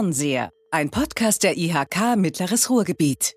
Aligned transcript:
Fernseher, 0.00 0.50
ein 0.70 0.88
Podcast 0.88 1.42
der 1.42 1.58
IHK 1.58 2.16
Mittleres 2.16 2.70
Ruhrgebiet. 2.70 3.34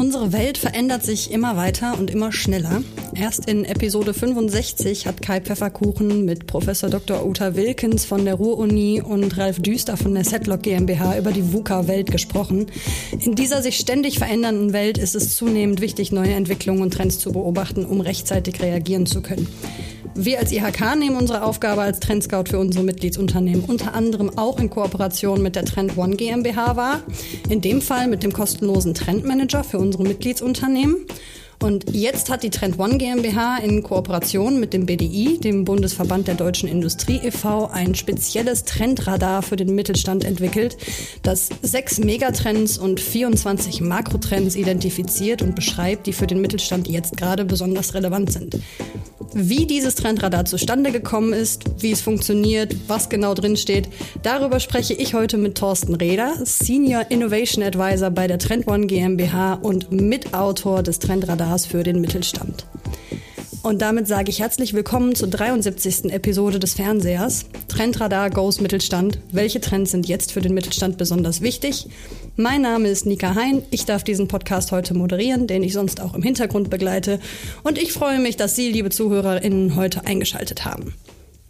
Unsere 0.00 0.32
Welt 0.32 0.56
verändert 0.56 1.04
sich 1.04 1.30
immer 1.30 1.58
weiter 1.58 1.98
und 1.98 2.10
immer 2.10 2.32
schneller. 2.32 2.82
Erst 3.14 3.50
in 3.50 3.66
Episode 3.66 4.14
65 4.14 5.06
hat 5.06 5.20
Kai 5.20 5.42
Pfefferkuchen 5.42 6.24
mit 6.24 6.46
Professor 6.46 6.88
Dr. 6.88 7.26
Uta 7.26 7.54
Wilkens 7.54 8.06
von 8.06 8.24
der 8.24 8.36
Ruhr-Uni 8.36 9.02
und 9.02 9.36
Ralf 9.36 9.60
Düster 9.60 9.98
von 9.98 10.14
der 10.14 10.24
Setlock 10.24 10.62
GmbH 10.62 11.18
über 11.18 11.32
die 11.32 11.52
VUCA-Welt 11.52 12.10
gesprochen. 12.10 12.68
In 13.20 13.34
dieser 13.34 13.60
sich 13.60 13.76
ständig 13.76 14.16
verändernden 14.16 14.72
Welt 14.72 14.96
ist 14.96 15.14
es 15.14 15.36
zunehmend 15.36 15.82
wichtig, 15.82 16.12
neue 16.12 16.32
Entwicklungen 16.32 16.80
und 16.80 16.94
Trends 16.94 17.18
zu 17.18 17.32
beobachten, 17.32 17.84
um 17.84 18.00
rechtzeitig 18.00 18.62
reagieren 18.62 19.04
zu 19.04 19.20
können. 19.20 19.48
Wir 20.14 20.38
als 20.38 20.52
IHK 20.52 20.96
nehmen 20.98 21.16
unsere 21.16 21.42
Aufgabe 21.42 21.82
als 21.82 22.00
Trendscout 22.00 22.44
für 22.50 22.58
unsere 22.58 22.84
Mitgliedsunternehmen 22.84 23.64
unter 23.64 23.94
anderem 23.94 24.36
auch 24.36 24.58
in 24.58 24.68
Kooperation 24.68 25.40
mit 25.40 25.56
der 25.56 25.64
Trend 25.64 25.96
One 25.96 26.16
GmbH 26.16 26.76
wahr. 26.76 27.00
In 27.48 27.60
dem 27.60 27.80
Fall 27.80 28.08
mit 28.08 28.22
dem 28.22 28.32
kostenlosen 28.32 28.92
Trendmanager 28.92 29.62
für 29.62 29.78
unsere 29.78 29.89
Mitgliedsunternehmen. 29.98 31.06
Und 31.62 31.94
jetzt 31.94 32.30
hat 32.30 32.42
die 32.42 32.48
Trend 32.48 32.78
One 32.78 32.96
GmbH 32.96 33.58
in 33.58 33.82
Kooperation 33.82 34.58
mit 34.58 34.72
dem 34.72 34.86
BDI, 34.86 35.38
dem 35.38 35.66
Bundesverband 35.66 36.26
der 36.26 36.34
Deutschen 36.34 36.70
Industrie 36.70 37.20
e.V., 37.22 37.66
ein 37.66 37.94
spezielles 37.94 38.64
Trendradar 38.64 39.42
für 39.42 39.56
den 39.56 39.74
Mittelstand 39.74 40.24
entwickelt, 40.24 40.78
das 41.22 41.50
sechs 41.60 41.98
Megatrends 41.98 42.78
und 42.78 42.98
24 42.98 43.82
Makrotrends 43.82 44.56
identifiziert 44.56 45.42
und 45.42 45.54
beschreibt, 45.54 46.06
die 46.06 46.14
für 46.14 46.26
den 46.26 46.40
Mittelstand 46.40 46.88
jetzt 46.88 47.18
gerade 47.18 47.44
besonders 47.44 47.92
relevant 47.92 48.32
sind. 48.32 48.58
Wie 49.32 49.66
dieses 49.66 49.94
Trendradar 49.94 50.46
zustande 50.46 50.90
gekommen 50.90 51.34
ist, 51.34 51.64
wie 51.78 51.92
es 51.92 52.00
funktioniert, 52.00 52.74
was 52.88 53.10
genau 53.10 53.34
drin 53.34 53.56
steht, 53.56 53.88
darüber 54.22 54.58
spreche 54.58 54.94
ich 54.94 55.14
heute 55.14 55.36
mit 55.36 55.56
Thorsten 55.56 55.94
Reder, 55.94 56.34
Senior 56.42 57.10
Innovation 57.10 57.62
Advisor 57.62 58.10
bei 58.10 58.26
der 58.26 58.38
Trend 58.38 58.66
One 58.66 58.86
GmbH 58.86 59.54
und 59.54 59.92
Mitautor 59.92 60.82
des 60.82 60.98
Trendradars 60.98 61.49
für 61.58 61.82
den 61.82 62.00
Mittelstand. 62.00 62.66
Und 63.62 63.82
damit 63.82 64.08
sage 64.08 64.30
ich 64.30 64.40
herzlich 64.40 64.72
willkommen 64.72 65.14
zur 65.14 65.28
73. 65.28 66.06
Episode 66.12 66.58
des 66.58 66.74
Fernsehers. 66.74 67.44
Trendradar 67.68 68.30
Goes 68.30 68.60
Mittelstand. 68.60 69.18
Welche 69.32 69.60
Trends 69.60 69.90
sind 69.90 70.08
jetzt 70.08 70.32
für 70.32 70.40
den 70.40 70.54
Mittelstand 70.54 70.96
besonders 70.96 71.42
wichtig? 71.42 71.86
Mein 72.36 72.62
Name 72.62 72.88
ist 72.88 73.04
Nika 73.04 73.34
Hein. 73.34 73.62
Ich 73.70 73.84
darf 73.84 74.02
diesen 74.02 74.28
Podcast 74.28 74.72
heute 74.72 74.94
moderieren, 74.94 75.46
den 75.46 75.62
ich 75.62 75.74
sonst 75.74 76.00
auch 76.00 76.14
im 76.14 76.22
Hintergrund 76.22 76.70
begleite. 76.70 77.20
Und 77.62 77.76
ich 77.76 77.92
freue 77.92 78.18
mich, 78.18 78.36
dass 78.36 78.56
Sie, 78.56 78.72
liebe 78.72 78.88
ZuhörerInnen, 78.88 79.76
heute 79.76 80.06
eingeschaltet 80.06 80.64
haben. 80.64 80.94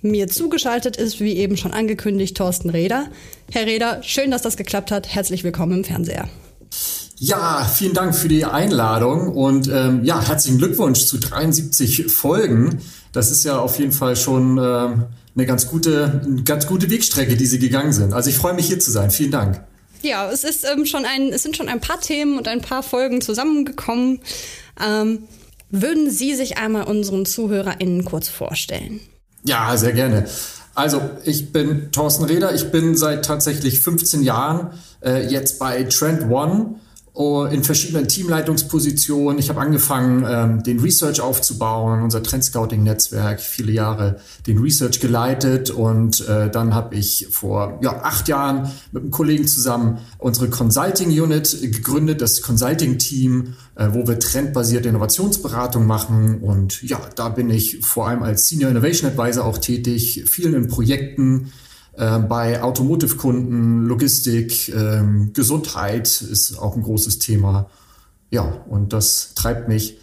Mir 0.02 0.26
zugeschaltet 0.26 0.96
ist, 0.96 1.20
wie 1.20 1.36
eben 1.36 1.56
schon 1.56 1.72
angekündigt, 1.72 2.36
Thorsten 2.36 2.70
Reder. 2.70 3.08
Herr 3.52 3.66
Reder, 3.66 4.02
schön, 4.02 4.32
dass 4.32 4.42
das 4.42 4.56
geklappt 4.56 4.90
hat. 4.90 5.14
Herzlich 5.14 5.44
willkommen 5.44 5.78
im 5.78 5.84
Fernseher. 5.84 6.28
Ja, 7.22 7.70
vielen 7.70 7.92
Dank 7.92 8.16
für 8.16 8.28
die 8.28 8.46
Einladung 8.46 9.28
und 9.28 9.68
ähm, 9.68 10.04
ja, 10.04 10.26
herzlichen 10.26 10.56
Glückwunsch 10.56 11.04
zu 11.04 11.18
73 11.18 12.06
Folgen. 12.10 12.80
Das 13.12 13.30
ist 13.30 13.44
ja 13.44 13.58
auf 13.58 13.78
jeden 13.78 13.92
Fall 13.92 14.16
schon 14.16 14.56
äh, 14.56 14.62
eine 14.62 15.46
ganz 15.46 15.66
gute, 15.66 16.22
eine 16.24 16.42
ganz 16.44 16.66
gute 16.66 16.88
Wegstrecke, 16.88 17.36
die 17.36 17.44
Sie 17.44 17.58
gegangen 17.58 17.92
sind. 17.92 18.14
Also 18.14 18.30
ich 18.30 18.38
freue 18.38 18.54
mich 18.54 18.68
hier 18.68 18.80
zu 18.80 18.90
sein. 18.90 19.10
Vielen 19.10 19.32
Dank. 19.32 19.62
Ja, 20.00 20.30
es 20.30 20.44
ist 20.44 20.64
ähm, 20.64 20.86
schon 20.86 21.04
ein, 21.04 21.30
es 21.30 21.42
sind 21.42 21.58
schon 21.58 21.68
ein 21.68 21.82
paar 21.82 22.00
Themen 22.00 22.38
und 22.38 22.48
ein 22.48 22.62
paar 22.62 22.82
Folgen 22.82 23.20
zusammengekommen. 23.20 24.20
Ähm, 24.82 25.24
würden 25.68 26.10
Sie 26.10 26.34
sich 26.34 26.56
einmal 26.56 26.84
unseren 26.84 27.26
ZuhörerInnen 27.26 28.06
kurz 28.06 28.30
vorstellen? 28.30 28.98
Ja, 29.44 29.76
sehr 29.76 29.92
gerne. 29.92 30.24
Also, 30.74 31.02
ich 31.26 31.52
bin 31.52 31.92
Thorsten 31.92 32.24
Reder. 32.24 32.54
Ich 32.54 32.70
bin 32.70 32.96
seit 32.96 33.26
tatsächlich 33.26 33.80
15 33.80 34.22
Jahren 34.22 34.70
äh, 35.04 35.28
jetzt 35.28 35.58
bei 35.58 35.82
Trend 35.82 36.30
One 36.30 36.76
in 37.14 37.64
verschiedenen 37.64 38.08
Teamleitungspositionen. 38.08 39.38
Ich 39.38 39.50
habe 39.50 39.60
angefangen, 39.60 40.24
ähm, 40.28 40.62
den 40.62 40.78
Research 40.78 41.20
aufzubauen, 41.20 42.02
unser 42.02 42.22
Trendscouting-Netzwerk, 42.22 43.40
viele 43.40 43.72
Jahre 43.72 44.20
den 44.46 44.58
Research 44.58 45.00
geleitet 45.00 45.70
und 45.70 46.26
äh, 46.28 46.50
dann 46.50 46.74
habe 46.74 46.94
ich 46.94 47.28
vor 47.30 47.78
ja, 47.82 48.02
acht 48.04 48.28
Jahren 48.28 48.70
mit 48.92 49.02
einem 49.02 49.10
Kollegen 49.10 49.46
zusammen 49.46 49.98
unsere 50.18 50.48
Consulting-Unit 50.48 51.72
gegründet, 51.72 52.20
das 52.20 52.42
Consulting-Team, 52.42 53.54
äh, 53.74 53.88
wo 53.90 54.06
wir 54.06 54.18
trendbasierte 54.18 54.88
Innovationsberatung 54.88 55.86
machen 55.86 56.40
und 56.40 56.82
ja, 56.82 57.00
da 57.16 57.28
bin 57.28 57.50
ich 57.50 57.84
vor 57.84 58.08
allem 58.08 58.22
als 58.22 58.48
Senior 58.48 58.70
Innovation 58.70 59.10
Advisor 59.10 59.44
auch 59.44 59.58
tätig, 59.58 60.24
vielen 60.26 60.54
in 60.54 60.68
Projekten, 60.68 61.52
äh, 61.94 62.18
bei 62.18 62.62
Automotive-Kunden, 62.62 63.86
Logistik, 63.86 64.68
ähm, 64.74 65.32
Gesundheit 65.32 66.22
ist 66.22 66.58
auch 66.58 66.76
ein 66.76 66.82
großes 66.82 67.18
Thema. 67.18 67.68
Ja, 68.30 68.42
und 68.68 68.92
das 68.92 69.34
treibt 69.34 69.68
mich 69.68 69.98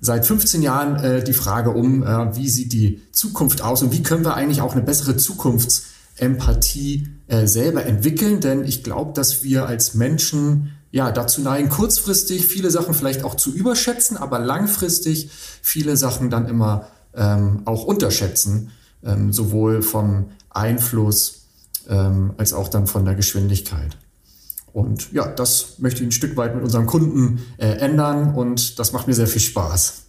seit 0.00 0.26
15 0.26 0.62
Jahren 0.62 0.96
äh, 0.96 1.24
die 1.24 1.32
Frage 1.32 1.70
um, 1.70 2.02
äh, 2.02 2.36
wie 2.36 2.48
sieht 2.48 2.72
die 2.72 3.02
Zukunft 3.12 3.62
aus 3.62 3.82
und 3.82 3.92
wie 3.92 4.02
können 4.02 4.24
wir 4.24 4.34
eigentlich 4.34 4.60
auch 4.60 4.72
eine 4.72 4.82
bessere 4.82 5.16
Zukunftsempathie 5.16 7.08
äh, 7.26 7.46
selber 7.46 7.84
entwickeln? 7.84 8.40
Denn 8.40 8.64
ich 8.64 8.84
glaube, 8.84 9.12
dass 9.14 9.42
wir 9.42 9.66
als 9.66 9.94
Menschen 9.94 10.72
ja 10.92 11.10
dazu 11.10 11.40
neigen, 11.40 11.68
kurzfristig 11.70 12.46
viele 12.46 12.70
Sachen 12.70 12.94
vielleicht 12.94 13.24
auch 13.24 13.34
zu 13.34 13.52
überschätzen, 13.52 14.16
aber 14.16 14.38
langfristig 14.38 15.30
viele 15.60 15.96
Sachen 15.96 16.30
dann 16.30 16.46
immer 16.46 16.86
ähm, 17.14 17.62
auch 17.64 17.84
unterschätzen, 17.84 18.70
ähm, 19.02 19.32
sowohl 19.32 19.82
vom 19.82 20.26
Einfluss 20.54 21.46
ähm, 21.88 22.32
als 22.38 22.52
auch 22.52 22.68
dann 22.68 22.86
von 22.86 23.04
der 23.04 23.14
Geschwindigkeit. 23.14 23.96
Und 24.72 25.12
ja, 25.12 25.28
das 25.28 25.78
möchte 25.78 26.00
ich 26.02 26.08
ein 26.08 26.12
Stück 26.12 26.36
weit 26.36 26.54
mit 26.54 26.64
unseren 26.64 26.86
Kunden 26.86 27.44
äh, 27.58 27.66
ändern 27.66 28.34
und 28.34 28.78
das 28.78 28.92
macht 28.92 29.06
mir 29.06 29.14
sehr 29.14 29.28
viel 29.28 29.40
Spaß. 29.40 30.02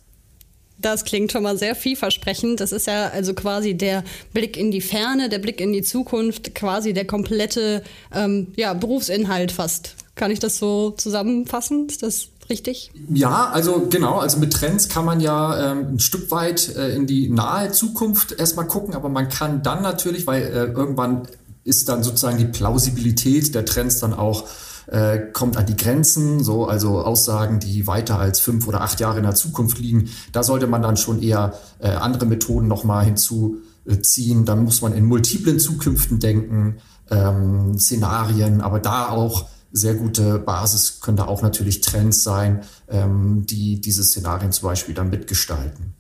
Das 0.78 1.06
klingt 1.06 1.32
schon 1.32 1.44
mal 1.44 1.58
sehr 1.58 1.76
vielversprechend. 1.76 2.60
Das 2.60 2.72
ist 2.72 2.88
ja 2.88 3.10
also 3.10 3.34
quasi 3.34 3.76
der 3.76 4.04
Blick 4.34 4.58
in 4.58 4.72
die 4.72 4.82
Ferne, 4.82 5.30
der 5.30 5.40
Blick 5.40 5.62
in 5.62 5.72
die 5.72 5.84
Zukunft, 5.84 6.54
quasi 6.54 6.94
der 6.94 7.06
komplette 7.06 7.84
ähm, 8.14 8.48
ja, 8.56 8.74
Berufsinhalt 8.74 9.52
fast. 9.52 9.96
Kann 10.16 10.32
ich 10.32 10.40
das 10.40 10.58
so 10.58 10.92
zusammenfassen? 10.92 11.88
Das 12.02 12.30
richtig? 12.50 12.92
Ja, 13.14 13.50
also 13.52 13.88
genau, 13.90 14.20
also 14.20 14.40
mit 14.40 14.54
Trends 14.54 14.90
kann 14.90 15.06
man 15.06 15.20
ja 15.20 15.72
ähm, 15.72 15.94
ein 15.94 16.00
Stück 16.00 16.32
weit 16.32 16.76
äh, 16.76 16.96
in 16.96 17.08
die 17.08 17.30
nahe 17.30 17.72
Zukunft 17.72 18.34
erstmal 18.34 18.68
gucken, 18.68 18.96
aber 18.96 19.10
man 19.10 19.30
kann 19.30 19.64
dann 19.64 19.82
natürlich, 19.82 20.28
weil 20.28 20.44
äh, 20.44 20.66
irgendwann 20.66 21.28
ist 21.64 21.90
dann 21.90 22.04
sozusagen 22.04 22.38
die 22.38 22.46
Plausibilität 22.46 23.56
der 23.56 23.66
Trends 23.66 24.00
dann 24.00 24.14
auch 24.14 24.46
äh, 24.88 25.18
kommt 25.34 25.58
an 25.58 25.66
die 25.66 25.76
Grenzen, 25.76 26.44
so 26.44 26.66
also 26.66 27.02
Aussagen, 27.02 27.60
die 27.60 27.88
weiter 27.88 28.20
als 28.20 28.40
fünf 28.40 28.68
oder 28.68 28.82
acht 28.82 29.00
Jahre 29.00 29.18
in 29.18 29.24
der 29.24 29.36
Zukunft 29.36 29.80
liegen. 29.80 30.10
Da 30.32 30.44
sollte 30.44 30.68
man 30.68 30.82
dann 30.82 30.98
schon 30.98 31.22
eher 31.22 31.54
äh, 31.80 31.90
andere 31.90 32.26
Methoden 32.26 32.68
nochmal 32.68 33.06
hinzuziehen. 33.06 34.46
Dann 34.46 34.64
muss 34.64 34.82
man 34.82 34.94
in 34.94 35.06
multiplen 35.06 35.60
Zukünften 35.60 36.20
denken, 36.20 36.78
ähm, 37.10 37.78
Szenarien, 37.80 38.62
aber 38.62 38.80
da 38.80 39.10
auch 39.10 39.48
sehr 39.76 39.96
gute 39.96 40.40
Basis 40.40 41.02
können 41.02 41.18
da 41.18 41.26
auch 41.26 41.42
natürlich 41.42 41.82
Trends 41.82 42.24
sein, 42.24 42.62
ähm, 42.90 43.46
die 43.46 43.82
diese 43.82 44.04
Szenarien 44.04 44.52
zum 44.52 44.70
Beispiel 44.70 44.96
dann 44.96 45.10
mitgestalten. 45.10 45.94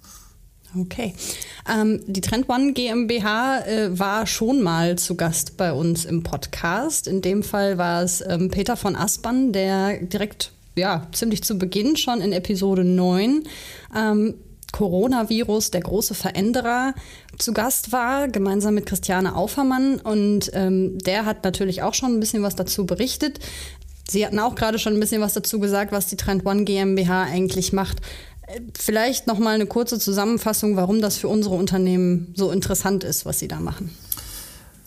Okay. 0.79 1.13
Ähm, 1.69 2.01
die 2.05 2.21
Trend 2.21 2.49
One 2.49 2.73
GmbH 2.73 3.65
äh, 3.65 3.99
war 3.99 4.27
schon 4.27 4.61
mal 4.61 4.97
zu 4.97 5.15
Gast 5.15 5.57
bei 5.57 5.71
uns 5.71 6.05
im 6.05 6.23
Podcast. 6.23 7.07
In 7.07 7.21
dem 7.21 7.43
Fall 7.43 7.77
war 7.77 8.03
es 8.03 8.21
ähm, 8.25 8.49
Peter 8.49 8.75
von 8.75 8.95
Aspern, 8.95 9.53
der 9.53 9.99
direkt, 9.99 10.51
ja, 10.75 11.07
ziemlich 11.13 11.43
zu 11.43 11.57
Beginn 11.57 11.95
schon 11.95 12.21
in 12.21 12.33
Episode 12.33 12.83
9 12.83 13.43
ähm, 13.95 14.35
Coronavirus, 14.75 15.71
der 15.71 15.79
große 15.79 16.15
Veränderer, 16.15 16.93
zu 17.39 17.53
Gast 17.53 17.93
war, 17.93 18.27
gemeinsam 18.27 18.75
mit 18.75 18.85
Christiane 18.85 19.33
Aufermann. 19.33 20.01
Und 20.01 20.51
ähm, 20.53 20.99
der 20.99 21.25
hat 21.25 21.45
natürlich 21.45 21.81
auch 21.81 21.93
schon 21.93 22.13
ein 22.13 22.19
bisschen 22.19 22.43
was 22.43 22.57
dazu 22.57 22.85
berichtet. 22.85 23.39
Sie 24.09 24.25
hatten 24.25 24.37
auch 24.37 24.53
gerade 24.55 24.77
schon 24.77 24.93
ein 24.93 24.99
bisschen 24.99 25.21
was 25.21 25.33
dazu 25.33 25.61
gesagt, 25.61 25.93
was 25.93 26.07
die 26.07 26.17
Trend 26.17 26.45
One 26.45 26.65
GmbH 26.65 27.23
eigentlich 27.23 27.71
macht. 27.71 28.01
Vielleicht 28.77 29.27
noch 29.27 29.39
mal 29.39 29.55
eine 29.55 29.65
kurze 29.65 29.97
Zusammenfassung, 29.97 30.75
warum 30.75 30.99
das 31.01 31.15
für 31.15 31.29
unsere 31.29 31.55
Unternehmen 31.55 32.33
so 32.35 32.51
interessant 32.51 33.05
ist, 33.05 33.25
was 33.25 33.39
Sie 33.39 33.47
da 33.47 33.61
machen. 33.61 33.95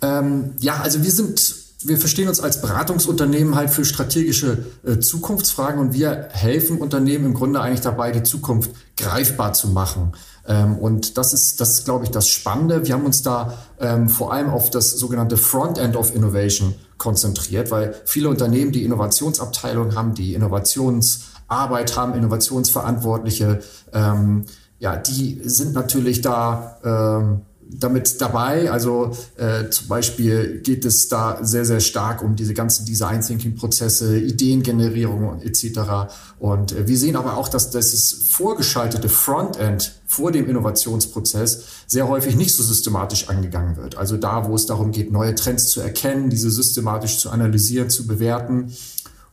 Ähm, 0.02 0.52
ja, 0.60 0.82
also 0.82 1.02
wir 1.02 1.10
sind 1.10 1.54
wir 1.84 1.96
verstehen 1.98 2.28
uns 2.28 2.40
als 2.40 2.60
Beratungsunternehmen 2.60 3.54
halt 3.54 3.70
für 3.70 3.84
strategische 3.84 4.64
äh, 4.84 4.98
Zukunftsfragen 4.98 5.80
und 5.80 5.92
wir 5.92 6.28
helfen 6.32 6.78
Unternehmen 6.78 7.26
im 7.26 7.34
Grunde 7.34 7.60
eigentlich 7.60 7.82
dabei, 7.82 8.10
die 8.10 8.24
Zukunft 8.24 8.72
greifbar 8.96 9.52
zu 9.52 9.68
machen. 9.68 10.12
Ähm, 10.48 10.76
und 10.76 11.16
das 11.18 11.32
ist, 11.32 11.60
das 11.60 11.74
ist, 11.74 11.84
glaube 11.84 12.04
ich, 12.04 12.10
das 12.10 12.28
Spannende. 12.28 12.84
Wir 12.84 12.94
haben 12.94 13.04
uns 13.04 13.22
da 13.22 13.56
ähm, 13.78 14.08
vor 14.08 14.32
allem 14.32 14.50
auf 14.50 14.70
das 14.70 14.90
sogenannte 14.90 15.36
Frontend 15.36 15.94
of 15.94 16.14
Innovation 16.14 16.74
konzentriert, 16.96 17.70
weil 17.70 17.94
viele 18.06 18.28
Unternehmen 18.28 18.72
die 18.72 18.84
Innovationsabteilung 18.84 19.94
haben, 19.94 20.14
die 20.14 20.34
Innovationsarbeit 20.34 21.96
haben, 21.96 22.14
Innovationsverantwortliche, 22.14 23.60
ähm, 23.92 24.46
ja, 24.80 24.96
die 24.96 25.40
sind 25.44 25.74
natürlich 25.74 26.22
da 26.22 26.78
ähm, 26.84 27.42
damit 27.70 28.20
dabei. 28.20 28.70
Also 28.70 29.16
äh, 29.36 29.68
zum 29.70 29.88
Beispiel 29.88 30.60
geht 30.62 30.84
es 30.84 31.08
da 31.08 31.38
sehr, 31.42 31.64
sehr 31.64 31.80
stark 31.80 32.22
um 32.22 32.36
diese 32.36 32.54
ganzen 32.54 32.86
Design 32.86 33.20
Thinking 33.20 33.56
Prozesse, 33.56 34.18
Ideengenerierung 34.18 35.42
etc. 35.42 36.12
Und 36.38 36.72
äh, 36.72 36.86
wir 36.86 36.96
sehen 36.96 37.16
aber 37.16 37.36
auch, 37.36 37.48
dass 37.48 37.70
das 37.70 38.12
vorgeschaltete 38.30 39.08
Frontend 39.08 40.00
vor 40.06 40.30
dem 40.32 40.48
Innovationsprozess 40.48 41.64
sehr 41.86 42.08
häufig 42.08 42.36
nicht 42.36 42.54
so 42.54 42.62
systematisch 42.62 43.28
angegangen 43.28 43.76
wird. 43.76 43.96
Also 43.96 44.16
da, 44.16 44.48
wo 44.48 44.54
es 44.54 44.66
darum 44.66 44.90
geht, 44.90 45.12
neue 45.12 45.34
Trends 45.34 45.68
zu 45.68 45.80
erkennen, 45.80 46.30
diese 46.30 46.50
systematisch 46.50 47.18
zu 47.18 47.30
analysieren, 47.30 47.90
zu 47.90 48.06
bewerten. 48.06 48.72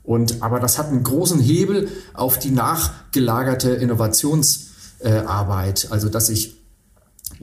Und, 0.04 0.44
aber 0.44 0.60
das 0.60 0.78
hat 0.78 0.88
einen 0.88 1.04
großen 1.04 1.40
Hebel 1.40 1.88
auf 2.14 2.38
die 2.38 2.52
nachgelagerte 2.52 3.72
Innovationsarbeit. 3.72 5.88
also, 5.90 6.10
dass 6.10 6.30
ich 6.30 6.65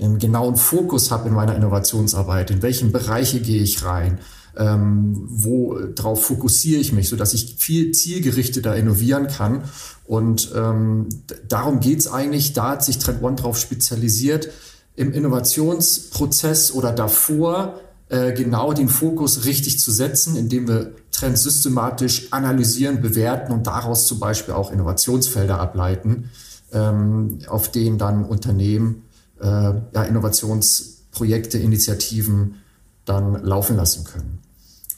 einen 0.01 0.19
genauen 0.19 0.57
Fokus 0.57 1.11
habe 1.11 1.29
in 1.29 1.35
meiner 1.35 1.57
Innovationsarbeit, 1.57 2.51
in 2.51 2.63
welchen 2.63 2.93
Bereiche 2.93 3.41
gehe 3.41 3.63
ich 3.63 3.85
rein, 3.85 4.19
ähm, 4.57 5.27
wo 5.29 5.79
darauf 5.79 6.25
fokussiere 6.25 6.81
ich 6.81 6.93
mich, 6.93 7.09
so 7.09 7.17
dass 7.17 7.35
ich 7.35 7.57
viel 7.59 7.93
zielgerichteter 7.93 8.77
innovieren 8.77 9.29
kann. 9.29 9.65
Und 10.05 10.53
ähm, 10.55 11.09
darum 11.49 11.81
geht 11.81 12.01
es 12.01 12.13
eigentlich. 12.13 12.53
Da 12.53 12.71
hat 12.71 12.85
sich 12.85 12.99
Trend 12.99 13.23
One 13.23 13.37
darauf 13.37 13.59
spezialisiert, 13.59 14.51
im 14.95 15.13
Innovationsprozess 15.13 16.73
oder 16.73 16.93
davor 16.93 17.81
äh, 18.09 18.33
genau 18.33 18.75
den 18.75 18.89
Fokus 18.89 19.47
richtig 19.47 19.81
zu 19.81 19.91
setzen, 19.91 20.37
indem 20.37 20.69
wir 20.69 20.93
Trends 21.13 21.43
systematisch 21.43 22.29
analysieren, 22.31 23.01
bewerten 23.01 23.53
und 23.53 23.67
daraus 23.67 24.07
zum 24.07 24.21
Beispiel 24.21 24.53
auch 24.53 24.71
Innovationsfelder 24.71 25.59
ableiten, 25.59 26.31
ähm, 26.73 27.39
auf 27.49 27.71
denen 27.71 27.97
dann 27.97 28.25
Unternehmen 28.25 29.05
äh, 29.43 29.47
ja, 29.47 30.03
Innovationsprojekte, 30.05 31.59
Initiativen 31.59 32.57
dann 33.05 33.45
laufen 33.45 33.77
lassen 33.77 34.05
können. 34.05 34.39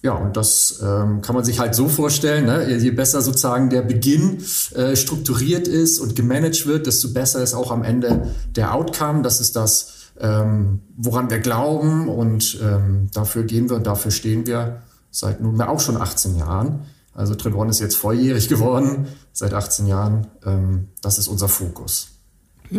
Ja, 0.02 0.12
und 0.12 0.36
das 0.36 0.80
ähm, 0.82 1.22
kann 1.22 1.34
man 1.34 1.44
sich 1.44 1.58
halt 1.58 1.74
so 1.74 1.88
vorstellen, 1.88 2.44
ne? 2.44 2.76
je 2.76 2.90
besser 2.90 3.22
sozusagen 3.22 3.70
der 3.70 3.80
Beginn 3.80 4.44
äh, 4.74 4.96
strukturiert 4.96 5.66
ist 5.66 5.98
und 5.98 6.14
gemanagt 6.14 6.66
wird, 6.66 6.86
desto 6.86 7.14
besser 7.14 7.42
ist 7.42 7.54
auch 7.54 7.70
am 7.70 7.82
Ende 7.82 8.28
der 8.54 8.74
Outcome. 8.74 9.22
Das 9.22 9.40
ist 9.40 9.56
das, 9.56 10.10
ähm, 10.20 10.82
woran 10.98 11.30
wir 11.30 11.38
glauben 11.38 12.10
und 12.10 12.58
ähm, 12.62 13.08
dafür 13.14 13.44
gehen 13.44 13.70
wir 13.70 13.76
und 13.76 13.86
dafür 13.86 14.10
stehen 14.10 14.46
wir 14.46 14.82
seit 15.10 15.40
nunmehr 15.40 15.70
auch 15.70 15.80
schon 15.80 15.96
18 15.96 16.36
Jahren. 16.36 16.80
Also 17.14 17.34
Trend 17.34 17.56
One 17.56 17.70
ist 17.70 17.80
jetzt 17.80 17.96
volljährig 17.96 18.48
geworden, 18.50 19.06
seit 19.32 19.54
18 19.54 19.86
Jahren. 19.86 20.26
Ähm, 20.44 20.88
das 21.00 21.16
ist 21.16 21.28
unser 21.28 21.48
Fokus. 21.48 22.08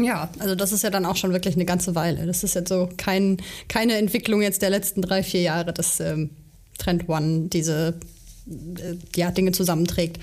Ja, 0.04 0.30
also 0.40 0.56
das 0.56 0.72
ist 0.72 0.84
ja 0.84 0.90
dann 0.90 1.06
auch 1.06 1.16
schon 1.16 1.32
wirklich 1.32 1.56
eine 1.56 1.66
ganze 1.66 1.96
Weile. 1.96 2.26
Das 2.26 2.44
ist 2.44 2.56
jetzt 2.56 2.70
so 2.70 2.90
kein, 2.98 3.38
keine 3.68 3.98
Entwicklung 3.98 4.42
jetzt 4.42 4.62
der 4.62 4.70
letzten 4.70 5.02
drei, 5.02 5.24
vier 5.24 5.42
Jahre, 5.42 5.74
dass 5.74 6.00
ähm, 6.00 6.32
Trend 6.78 7.08
One 7.08 7.48
diese 7.48 7.96
ja, 9.16 9.32
Dinge 9.32 9.52
zusammenträgt. 9.52 10.20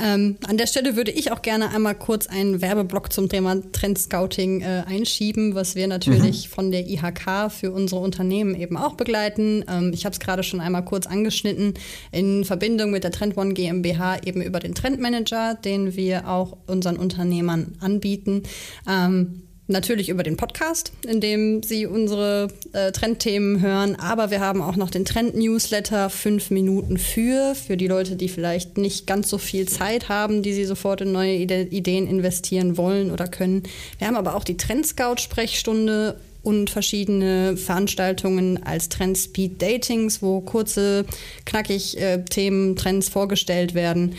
Ähm, 0.00 0.36
an 0.46 0.58
der 0.58 0.66
Stelle 0.66 0.94
würde 0.94 1.10
ich 1.10 1.32
auch 1.32 1.42
gerne 1.42 1.70
einmal 1.70 1.94
kurz 1.94 2.26
einen 2.26 2.60
Werbeblock 2.60 3.12
zum 3.12 3.28
Thema 3.28 3.56
Trend 3.72 3.98
Scouting 3.98 4.60
äh, 4.60 4.84
einschieben, 4.86 5.54
was 5.54 5.74
wir 5.74 5.88
natürlich 5.88 6.48
mhm. 6.48 6.52
von 6.52 6.70
der 6.70 6.86
IHK 6.86 7.50
für 7.50 7.72
unsere 7.72 8.00
Unternehmen 8.00 8.54
eben 8.54 8.76
auch 8.76 8.94
begleiten. 8.94 9.64
Ähm, 9.68 9.92
ich 9.94 10.04
habe 10.04 10.12
es 10.12 10.20
gerade 10.20 10.42
schon 10.42 10.60
einmal 10.60 10.84
kurz 10.84 11.06
angeschnitten 11.06 11.74
in 12.12 12.44
Verbindung 12.44 12.90
mit 12.90 13.04
der 13.04 13.10
Trend 13.10 13.36
One 13.36 13.54
GmbH 13.54 14.22
eben 14.24 14.42
über 14.42 14.60
den 14.60 14.74
Trendmanager, 14.74 15.54
den 15.54 15.96
wir 15.96 16.28
auch 16.28 16.58
unseren 16.66 16.96
Unternehmern 16.96 17.76
anbieten. 17.80 18.42
Ähm, 18.88 19.45
Natürlich 19.68 20.10
über 20.10 20.22
den 20.22 20.36
Podcast, 20.36 20.92
in 21.08 21.20
dem 21.20 21.62
Sie 21.64 21.86
unsere 21.86 22.48
äh, 22.72 22.92
Trendthemen 22.92 23.60
hören. 23.60 23.96
Aber 23.96 24.30
wir 24.30 24.38
haben 24.38 24.62
auch 24.62 24.76
noch 24.76 24.90
den 24.90 25.04
Trend-Newsletter 25.04 26.08
fünf 26.08 26.50
Minuten 26.50 26.98
für, 26.98 27.56
für 27.56 27.76
die 27.76 27.88
Leute, 27.88 28.14
die 28.14 28.28
vielleicht 28.28 28.78
nicht 28.78 29.08
ganz 29.08 29.28
so 29.28 29.38
viel 29.38 29.66
Zeit 29.66 30.08
haben, 30.08 30.42
die 30.42 30.52
sie 30.52 30.64
sofort 30.66 31.00
in 31.00 31.10
neue 31.10 31.34
Ide 31.34 31.62
Ideen 31.62 32.06
investieren 32.06 32.76
wollen 32.76 33.10
oder 33.10 33.26
können. 33.26 33.64
Wir 33.98 34.06
haben 34.06 34.16
aber 34.16 34.36
auch 34.36 34.44
die 34.44 34.56
Trendscout-Sprechstunde 34.56 36.16
und 36.46 36.70
verschiedene 36.70 37.56
Veranstaltungen 37.56 38.62
als 38.62 38.88
Trend 38.88 39.18
Speed 39.18 39.60
Datings, 39.60 40.22
wo 40.22 40.40
kurze, 40.40 41.04
knackig 41.44 42.00
äh, 42.00 42.22
Themen, 42.22 42.76
Trends 42.76 43.08
vorgestellt 43.08 43.74
werden 43.74 44.14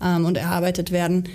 ähm, 0.00 0.24
und 0.24 0.38
erarbeitet 0.38 0.92
werden. 0.92 1.28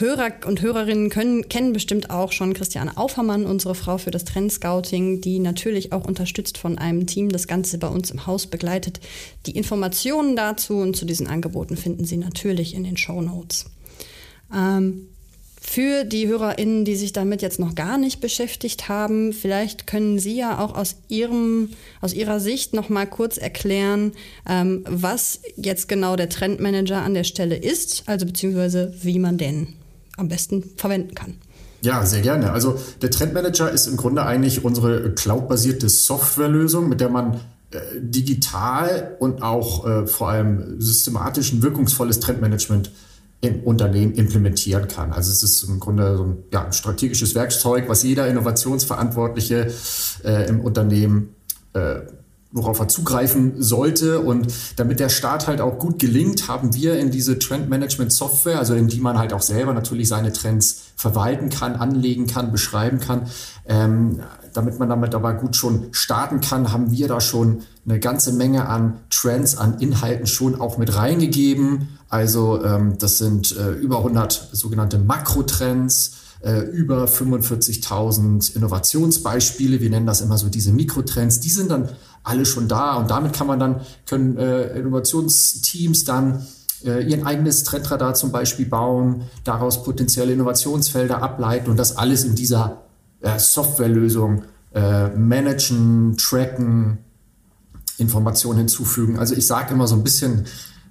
Hörer 0.00 0.30
und 0.46 0.62
Hörerinnen 0.62 1.10
können, 1.10 1.48
kennen 1.48 1.72
bestimmt 1.72 2.10
auch 2.10 2.30
schon 2.30 2.54
Christiane 2.54 2.96
Aufermann, 2.96 3.44
unsere 3.46 3.74
Frau 3.74 3.98
für 3.98 4.12
das 4.12 4.24
Trendscouting, 4.24 5.20
die 5.20 5.40
natürlich 5.40 5.92
auch 5.92 6.04
unterstützt 6.04 6.56
von 6.56 6.78
einem 6.78 7.06
Team 7.08 7.30
das 7.30 7.48
Ganze 7.48 7.78
bei 7.78 7.88
uns 7.88 8.12
im 8.12 8.24
Haus 8.24 8.46
begleitet. 8.46 9.00
Die 9.46 9.56
Informationen 9.56 10.36
dazu 10.36 10.76
und 10.76 10.94
zu 10.94 11.04
diesen 11.04 11.26
Angeboten 11.26 11.76
finden 11.76 12.04
Sie 12.04 12.16
natürlich 12.16 12.74
in 12.74 12.84
den 12.84 12.96
Show 12.96 13.20
Notes. 13.20 13.66
Ähm, 14.54 15.08
für 15.60 16.04
die 16.04 16.28
HörerInnen, 16.28 16.84
die 16.84 16.94
sich 16.94 17.12
damit 17.12 17.42
jetzt 17.42 17.58
noch 17.58 17.74
gar 17.74 17.98
nicht 17.98 18.20
beschäftigt 18.20 18.88
haben, 18.88 19.32
vielleicht 19.32 19.88
können 19.88 20.20
Sie 20.20 20.36
ja 20.36 20.64
auch 20.64 20.76
aus, 20.76 20.96
Ihrem, 21.08 21.70
aus 22.00 22.14
Ihrer 22.14 22.38
Sicht 22.38 22.72
noch 22.72 22.88
mal 22.88 23.06
kurz 23.06 23.36
erklären, 23.36 24.12
ähm, 24.48 24.84
was 24.88 25.40
jetzt 25.56 25.88
genau 25.88 26.14
der 26.14 26.28
Trendmanager 26.28 27.02
an 27.02 27.14
der 27.14 27.24
Stelle 27.24 27.56
ist, 27.56 28.04
also 28.06 28.26
beziehungsweise 28.26 28.94
wie 29.02 29.18
man 29.18 29.36
den 29.38 29.77
am 30.18 30.28
besten 30.28 30.64
verwenden 30.76 31.14
kann. 31.14 31.34
Ja, 31.80 32.04
sehr 32.04 32.22
gerne. 32.22 32.52
Also 32.52 32.78
der 33.02 33.10
Trendmanager 33.10 33.70
ist 33.70 33.86
im 33.86 33.96
Grunde 33.96 34.24
eigentlich 34.24 34.64
unsere 34.64 35.14
cloud-basierte 35.14 35.88
Softwarelösung, 35.88 36.88
mit 36.88 37.00
der 37.00 37.08
man 37.08 37.40
äh, 37.70 37.78
digital 38.00 39.16
und 39.20 39.42
auch 39.42 39.86
äh, 39.86 40.06
vor 40.06 40.30
allem 40.30 40.80
systematisch 40.80 41.52
ein 41.52 41.62
wirkungsvolles 41.62 42.18
Trendmanagement 42.20 42.90
im 43.40 43.62
Unternehmen 43.62 44.14
implementieren 44.14 44.88
kann. 44.88 45.12
Also 45.12 45.30
es 45.30 45.44
ist 45.44 45.62
im 45.62 45.78
Grunde 45.78 46.16
so 46.16 46.24
ein, 46.24 46.38
ja, 46.52 46.64
ein 46.64 46.72
strategisches 46.72 47.36
Werkzeug, 47.36 47.88
was 47.88 48.02
jeder 48.02 48.26
Innovationsverantwortliche 48.26 49.72
äh, 50.24 50.48
im 50.48 50.60
Unternehmen 50.60 51.36
äh, 51.74 52.00
worauf 52.50 52.78
er 52.80 52.88
zugreifen 52.88 53.62
sollte. 53.62 54.20
Und 54.20 54.48
damit 54.76 55.00
der 55.00 55.08
Start 55.08 55.46
halt 55.46 55.60
auch 55.60 55.78
gut 55.78 55.98
gelingt, 55.98 56.48
haben 56.48 56.74
wir 56.74 56.98
in 56.98 57.10
diese 57.10 57.38
Trendmanagement-Software, 57.38 58.58
also 58.58 58.74
in 58.74 58.88
die 58.88 59.00
man 59.00 59.18
halt 59.18 59.32
auch 59.32 59.42
selber 59.42 59.74
natürlich 59.74 60.08
seine 60.08 60.32
Trends 60.32 60.82
verwalten 60.96 61.50
kann, 61.50 61.76
anlegen 61.76 62.26
kann, 62.26 62.50
beschreiben 62.50 63.00
kann, 63.00 63.28
ähm, 63.66 64.20
damit 64.54 64.78
man 64.78 64.88
damit 64.88 65.14
aber 65.14 65.34
gut 65.34 65.56
schon 65.56 65.88
starten 65.92 66.40
kann, 66.40 66.72
haben 66.72 66.90
wir 66.90 67.06
da 67.06 67.20
schon 67.20 67.62
eine 67.86 68.00
ganze 68.00 68.32
Menge 68.32 68.66
an 68.66 68.98
Trends, 69.10 69.56
an 69.56 69.78
Inhalten 69.78 70.26
schon 70.26 70.60
auch 70.60 70.78
mit 70.78 70.94
reingegeben. 70.96 71.88
Also 72.08 72.64
ähm, 72.64 72.96
das 72.98 73.18
sind 73.18 73.56
äh, 73.56 73.72
über 73.72 73.98
100 73.98 74.50
sogenannte 74.52 74.98
Makrotrends, 74.98 76.12
äh, 76.40 76.60
über 76.60 77.04
45.000 77.04 78.56
Innovationsbeispiele. 78.56 79.80
Wir 79.80 79.90
nennen 79.90 80.06
das 80.06 80.20
immer 80.20 80.38
so 80.38 80.48
diese 80.48 80.72
Mikrotrends. 80.72 81.40
Die 81.40 81.50
sind 81.50 81.70
dann 81.70 81.88
alle 82.28 82.44
schon 82.44 82.68
da 82.68 82.94
und 82.94 83.10
damit 83.10 83.32
kann 83.32 83.46
man 83.46 83.58
dann, 83.58 83.80
können 84.06 84.36
äh, 84.36 84.78
Innovationsteams 84.78 86.04
dann 86.04 86.46
äh, 86.84 87.04
ihr 87.08 87.26
eigenes 87.26 87.64
Trendradar 87.64 88.14
zum 88.14 88.32
Beispiel 88.32 88.66
bauen, 88.66 89.22
daraus 89.44 89.82
potenzielle 89.82 90.32
Innovationsfelder 90.32 91.22
ableiten 91.22 91.70
und 91.70 91.76
das 91.76 91.96
alles 91.96 92.24
in 92.24 92.34
dieser 92.34 92.82
äh, 93.20 93.38
Softwarelösung 93.38 94.44
äh, 94.74 95.08
managen, 95.08 96.16
tracken, 96.16 96.98
Informationen 97.96 98.58
hinzufügen. 98.58 99.18
Also 99.18 99.34
ich 99.34 99.46
sage 99.46 99.74
immer 99.74 99.88
so 99.88 99.96
ein 99.96 100.04
bisschen, 100.04 100.46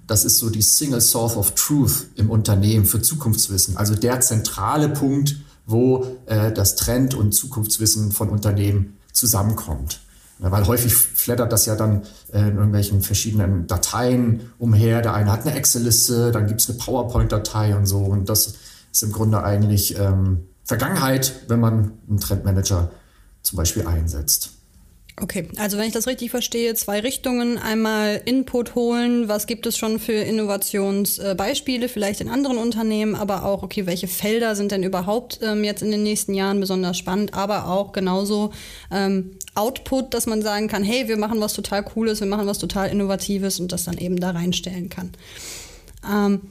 das 0.06 0.24
ist 0.24 0.38
so 0.38 0.50
die 0.50 0.62
Single 0.62 1.00
Source 1.00 1.36
of 1.36 1.54
Truth 1.54 2.08
im 2.16 2.30
Unternehmen 2.30 2.84
für 2.84 3.00
Zukunftswissen. 3.00 3.76
Also 3.76 3.94
der 3.94 4.20
zentrale 4.20 4.88
Punkt, 4.90 5.36
wo 5.66 6.18
äh, 6.26 6.52
das 6.52 6.76
Trend- 6.76 7.14
und 7.14 7.32
Zukunftswissen 7.32 8.12
von 8.12 8.28
Unternehmen 8.28 8.98
zusammenkommt. 9.12 10.00
Weil 10.38 10.66
häufig 10.66 10.94
flattert 10.94 11.52
das 11.52 11.66
ja 11.66 11.74
dann 11.74 12.02
äh, 12.32 12.40
in 12.40 12.56
irgendwelchen 12.56 13.02
verschiedenen 13.02 13.66
Dateien 13.66 14.52
umher. 14.58 15.02
Der 15.02 15.14
eine 15.14 15.32
hat 15.32 15.46
eine 15.46 15.56
Excel-Liste, 15.56 16.30
dann 16.30 16.46
gibt 16.46 16.60
es 16.60 16.68
eine 16.68 16.78
PowerPoint-Datei 16.78 17.76
und 17.76 17.86
so. 17.86 17.98
Und 17.98 18.28
das 18.28 18.54
ist 18.92 19.02
im 19.02 19.12
Grunde 19.12 19.42
eigentlich 19.42 19.98
ähm, 19.98 20.46
Vergangenheit, 20.64 21.32
wenn 21.48 21.60
man 21.60 21.92
einen 22.08 22.20
Trendmanager 22.20 22.90
zum 23.42 23.56
Beispiel 23.56 23.86
einsetzt. 23.86 24.57
Okay, 25.20 25.48
also 25.56 25.78
wenn 25.78 25.86
ich 25.86 25.92
das 25.92 26.06
richtig 26.06 26.30
verstehe, 26.30 26.74
zwei 26.74 27.00
Richtungen. 27.00 27.58
Einmal 27.58 28.20
Input 28.24 28.74
holen, 28.74 29.28
was 29.28 29.46
gibt 29.46 29.66
es 29.66 29.76
schon 29.76 29.98
für 29.98 30.12
Innovationsbeispiele, 30.12 31.88
vielleicht 31.88 32.20
in 32.20 32.28
anderen 32.28 32.58
Unternehmen, 32.58 33.16
aber 33.16 33.44
auch, 33.44 33.62
okay, 33.62 33.86
welche 33.86 34.06
Felder 34.06 34.54
sind 34.54 34.70
denn 34.70 34.84
überhaupt 34.84 35.40
ähm, 35.42 35.64
jetzt 35.64 35.82
in 35.82 35.90
den 35.90 36.02
nächsten 36.02 36.34
Jahren 36.34 36.60
besonders 36.60 36.98
spannend, 36.98 37.34
aber 37.34 37.66
auch 37.66 37.92
genauso 37.92 38.52
ähm, 38.92 39.38
Output, 39.54 40.14
dass 40.14 40.26
man 40.26 40.40
sagen 40.42 40.68
kann, 40.68 40.84
hey, 40.84 41.08
wir 41.08 41.16
machen 41.16 41.40
was 41.40 41.52
total 41.52 41.82
Cooles, 41.82 42.20
wir 42.20 42.28
machen 42.28 42.46
was 42.46 42.58
total 42.58 42.88
Innovatives 42.88 43.58
und 43.58 43.72
das 43.72 43.84
dann 43.84 43.98
eben 43.98 44.20
da 44.20 44.30
reinstellen 44.30 44.88
kann. 44.88 45.12
Ähm, 46.08 46.42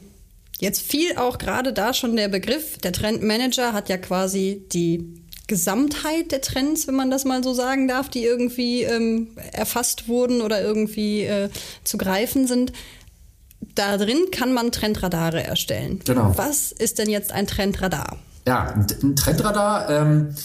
jetzt 0.59 0.81
fiel 0.81 1.15
auch 1.15 1.38
gerade 1.38 1.71
da 1.71 1.93
schon 1.93 2.17
der 2.17 2.27
Begriff, 2.27 2.79
der 2.79 2.91
Trendmanager 2.91 3.71
hat 3.71 3.88
ja 3.88 3.97
quasi 3.97 4.65
die 4.74 5.26
Gesamtheit 5.48 6.32
der 6.32 6.42
Trends, 6.42 6.88
wenn 6.88 6.96
man 6.96 7.10
das 7.10 7.25
mal 7.25 7.44
so 7.44 7.54
sagen 7.54 7.88
darf, 7.88 8.10
die 8.10 8.24
irgendwie 8.24 8.84
ähm, 8.84 9.30
erfasst 9.54 10.08
wurden 10.08 10.42
oder 10.42 10.62
irgendwie 10.62 11.24
äh, 11.24 11.50
zu 11.84 11.98
greifen 11.98 12.48
sind. 12.48 12.74
Da 13.74 13.98
drin 13.98 14.25
kann 14.32 14.54
man 14.54 14.72
Trendradare 14.72 15.44
erstellen. 15.44 16.00
Genau. 16.06 16.34
Was 16.36 16.72
ist 16.72 17.00
denn 17.00 17.10
jetzt 17.10 17.32
ein 17.32 17.48
Trendradar? 17.48 18.18
Ja, 18.46 18.74
ein 19.01 19.16
Trendradar. 19.16 19.89
Ähm 19.89 20.36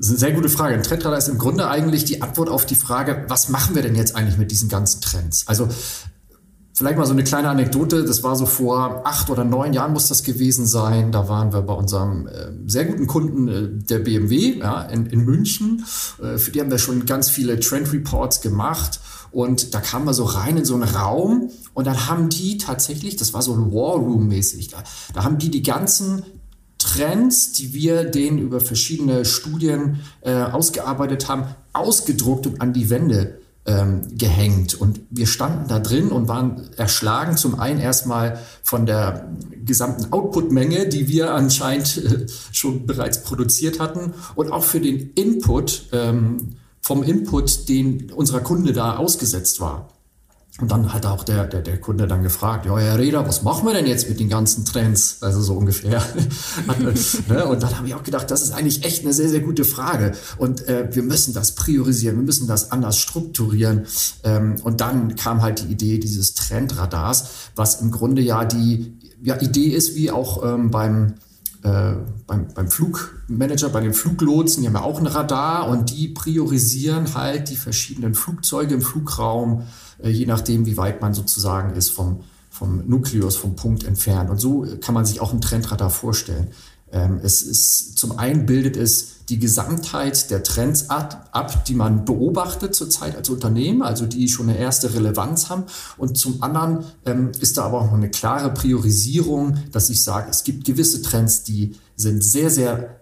das 0.00 0.06
ist 0.06 0.12
eine 0.12 0.18
sehr 0.20 0.32
gute 0.32 0.48
Frage. 0.48 0.74
Ein 0.74 0.82
Trendradar 0.82 1.18
ist 1.18 1.28
im 1.28 1.36
Grunde 1.36 1.68
eigentlich 1.68 2.06
die 2.06 2.22
Antwort 2.22 2.48
auf 2.48 2.64
die 2.64 2.74
Frage, 2.74 3.26
was 3.28 3.50
machen 3.50 3.74
wir 3.74 3.82
denn 3.82 3.94
jetzt 3.94 4.16
eigentlich 4.16 4.38
mit 4.38 4.50
diesen 4.50 4.70
ganzen 4.70 5.02
Trends? 5.02 5.46
Also 5.46 5.68
Vielleicht 6.80 6.96
mal 6.96 7.04
so 7.04 7.12
eine 7.12 7.24
kleine 7.24 7.50
Anekdote. 7.50 8.04
Das 8.04 8.22
war 8.22 8.36
so 8.36 8.46
vor 8.46 9.02
acht 9.04 9.28
oder 9.28 9.44
neun 9.44 9.74
Jahren 9.74 9.92
muss 9.92 10.08
das 10.08 10.22
gewesen 10.22 10.66
sein. 10.66 11.12
Da 11.12 11.28
waren 11.28 11.52
wir 11.52 11.60
bei 11.60 11.74
unserem 11.74 12.26
äh, 12.26 12.52
sehr 12.64 12.86
guten 12.86 13.06
Kunden 13.06 13.48
äh, 13.48 13.68
der 13.70 13.98
BMW 13.98 14.60
ja, 14.60 14.84
in, 14.84 15.04
in 15.04 15.26
München. 15.26 15.84
Äh, 16.22 16.38
für 16.38 16.50
die 16.50 16.58
haben 16.58 16.70
wir 16.70 16.78
schon 16.78 17.04
ganz 17.04 17.28
viele 17.28 17.60
Trend 17.60 17.92
Reports 17.92 18.40
gemacht. 18.40 18.98
Und 19.30 19.74
da 19.74 19.80
kamen 19.80 20.06
wir 20.06 20.14
so 20.14 20.24
rein 20.24 20.56
in 20.56 20.64
so 20.64 20.72
einen 20.72 20.84
Raum 20.84 21.50
und 21.74 21.86
dann 21.86 22.08
haben 22.08 22.30
die 22.30 22.56
tatsächlich, 22.56 23.16
das 23.16 23.34
war 23.34 23.42
so 23.42 23.52
ein 23.52 23.70
War 23.72 23.96
Room 23.96 24.28
mäßig, 24.28 24.68
da, 24.68 24.82
da 25.12 25.22
haben 25.22 25.36
die 25.36 25.50
die 25.50 25.62
ganzen 25.62 26.22
Trends, 26.78 27.52
die 27.52 27.74
wir 27.74 28.04
denen 28.04 28.38
über 28.38 28.58
verschiedene 28.58 29.26
Studien 29.26 30.00
äh, 30.22 30.32
ausgearbeitet 30.32 31.28
haben, 31.28 31.44
ausgedruckt 31.74 32.46
und 32.46 32.62
an 32.62 32.72
die 32.72 32.88
Wände 32.88 33.39
ähm, 33.66 34.16
gehängt. 34.16 34.74
Und 34.74 35.00
wir 35.10 35.26
standen 35.26 35.68
da 35.68 35.78
drin 35.78 36.08
und 36.08 36.28
waren 36.28 36.70
erschlagen 36.76 37.36
zum 37.36 37.58
einen 37.58 37.80
erstmal 37.80 38.38
von 38.62 38.86
der 38.86 39.28
gesamten 39.64 40.12
Output-Menge, 40.12 40.88
die 40.88 41.08
wir 41.08 41.34
anscheinend 41.34 41.98
äh, 41.98 42.26
schon 42.52 42.86
bereits 42.86 43.22
produziert 43.22 43.80
hatten 43.80 44.14
und 44.34 44.50
auch 44.50 44.64
für 44.64 44.80
den 44.80 45.10
Input 45.14 45.88
ähm, 45.92 46.56
vom 46.80 47.02
Input, 47.02 47.68
den 47.68 48.10
unserer 48.12 48.40
Kunde 48.40 48.72
da 48.72 48.96
ausgesetzt 48.96 49.60
war. 49.60 49.88
Und 50.60 50.70
dann 50.70 50.92
hat 50.92 51.06
auch 51.06 51.24
der, 51.24 51.46
der, 51.46 51.62
der 51.62 51.80
Kunde 51.80 52.06
dann 52.06 52.22
gefragt, 52.22 52.66
ja, 52.66 52.76
Herr 52.76 52.98
Reda, 52.98 53.26
was 53.26 53.42
machen 53.42 53.66
wir 53.66 53.74
denn 53.74 53.86
jetzt 53.86 54.08
mit 54.08 54.20
den 54.20 54.28
ganzen 54.28 54.64
Trends? 54.64 55.18
Also 55.20 55.40
so 55.40 55.54
ungefähr. 55.54 56.02
Ne? 57.28 57.44
und 57.44 57.62
dann 57.62 57.76
habe 57.76 57.86
ich 57.86 57.94
auch 57.94 58.02
gedacht, 58.02 58.30
das 58.30 58.42
ist 58.42 58.52
eigentlich 58.52 58.84
echt 58.84 59.04
eine 59.04 59.12
sehr, 59.12 59.28
sehr 59.28 59.40
gute 59.40 59.64
Frage. 59.64 60.12
Und 60.38 60.66
äh, 60.68 60.88
wir 60.92 61.02
müssen 61.02 61.34
das 61.34 61.54
priorisieren, 61.54 62.16
wir 62.16 62.24
müssen 62.24 62.46
das 62.46 62.72
anders 62.72 62.98
strukturieren. 62.98 63.86
Ähm, 64.24 64.56
und 64.62 64.80
dann 64.80 65.16
kam 65.16 65.42
halt 65.42 65.60
die 65.60 65.72
Idee 65.72 65.98
dieses 65.98 66.34
Trendradars, 66.34 67.28
was 67.56 67.80
im 67.80 67.90
Grunde 67.90 68.22
ja 68.22 68.44
die 68.44 68.98
ja, 69.22 69.40
Idee 69.40 69.68
ist, 69.68 69.94
wie 69.96 70.10
auch 70.10 70.44
ähm, 70.44 70.70
beim, 70.70 71.14
äh, 71.62 71.94
beim, 72.26 72.48
beim 72.54 72.70
Flugmanager, 72.70 73.68
bei 73.68 73.80
den 73.80 73.94
Fluglotsen, 73.94 74.62
die 74.62 74.68
haben 74.68 74.76
ja 74.76 74.82
auch 74.82 74.98
ein 74.98 75.06
Radar 75.06 75.68
und 75.68 75.90
die 75.90 76.08
priorisieren 76.08 77.14
halt 77.14 77.50
die 77.50 77.56
verschiedenen 77.56 78.14
Flugzeuge 78.14 78.74
im 78.74 78.82
Flugraum 78.82 79.64
äh, 80.02 80.10
je 80.10 80.26
nachdem, 80.26 80.66
wie 80.66 80.76
weit 80.76 81.00
man 81.00 81.14
sozusagen 81.14 81.74
ist 81.74 81.90
vom, 81.90 82.20
vom 82.50 82.88
Nukleus, 82.88 83.36
vom 83.36 83.56
Punkt 83.56 83.84
entfernt. 83.84 84.30
Und 84.30 84.38
so 84.38 84.66
kann 84.80 84.94
man 84.94 85.04
sich 85.04 85.20
auch 85.20 85.32
ein 85.32 85.40
Trendradar 85.40 85.90
vorstellen. 85.90 86.48
Ähm, 86.92 87.20
es 87.22 87.42
ist, 87.42 87.98
zum 87.98 88.18
einen 88.18 88.46
bildet 88.46 88.76
es 88.76 89.20
die 89.28 89.38
Gesamtheit 89.38 90.28
der 90.30 90.42
Trends 90.42 90.90
ab, 90.90 91.64
die 91.66 91.74
man 91.74 92.04
beobachtet 92.04 92.74
zurzeit 92.74 93.16
als 93.16 93.30
Unternehmen, 93.30 93.82
also 93.82 94.06
die 94.06 94.28
schon 94.28 94.48
eine 94.48 94.58
erste 94.58 94.92
Relevanz 94.92 95.48
haben. 95.48 95.64
Und 95.96 96.18
zum 96.18 96.42
anderen 96.42 96.84
ähm, 97.06 97.30
ist 97.38 97.56
da 97.56 97.64
aber 97.64 97.80
auch 97.80 97.92
eine 97.92 98.10
klare 98.10 98.52
Priorisierung, 98.52 99.58
dass 99.70 99.88
ich 99.88 100.02
sage, 100.02 100.28
es 100.30 100.42
gibt 100.42 100.64
gewisse 100.64 101.00
Trends, 101.00 101.44
die 101.44 101.76
sind 101.94 102.24
sehr, 102.24 102.50
sehr 102.50 103.00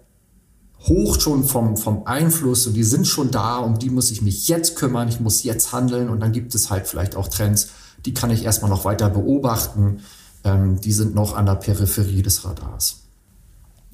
hoch 0.80 1.18
schon 1.18 1.44
vom, 1.44 1.76
vom 1.76 2.06
Einfluss 2.06 2.66
und 2.66 2.74
die 2.74 2.84
sind 2.84 3.06
schon 3.06 3.30
da, 3.30 3.58
um 3.58 3.78
die 3.78 3.90
muss 3.90 4.10
ich 4.10 4.22
mich 4.22 4.48
jetzt 4.48 4.76
kümmern, 4.76 5.08
ich 5.08 5.20
muss 5.20 5.42
jetzt 5.42 5.72
handeln 5.72 6.08
und 6.08 6.20
dann 6.20 6.32
gibt 6.32 6.54
es 6.54 6.70
halt 6.70 6.86
vielleicht 6.86 7.16
auch 7.16 7.28
Trends, 7.28 7.68
die 8.04 8.14
kann 8.14 8.30
ich 8.30 8.44
erstmal 8.44 8.70
noch 8.70 8.84
weiter 8.84 9.10
beobachten, 9.10 10.00
ähm, 10.44 10.80
die 10.80 10.92
sind 10.92 11.14
noch 11.14 11.34
an 11.34 11.46
der 11.46 11.56
Peripherie 11.56 12.22
des 12.22 12.44
Radars. 12.44 13.07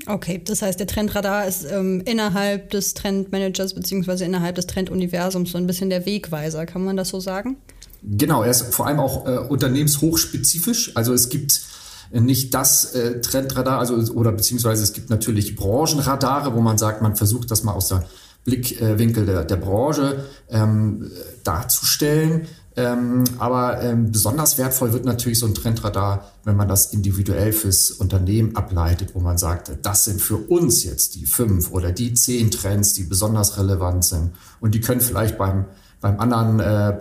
Okay, 0.07 0.41
das 0.45 0.63
heißt, 0.63 0.79
der 0.79 0.87
Trendradar 0.87 1.47
ist 1.47 1.65
ähm, 1.71 2.03
innerhalb 2.05 2.71
des 2.71 2.95
Trendmanagers 2.95 3.75
beziehungsweise 3.75 4.25
innerhalb 4.25 4.55
des 4.57 4.67
Trenduniversums 4.67 5.53
so 5.53 5.59
ein 5.59 5.67
bisschen 5.67 5.89
der 5.91 6.05
Wegweiser, 6.05 6.67
kann 6.67 6.85
man 6.85 6.97
das 6.97 7.09
so 7.09 7.21
sagen? 7.21 7.57
Genau, 8.03 8.43
er 8.43 8.51
ist 8.51 8.75
vor 8.75 8.87
allem 8.87 9.01
auch 9.01 9.27
äh, 9.27 9.39
unternehmenshochspezifisch. 9.39 10.95
Also 10.95 11.15
es 11.15 11.31
gibt 11.31 11.63
nicht 12.13 12.53
das 12.53 12.95
äh, 12.95 13.21
Trendradar, 13.21 13.79
also 13.79 13.95
oder 14.13 14.33
beziehungsweise 14.33 14.83
es 14.83 14.93
gibt 14.93 15.09
natürlich 15.09 15.57
Branchenradare, 15.57 16.55
wo 16.55 16.61
man 16.61 16.77
sagt, 16.77 17.01
man 17.01 17.17
versucht 17.17 17.51
das 17.51 17.65
mal 17.65 17.73
aus 17.73 17.89
der 17.89 18.05
Blickwinkel 18.45 19.25
der, 19.25 19.45
der 19.45 19.57
Branche 19.57 20.25
ähm, 20.51 21.11
darzustellen. 21.45 22.47
Ähm, 22.77 23.25
aber 23.39 23.83
ähm, 23.83 24.11
besonders 24.11 24.59
wertvoll 24.59 24.93
wird 24.93 25.05
natürlich 25.05 25.39
so 25.39 25.47
ein 25.47 25.55
Trendradar, 25.55 26.33
wenn 26.43 26.57
man 26.57 26.69
das 26.69 26.93
individuell 26.93 27.53
fürs 27.53 27.93
Unternehmen 27.93 28.57
ableitet, 28.57 29.15
wo 29.15 29.21
man 29.21 29.39
sagt, 29.39 29.71
das 29.83 30.05
sind 30.05 30.21
für 30.21 30.37
uns 30.37 30.83
jetzt 30.83 31.15
die 31.15 31.27
fünf 31.27 31.71
oder 31.71 31.93
die 31.93 32.15
zehn 32.15 32.51
Trends, 32.51 32.93
die 32.95 33.05
besonders 33.05 33.59
relevant 33.59 34.05
sind. 34.05 34.33
Und 34.61 34.75
die 34.75 34.81
können 34.81 35.01
vielleicht 35.01 35.39
beim, 35.39 35.67
beim 36.01 36.19
anderen 36.19 36.61
äh, 36.61 36.99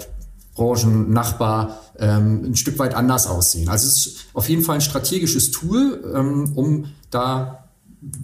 Branchennachbar 0.53 1.79
ähm, 1.97 2.43
ein 2.45 2.55
Stück 2.55 2.77
weit 2.77 2.93
anders 2.93 3.25
aussehen. 3.25 3.69
Also 3.69 3.87
es 3.87 4.05
ist 4.05 4.25
auf 4.33 4.47
jeden 4.49 4.61
Fall 4.61 4.75
ein 4.75 4.81
strategisches 4.81 5.49
Tool, 5.49 6.03
ähm, 6.15 6.51
um 6.55 6.85
da 7.09 7.69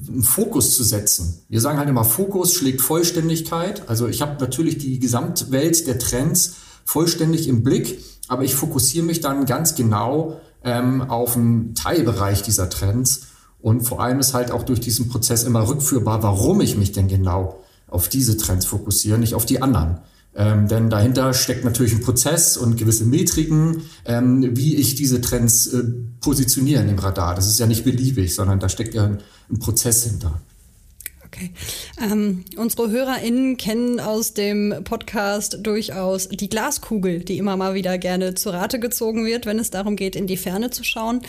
einen 0.07 0.21
Fokus 0.21 0.75
zu 0.75 0.83
setzen. 0.83 1.41
Wir 1.49 1.61
sagen 1.61 1.79
halt 1.79 1.89
immer, 1.89 2.03
Fokus 2.03 2.53
schlägt 2.53 2.81
Vollständigkeit. 2.81 3.89
Also 3.89 4.07
ich 4.07 4.21
habe 4.21 4.39
natürlich 4.39 4.77
die 4.77 4.99
Gesamtwelt 4.99 5.87
der 5.87 5.97
Trends 5.97 6.55
vollständig 6.89 7.47
im 7.47 7.61
Blick, 7.61 8.03
aber 8.27 8.43
ich 8.43 8.55
fokussiere 8.55 9.05
mich 9.05 9.21
dann 9.21 9.45
ganz 9.45 9.75
genau 9.75 10.41
ähm, 10.63 11.03
auf 11.03 11.35
einen 11.35 11.75
Teilbereich 11.75 12.41
dieser 12.41 12.67
Trends. 12.67 13.27
Und 13.61 13.81
vor 13.81 14.01
allem 14.01 14.19
ist 14.19 14.33
halt 14.33 14.49
auch 14.49 14.63
durch 14.63 14.79
diesen 14.79 15.07
Prozess 15.07 15.43
immer 15.43 15.67
rückführbar, 15.67 16.23
warum 16.23 16.61
ich 16.61 16.77
mich 16.77 16.91
denn 16.91 17.07
genau 17.07 17.59
auf 17.87 18.09
diese 18.09 18.37
Trends 18.37 18.65
fokussiere, 18.65 19.19
nicht 19.19 19.35
auf 19.35 19.45
die 19.45 19.61
anderen. 19.61 19.99
Ähm, 20.35 20.67
denn 20.67 20.89
dahinter 20.89 21.35
steckt 21.35 21.63
natürlich 21.63 21.93
ein 21.93 22.01
Prozess 22.01 22.57
und 22.57 22.75
gewisse 22.75 23.05
Metriken, 23.05 23.83
ähm, 24.05 24.55
wie 24.55 24.75
ich 24.75 24.95
diese 24.95 25.21
Trends 25.21 25.67
äh, 25.67 25.83
positioniere 26.21 26.83
im 26.83 26.97
Radar. 26.97 27.35
Das 27.35 27.47
ist 27.47 27.59
ja 27.59 27.67
nicht 27.67 27.83
beliebig, 27.83 28.33
sondern 28.33 28.59
da 28.59 28.67
steckt 28.67 28.95
ja 28.95 29.05
ein, 29.05 29.19
ein 29.51 29.59
Prozess 29.59 30.05
hinter. 30.05 30.41
Okay. 31.31 31.51
Ähm, 32.01 32.43
unsere 32.57 32.89
HörerInnen 32.89 33.57
kennen 33.57 33.99
aus 33.99 34.33
dem 34.33 34.83
Podcast 34.83 35.59
durchaus 35.61 36.27
die 36.27 36.49
Glaskugel, 36.49 37.19
die 37.19 37.37
immer 37.37 37.55
mal 37.55 37.75
wieder 37.75 37.99
gerne 37.99 38.33
zu 38.33 38.49
Rate 38.49 38.79
gezogen 38.79 39.25
wird, 39.25 39.45
wenn 39.45 39.59
es 39.59 39.69
darum 39.69 39.95
geht, 39.95 40.15
in 40.15 40.25
die 40.25 40.37
Ferne 40.37 40.71
zu 40.71 40.83
schauen. 40.83 41.21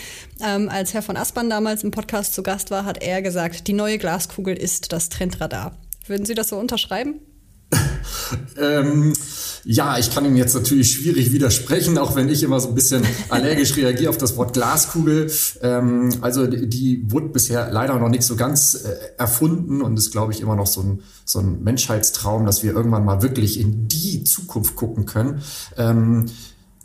Ähm, 0.42 0.70
als 0.70 0.94
Herr 0.94 1.02
von 1.02 1.18
Aspern 1.18 1.50
damals 1.50 1.84
im 1.84 1.90
Podcast 1.90 2.34
zu 2.34 2.42
Gast 2.42 2.70
war, 2.70 2.86
hat 2.86 3.02
er 3.02 3.20
gesagt, 3.20 3.66
die 3.66 3.74
neue 3.74 3.98
Glaskugel 3.98 4.56
ist 4.56 4.92
das 4.92 5.10
Trendradar. 5.10 5.76
Würden 6.06 6.24
Sie 6.24 6.34
das 6.34 6.48
so 6.48 6.56
unterschreiben? 6.56 7.20
Ähm, 8.60 9.12
ja, 9.64 9.98
ich 9.98 10.12
kann 10.12 10.24
ihm 10.24 10.36
jetzt 10.36 10.54
natürlich 10.54 10.92
schwierig 10.92 11.32
widersprechen, 11.32 11.98
auch 11.98 12.16
wenn 12.16 12.28
ich 12.28 12.42
immer 12.42 12.60
so 12.60 12.68
ein 12.68 12.74
bisschen 12.74 13.02
allergisch 13.28 13.76
reagiere 13.76 14.10
auf 14.10 14.18
das 14.18 14.36
Wort 14.36 14.54
Glaskugel. 14.54 15.30
Ähm, 15.62 16.10
also 16.20 16.46
die, 16.46 17.04
wurde 17.10 17.28
bisher 17.28 17.70
leider 17.70 17.98
noch 17.98 18.08
nicht 18.08 18.22
so 18.22 18.36
ganz 18.36 18.74
äh, 18.74 19.18
erfunden 19.18 19.82
und 19.82 19.98
ist, 19.98 20.12
glaube 20.12 20.32
ich, 20.32 20.40
immer 20.40 20.56
noch 20.56 20.66
so 20.66 20.80
ein, 20.82 21.02
so 21.24 21.40
ein 21.40 21.62
Menschheitstraum, 21.62 22.46
dass 22.46 22.62
wir 22.62 22.72
irgendwann 22.72 23.04
mal 23.04 23.22
wirklich 23.22 23.60
in 23.60 23.88
die 23.88 24.24
Zukunft 24.24 24.76
gucken 24.76 25.04
können. 25.04 25.42
Ähm, 25.76 26.26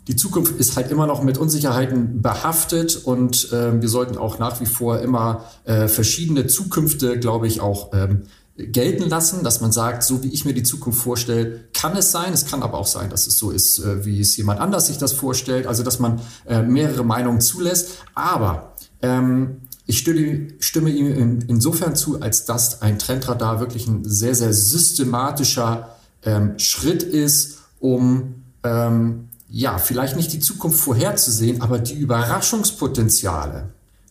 die 0.06 0.14
Zukunft 0.14 0.60
ist 0.60 0.76
halt 0.76 0.90
immer 0.92 1.06
noch 1.06 1.22
mit 1.24 1.36
Unsicherheiten 1.36 2.22
behaftet 2.22 2.94
und 3.04 3.52
äh, 3.52 3.80
wir 3.80 3.88
sollten 3.88 4.18
auch 4.18 4.38
nach 4.38 4.60
wie 4.60 4.66
vor 4.66 5.00
immer 5.00 5.44
äh, 5.64 5.88
verschiedene 5.88 6.46
Zukünfte, 6.46 7.18
glaube 7.18 7.48
ich, 7.48 7.60
auch 7.60 7.92
ähm, 7.92 8.22
gelten 8.56 9.08
lassen, 9.08 9.44
dass 9.44 9.60
man 9.60 9.70
sagt, 9.70 10.02
so 10.02 10.22
wie 10.22 10.28
ich 10.28 10.44
mir 10.44 10.54
die 10.54 10.62
Zukunft 10.62 11.00
vorstelle, 11.00 11.64
kann 11.74 11.96
es 11.96 12.10
sein. 12.10 12.32
Es 12.32 12.46
kann 12.46 12.62
aber 12.62 12.78
auch 12.78 12.86
sein, 12.86 13.10
dass 13.10 13.26
es 13.26 13.38
so 13.38 13.50
ist, 13.50 13.78
äh, 13.78 14.04
wie 14.04 14.20
es 14.20 14.36
jemand 14.36 14.60
anders 14.60 14.86
sich 14.86 14.98
das 14.98 15.12
vorstellt. 15.12 15.66
Also 15.66 15.82
dass 15.82 15.98
man 15.98 16.20
äh, 16.46 16.62
mehrere 16.62 17.04
Meinungen 17.04 17.40
zulässt. 17.40 18.04
Aber 18.14 18.72
ähm, 19.02 19.58
ich 19.86 19.98
stimme, 19.98 20.48
stimme 20.58 20.90
ihm 20.90 21.12
in, 21.12 21.40
insofern 21.42 21.94
zu, 21.94 22.20
als 22.20 22.44
dass 22.44 22.82
ein 22.82 22.98
Trendradar 22.98 23.60
wirklich 23.60 23.86
ein 23.86 24.04
sehr, 24.04 24.34
sehr 24.34 24.52
systematischer 24.52 25.90
ähm, 26.24 26.58
Schritt 26.58 27.02
ist, 27.02 27.58
um 27.78 28.42
ähm, 28.64 29.28
ja 29.48 29.78
vielleicht 29.78 30.16
nicht 30.16 30.32
die 30.32 30.40
Zukunft 30.40 30.80
vorherzusehen, 30.80 31.60
aber 31.60 31.78
die 31.78 31.94
Überraschungspotenziale, 31.94 33.68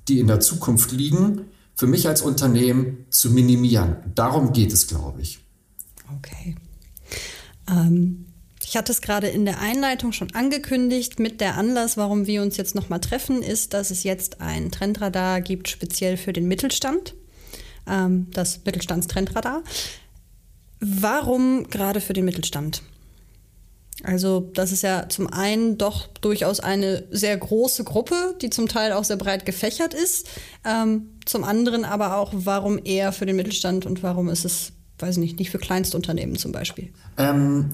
die 0.07 0.19
in 0.19 0.27
der 0.27 0.39
Zukunft 0.39 0.91
liegen, 0.91 1.41
für 1.75 1.87
mich 1.87 2.07
als 2.07 2.21
Unternehmen 2.21 3.05
zu 3.09 3.29
minimieren. 3.31 3.97
Darum 4.15 4.53
geht 4.53 4.73
es, 4.73 4.87
glaube 4.87 5.21
ich. 5.21 5.39
Okay. 6.17 6.55
Ähm, 7.69 8.25
ich 8.63 8.77
hatte 8.77 8.91
es 8.91 9.01
gerade 9.01 9.27
in 9.27 9.45
der 9.45 9.59
Einleitung 9.59 10.11
schon 10.11 10.33
angekündigt. 10.33 11.19
Mit 11.19 11.41
der 11.41 11.55
Anlass, 11.55 11.97
warum 11.97 12.27
wir 12.27 12.41
uns 12.41 12.57
jetzt 12.57 12.75
nochmal 12.75 12.99
treffen, 12.99 13.43
ist, 13.43 13.73
dass 13.73 13.91
es 13.91 14.03
jetzt 14.03 14.41
ein 14.41 14.71
Trendradar 14.71 15.41
gibt, 15.41 15.69
speziell 15.69 16.17
für 16.17 16.33
den 16.33 16.47
Mittelstand. 16.47 17.13
ähm, 17.87 18.27
das 18.31 18.65
Mittelstandstrendradar. 18.65 19.63
Warum 20.79 21.67
gerade 21.69 22.01
für 22.01 22.13
den 22.13 22.25
Mittelstand? 22.25 22.81
Also 24.03 24.51
das 24.53 24.71
ist 24.71 24.83
ja 24.83 25.07
zum 25.07 25.27
einen 25.27 25.77
doch 25.77 26.07
durchaus 26.21 26.59
eine 26.59 27.05
sehr 27.11 27.35
große 27.37 27.83
Gruppe, 27.85 28.35
die 28.41 28.49
zum 28.49 28.67
Teil 28.67 28.91
auch 28.91 29.05
sehr 29.05 29.15
breit 29.15 29.45
gefächert 29.45 29.93
ist. 29.93 30.27
Ähm, 30.65 31.11
zum 31.25 31.43
anderen 31.43 31.85
aber 31.85 32.17
auch, 32.17 32.31
warum 32.33 32.79
eher 32.83 33.13
für 33.13 33.25
den 33.25 33.37
Mittelstand 33.37 33.85
und 33.85 34.03
warum 34.03 34.27
ist 34.29 34.43
es, 34.43 34.73
weiß 34.99 35.15
ich 35.15 35.21
nicht, 35.21 35.39
nicht 35.39 35.49
für 35.49 35.59
Kleinstunternehmen 35.59 36.35
zum 36.35 36.51
Beispiel? 36.51 36.89
Ähm, 37.17 37.71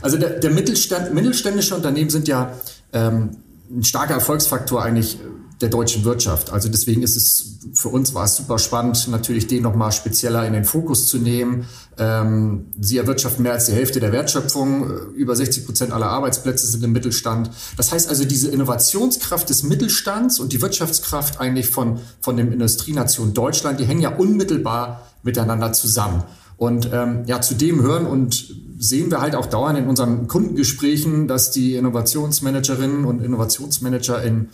also 0.00 0.16
der, 0.16 0.38
der 0.38 0.50
Mittelstand, 0.50 1.12
mittelständische 1.12 1.74
Unternehmen 1.74 2.10
sind 2.10 2.28
ja 2.28 2.52
ähm, 2.92 3.36
ein 3.70 3.82
starker 3.82 4.14
Erfolgsfaktor 4.14 4.82
eigentlich 4.82 5.18
der 5.64 5.70
deutschen 5.70 6.04
Wirtschaft. 6.04 6.52
Also 6.52 6.68
deswegen 6.68 7.02
ist 7.02 7.16
es 7.16 7.54
für 7.72 7.88
uns 7.88 8.12
war 8.12 8.24
es 8.24 8.36
super 8.36 8.58
spannend, 8.58 9.08
natürlich 9.08 9.46
den 9.46 9.62
nochmal 9.62 9.90
spezieller 9.92 10.46
in 10.46 10.52
den 10.52 10.64
Fokus 10.64 11.06
zu 11.06 11.16
nehmen. 11.16 11.64
Ähm, 11.96 12.66
sie 12.78 12.98
erwirtschaften 12.98 13.42
mehr 13.42 13.52
als 13.52 13.66
die 13.66 13.72
Hälfte 13.72 13.98
der 13.98 14.12
Wertschöpfung. 14.12 14.90
Über 15.14 15.34
60 15.34 15.64
Prozent 15.64 15.92
aller 15.92 16.08
Arbeitsplätze 16.08 16.66
sind 16.66 16.84
im 16.84 16.92
Mittelstand. 16.92 17.50
Das 17.78 17.92
heißt 17.92 18.10
also, 18.10 18.26
diese 18.26 18.50
Innovationskraft 18.50 19.48
des 19.48 19.62
Mittelstands 19.62 20.38
und 20.38 20.52
die 20.52 20.60
Wirtschaftskraft 20.60 21.40
eigentlich 21.40 21.70
von, 21.70 22.00
von 22.20 22.36
dem 22.36 22.52
Industrienation 22.52 23.32
Deutschland, 23.32 23.80
die 23.80 23.86
hängen 23.86 24.02
ja 24.02 24.14
unmittelbar 24.14 25.08
miteinander 25.22 25.72
zusammen. 25.72 26.22
Und 26.58 26.90
ähm, 26.92 27.24
ja, 27.26 27.40
zudem 27.40 27.82
hören 27.82 28.06
und 28.06 28.54
sehen 28.78 29.10
wir 29.10 29.20
halt 29.20 29.34
auch 29.34 29.46
dauernd 29.46 29.78
in 29.78 29.88
unseren 29.88 30.28
Kundengesprächen, 30.28 31.26
dass 31.26 31.50
die 31.50 31.74
Innovationsmanagerinnen 31.74 33.04
und 33.06 33.22
Innovationsmanager 33.22 34.22
in 34.22 34.50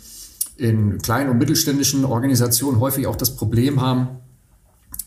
in 0.61 0.99
kleinen 0.99 1.31
und 1.31 1.39
mittelständischen 1.39 2.05
Organisationen 2.05 2.79
häufig 2.79 3.07
auch 3.07 3.15
das 3.15 3.35
Problem 3.35 3.81
haben, 3.81 4.19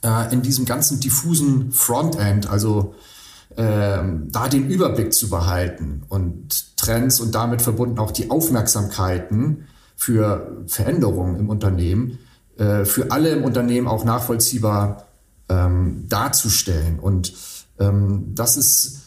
äh, 0.02 0.32
in 0.32 0.42
diesem 0.42 0.64
ganzen 0.64 0.98
diffusen 0.98 1.70
Frontend, 1.70 2.50
also 2.50 2.94
äh, 3.56 3.98
da 4.30 4.48
den 4.50 4.68
Überblick 4.68 5.14
zu 5.14 5.30
behalten 5.30 6.02
und 6.08 6.76
Trends 6.76 7.20
und 7.20 7.36
damit 7.36 7.62
verbunden 7.62 8.00
auch 8.00 8.10
die 8.10 8.30
Aufmerksamkeiten 8.30 9.68
für 9.96 10.64
Veränderungen 10.66 11.36
im 11.36 11.48
Unternehmen, 11.48 12.18
äh, 12.58 12.84
für 12.84 13.12
alle 13.12 13.30
im 13.30 13.44
Unternehmen 13.44 13.86
auch 13.86 14.04
nachvollziehbar 14.04 15.06
ähm, 15.48 16.06
darzustellen. 16.08 16.98
Und 16.98 17.32
ähm, 17.78 18.32
das 18.34 18.56
ist 18.56 19.03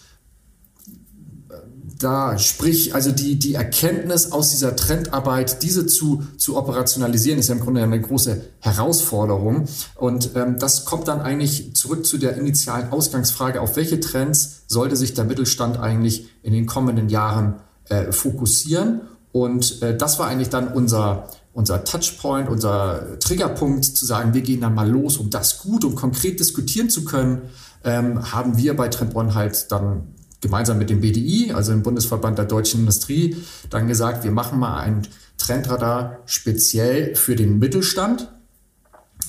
da, 2.00 2.38
sprich, 2.38 2.94
also 2.96 3.12
die, 3.12 3.38
die 3.38 3.56
Erkenntnis 3.56 4.32
aus 4.32 4.52
dieser 4.52 4.76
Trendarbeit, 4.76 5.64
diese 5.64 5.86
zu, 5.88 6.24
zu 6.38 6.58
operationalisieren, 6.58 7.40
ist 7.40 7.50
ja 7.50 7.56
im 7.56 7.62
Grunde 7.62 7.82
eine 7.82 8.00
große 8.00 8.42
Herausforderung. 8.60 9.68
Und 9.96 10.32
ähm, 10.36 10.58
das 10.60 10.86
kommt 10.86 11.08
dann 11.08 11.22
eigentlich 11.22 11.76
zurück 11.76 12.06
zu 12.06 12.18
der 12.18 12.38
initialen 12.38 12.92
Ausgangsfrage, 12.92 13.62
auf 13.62 13.76
welche 13.76 14.00
Trends 14.00 14.64
sollte 14.68 14.96
sich 14.96 15.14
der 15.14 15.26
Mittelstand 15.26 15.80
eigentlich 15.80 16.28
in 16.44 16.54
den 16.54 16.66
kommenden 16.66 17.10
Jahren 17.10 17.56
äh, 17.90 18.12
fokussieren? 18.12 19.02
Und 19.32 19.82
äh, 19.82 19.96
das 19.96 20.20
war 20.20 20.28
eigentlich 20.28 20.50
dann 20.50 20.68
unser, 20.70 21.30
unser 21.54 21.84
Touchpoint, 21.84 22.50
unser 22.50 23.20
Triggerpunkt, 23.20 23.86
zu 23.86 24.06
sagen, 24.06 24.34
wir 24.34 24.42
gehen 24.42 24.62
dann 24.62 24.74
mal 24.74 24.90
los, 24.90 25.18
um 25.18 25.30
das 25.30 25.60
gut 25.60 25.86
und 25.86 25.96
konkret 25.96 26.40
diskutieren 26.40 26.90
zu 26.90 27.06
können, 27.06 27.44
ähm, 27.84 28.32
haben 28.32 28.58
wir 28.58 28.76
bei 28.76 28.88
Trend 28.88 29.16
One 29.16 29.36
halt 29.36 29.72
dann 29.72 30.16
gemeinsam 30.48 30.78
mit 30.78 30.90
dem 30.90 31.02
BDI, 31.02 31.52
also 31.54 31.72
dem 31.72 31.84
Bundesverband 31.84 32.38
der 32.38 32.46
deutschen 32.46 32.82
Industrie, 32.82 33.38
dann 33.70 33.88
gesagt, 33.88 34.24
wir 34.24 34.32
machen 34.32 34.60
mal 34.60 34.80
ein 34.80 35.04
Trendradar 35.38 36.20
speziell 36.26 37.16
für 37.16 37.36
den 37.36 37.60
Mittelstand. 37.60 38.32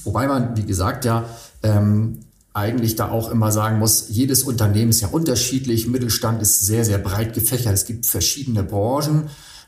Wobei 0.05 0.27
man, 0.27 0.57
wie 0.57 0.65
gesagt, 0.65 1.05
ja 1.05 1.25
ähm, 1.63 2.21
eigentlich 2.55 2.97
da 2.97 3.11
auch 3.11 3.31
immer 3.31 3.53
sagen 3.53 3.79
muss, 3.79 4.09
jedes 4.09 4.43
Unternehmen 4.43 4.91
ist 4.91 5.01
ja 5.01 5.09
unterschiedlich. 5.09 5.87
Mittelstand 5.87 6.41
ist 6.43 6.61
sehr, 6.65 6.85
sehr 6.85 6.99
breit 6.99 7.35
gefächert. 7.35 7.75
Es 7.75 7.85
gibt 7.85 8.07
verschiedene 8.07 8.63
Branchen. 8.65 9.25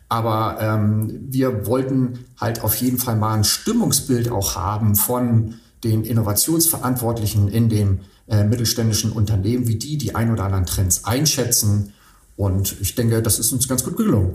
Aber 0.09 0.59
ähm, 0.61 1.21
wir 1.29 1.67
wollten 1.67 2.25
halt 2.41 2.65
auf 2.65 2.75
jeden 2.77 2.99
Fall 2.99 3.17
mal 3.17 3.35
ein 3.35 3.45
Stimmungsbild 3.45 4.31
auch 4.31 4.57
haben 4.57 4.97
von 4.97 5.55
den 5.85 6.05
Innovationsverantwortlichen 6.05 7.49
in 7.49 7.69
dem 7.69 8.01
äh, 8.31 8.45
mittelständischen 8.45 9.13
Unternehmen, 9.13 9.67
wie 9.67 9.77
die 9.77 9.99
die 9.99 10.15
ein 10.15 10.31
oder 10.31 10.45
anderen 10.45 10.67
Trends 10.67 11.05
einschätzen. 11.05 11.93
Und 12.37 12.77
ich 12.81 12.95
denke, 12.95 13.23
das 13.23 13.39
ist 13.39 13.53
uns 13.53 13.69
ganz 13.69 13.85
gut 13.85 13.97
gelungen. 13.97 14.35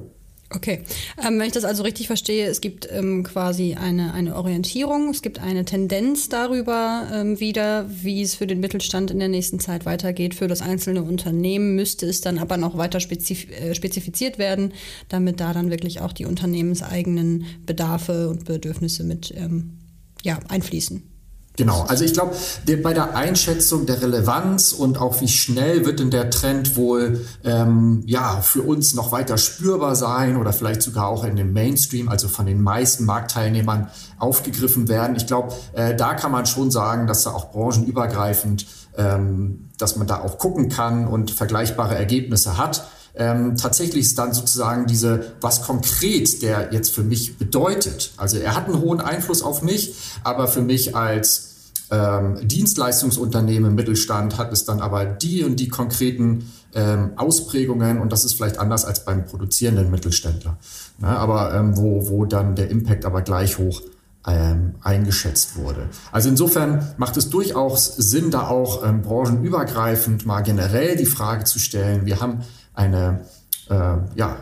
Okay, 0.53 0.83
ähm, 1.25 1.39
wenn 1.39 1.47
ich 1.47 1.53
das 1.53 1.65
also 1.65 1.81
richtig 1.81 2.05
verstehe, 2.05 2.45
es 2.47 2.61
gibt 2.61 2.87
ähm, 2.91 3.23
quasi 3.23 3.73
eine, 3.73 4.13
eine 4.13 4.35
Orientierung, 4.35 5.09
es 5.09 5.23
gibt 5.23 5.39
eine 5.39 5.65
Tendenz 5.65 6.29
darüber 6.29 7.07
ähm, 7.11 7.39
wieder, 7.39 7.89
wie 7.89 8.21
es 8.21 8.35
für 8.35 8.45
den 8.45 8.59
Mittelstand 8.59 9.09
in 9.09 9.17
der 9.17 9.27
nächsten 9.27 9.59
Zeit 9.59 9.87
weitergeht. 9.87 10.35
Für 10.35 10.47
das 10.47 10.61
einzelne 10.61 11.01
Unternehmen 11.01 11.75
müsste 11.75 12.05
es 12.05 12.21
dann 12.21 12.37
aber 12.37 12.57
noch 12.57 12.77
weiter 12.77 12.99
spezif 12.99 13.49
äh, 13.49 13.73
spezifiziert 13.73 14.37
werden, 14.37 14.73
damit 15.09 15.39
da 15.39 15.51
dann 15.51 15.71
wirklich 15.71 15.99
auch 15.99 16.13
die 16.13 16.25
unternehmenseigenen 16.25 17.45
Bedarfe 17.65 18.29
und 18.29 18.45
Bedürfnisse 18.45 19.03
mit 19.03 19.33
ähm, 19.35 19.79
ja, 20.21 20.39
einfließen. 20.47 21.14
Genau, 21.57 21.83
also 21.83 22.03
ich 22.03 22.13
glaube, 22.13 22.35
bei 22.83 22.93
der 22.93 23.15
Einschätzung 23.15 23.85
der 23.85 24.01
Relevanz 24.01 24.73
und 24.73 24.99
auch 24.99 25.21
wie 25.21 25.27
schnell 25.27 25.85
wird 25.85 25.99
denn 25.99 26.11
der 26.11 26.29
Trend 26.29 26.75
wohl 26.75 27.25
ähm, 27.45 28.03
ja 28.05 28.41
für 28.41 28.61
uns 28.61 28.93
noch 28.93 29.11
weiter 29.11 29.37
spürbar 29.37 29.95
sein 29.95 30.35
oder 30.35 30.51
vielleicht 30.51 30.81
sogar 30.81 31.07
auch 31.07 31.23
in 31.23 31.37
dem 31.37 31.53
Mainstream, 31.53 32.09
also 32.09 32.27
von 32.27 32.45
den 32.45 32.61
meisten 32.61 33.05
Marktteilnehmern 33.05 33.89
aufgegriffen 34.19 34.89
werden. 34.89 35.15
Ich 35.15 35.27
glaube, 35.27 35.53
äh, 35.73 35.95
da 35.95 36.13
kann 36.13 36.31
man 36.31 36.45
schon 36.45 36.71
sagen, 36.71 37.07
dass 37.07 37.23
da 37.23 37.31
auch 37.31 37.51
branchenübergreifend, 37.51 38.65
ähm, 38.97 39.69
dass 39.77 39.95
man 39.95 40.07
da 40.07 40.19
auch 40.21 40.37
gucken 40.37 40.67
kann 40.67 41.07
und 41.07 41.31
vergleichbare 41.31 41.95
Ergebnisse 41.95 42.57
hat. 42.57 42.85
Ähm, 43.17 43.55
tatsächlich 43.57 44.05
ist 44.05 44.17
dann 44.17 44.33
sozusagen 44.33 44.87
diese, 44.87 45.33
was 45.41 45.61
konkret 45.61 46.41
der 46.41 46.73
jetzt 46.73 46.93
für 46.93 47.03
mich 47.03 47.37
bedeutet. 47.37 48.11
Also 48.17 48.37
er 48.37 48.55
hat 48.55 48.65
einen 48.65 48.81
hohen 48.81 48.99
Einfluss 48.99 49.41
auf 49.41 49.61
mich, 49.61 49.95
aber 50.23 50.47
für 50.47 50.61
mich 50.61 50.95
als 50.95 51.55
ähm, 51.91 52.47
Dienstleistungsunternehmen 52.47 53.75
Mittelstand 53.75 54.37
hat 54.37 54.51
es 54.51 54.65
dann 54.65 54.81
aber 54.81 55.05
die 55.05 55.43
und 55.43 55.59
die 55.59 55.69
konkreten 55.69 56.51
ähm, 56.73 57.11
Ausprägungen 57.15 57.99
und 57.99 58.11
das 58.11 58.25
ist 58.25 58.33
vielleicht 58.33 58.57
anders 58.57 58.85
als 58.85 59.05
beim 59.05 59.25
produzierenden 59.25 59.91
Mittelständler. 59.91 60.57
Ja, 61.01 61.17
aber 61.17 61.53
ähm, 61.53 61.77
wo, 61.77 62.09
wo 62.09 62.25
dann 62.25 62.55
der 62.55 62.69
Impact 62.69 63.05
aber 63.05 63.21
gleich 63.21 63.57
hoch 63.57 63.81
ähm, 64.27 64.75
eingeschätzt 64.81 65.55
wurde. 65.55 65.87
Also 66.11 66.29
insofern 66.29 66.93
macht 66.97 67.15
es 67.17 67.29
durchaus 67.29 67.95
Sinn, 67.95 68.31
da 68.31 68.47
auch 68.47 68.83
ähm, 68.83 69.01
branchenübergreifend 69.01 70.25
mal 70.25 70.41
generell 70.41 70.95
die 70.95 71.05
Frage 71.05 71.43
zu 71.43 71.59
stellen. 71.59 72.05
Wir 72.05 72.19
haben 72.19 72.39
eine, 72.75 73.25
äh, 73.69 73.97
ja, 74.15 74.37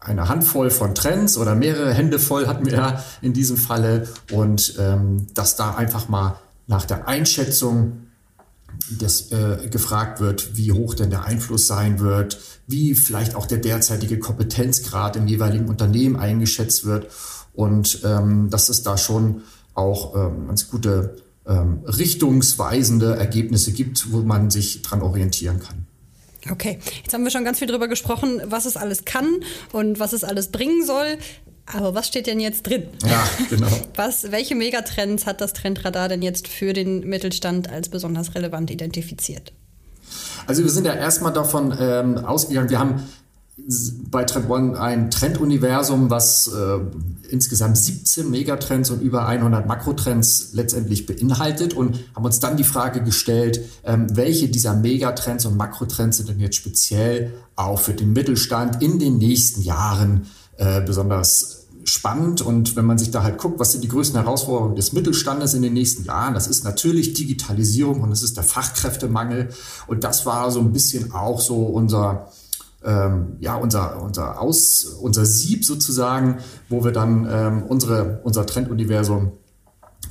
eine 0.00 0.28
Handvoll 0.28 0.70
von 0.70 0.94
Trends 0.94 1.36
oder 1.36 1.54
mehrere 1.54 1.92
Hände 1.92 2.18
voll 2.18 2.46
hatten 2.46 2.66
wir 2.66 3.02
in 3.20 3.32
diesem 3.32 3.56
Falle 3.56 4.08
und 4.32 4.74
ähm, 4.78 5.26
dass 5.34 5.56
da 5.56 5.74
einfach 5.74 6.08
mal 6.08 6.38
nach 6.66 6.86
der 6.86 7.06
Einschätzung 7.06 8.06
des, 8.88 9.30
äh, 9.32 9.68
gefragt 9.70 10.20
wird, 10.20 10.56
wie 10.56 10.72
hoch 10.72 10.94
denn 10.94 11.10
der 11.10 11.24
Einfluss 11.24 11.66
sein 11.66 12.00
wird, 12.00 12.38
wie 12.66 12.94
vielleicht 12.94 13.34
auch 13.34 13.46
der 13.46 13.58
derzeitige 13.58 14.18
Kompetenzgrad 14.18 15.16
im 15.16 15.26
jeweiligen 15.26 15.68
Unternehmen 15.68 16.16
eingeschätzt 16.16 16.86
wird 16.86 17.08
und 17.52 18.00
ähm, 18.04 18.48
dass 18.50 18.68
es 18.68 18.82
da 18.82 18.96
schon 18.96 19.42
auch 19.74 20.14
ähm, 20.14 20.46
ganz 20.48 20.70
gute 20.70 21.16
ähm, 21.46 21.80
richtungsweisende 21.84 23.16
Ergebnisse 23.16 23.72
gibt, 23.72 24.12
wo 24.12 24.20
man 24.22 24.50
sich 24.50 24.82
dran 24.82 25.02
orientieren 25.02 25.60
kann. 25.60 25.86
Okay, 26.50 26.78
jetzt 27.02 27.12
haben 27.12 27.24
wir 27.24 27.30
schon 27.30 27.44
ganz 27.44 27.58
viel 27.58 27.68
darüber 27.68 27.88
gesprochen, 27.88 28.40
was 28.44 28.64
es 28.64 28.76
alles 28.76 29.04
kann 29.04 29.26
und 29.72 29.98
was 29.98 30.12
es 30.12 30.24
alles 30.24 30.48
bringen 30.48 30.84
soll. 30.86 31.18
Aber 31.66 31.94
was 31.94 32.08
steht 32.08 32.26
denn 32.26 32.40
jetzt 32.40 32.62
drin? 32.62 32.88
Ja, 33.06 33.28
genau. 33.48 33.68
Was, 33.94 34.32
welche 34.32 34.56
Megatrends 34.56 35.26
hat 35.26 35.40
das 35.40 35.52
Trendradar 35.52 36.08
denn 36.08 36.20
jetzt 36.20 36.48
für 36.48 36.72
den 36.72 37.08
Mittelstand 37.08 37.70
als 37.70 37.88
besonders 37.88 38.34
relevant 38.34 38.70
identifiziert? 38.72 39.52
Also 40.46 40.64
wir 40.64 40.70
sind 40.70 40.86
ja 40.86 40.94
erstmal 40.94 41.32
davon 41.32 41.76
ähm, 41.78 42.24
ausgegangen, 42.24 42.70
wir 42.70 42.78
haben 42.80 43.08
bei 44.10 44.24
Trend 44.24 44.50
One 44.50 44.80
ein 44.80 45.10
Trenduniversum, 45.10 46.10
was 46.10 46.48
äh, 46.48 46.78
insgesamt 47.28 47.78
17 47.78 48.30
Megatrends 48.30 48.90
und 48.90 49.00
über 49.00 49.26
100 49.26 49.66
Makrotrends 49.66 50.50
letztendlich 50.52 51.06
beinhaltet 51.06 51.74
und 51.74 51.98
haben 52.14 52.24
uns 52.24 52.40
dann 52.40 52.56
die 52.56 52.64
Frage 52.64 53.02
gestellt, 53.02 53.60
ähm, 53.84 54.06
welche 54.12 54.48
dieser 54.48 54.74
Megatrends 54.74 55.46
und 55.46 55.56
Makrotrends 55.56 56.18
sind 56.18 56.28
denn 56.28 56.40
jetzt 56.40 56.56
speziell 56.56 57.32
auch 57.56 57.80
für 57.80 57.94
den 57.94 58.12
Mittelstand 58.12 58.82
in 58.82 58.98
den 58.98 59.18
nächsten 59.18 59.62
Jahren 59.62 60.26
äh, 60.56 60.80
besonders 60.80 61.60
spannend. 61.84 62.42
Und 62.42 62.76
wenn 62.76 62.84
man 62.84 62.98
sich 62.98 63.10
da 63.10 63.22
halt 63.22 63.38
guckt, 63.38 63.58
was 63.58 63.72
sind 63.72 63.82
die 63.82 63.88
größten 63.88 64.20
Herausforderungen 64.20 64.76
des 64.76 64.92
Mittelstandes 64.92 65.54
in 65.54 65.62
den 65.62 65.72
nächsten 65.72 66.04
Jahren, 66.04 66.34
das 66.34 66.46
ist 66.46 66.64
natürlich 66.64 67.14
Digitalisierung 67.14 68.00
und 68.00 68.12
es 68.12 68.22
ist 68.22 68.36
der 68.36 68.44
Fachkräftemangel. 68.44 69.50
Und 69.86 70.04
das 70.04 70.26
war 70.26 70.50
so 70.50 70.60
ein 70.60 70.72
bisschen 70.72 71.12
auch 71.12 71.40
so 71.40 71.62
unser 71.62 72.28
ähm, 72.84 73.36
ja, 73.40 73.56
unser, 73.56 74.02
unser, 74.02 74.40
Aus, 74.40 74.84
unser 74.84 75.24
Sieb 75.24 75.64
sozusagen, 75.64 76.38
wo 76.68 76.84
wir 76.84 76.92
dann 76.92 77.28
ähm, 77.30 77.62
unsere, 77.64 78.20
unser 78.24 78.46
Trenduniversum 78.46 79.32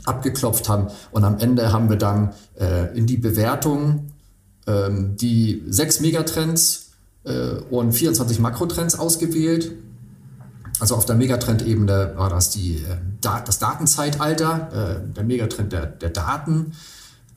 abgeklopft 0.06 0.70
haben. 0.70 0.88
Und 1.12 1.24
am 1.24 1.40
Ende 1.40 1.72
haben 1.72 1.90
wir 1.90 1.98
dann 1.98 2.34
äh, 2.60 2.96
in 2.98 3.08
die 3.08 3.18
Bewertung 3.18 4.12
ähm, 4.68 5.16
die 5.16 5.64
sechs 5.68 6.00
Megatrends 6.00 6.92
äh, 7.24 7.56
und 7.70 7.92
24 7.94 8.40
Makrotrends 8.40 8.98
ausgewählt. 8.98 9.72
Also 10.80 10.96
auf 10.96 11.06
der 11.06 11.16
Megatrend-Ebene 11.16 12.14
war 12.16 12.30
das 12.30 12.52
die, 12.52 12.76
äh, 12.76 12.98
das 13.22 13.60
Datenzeitalter, 13.60 15.02
äh, 15.02 15.14
der 15.14 15.24
Megatrend 15.24 15.74
der, 15.74 15.88
der 15.88 16.10
Daten, 16.10 16.74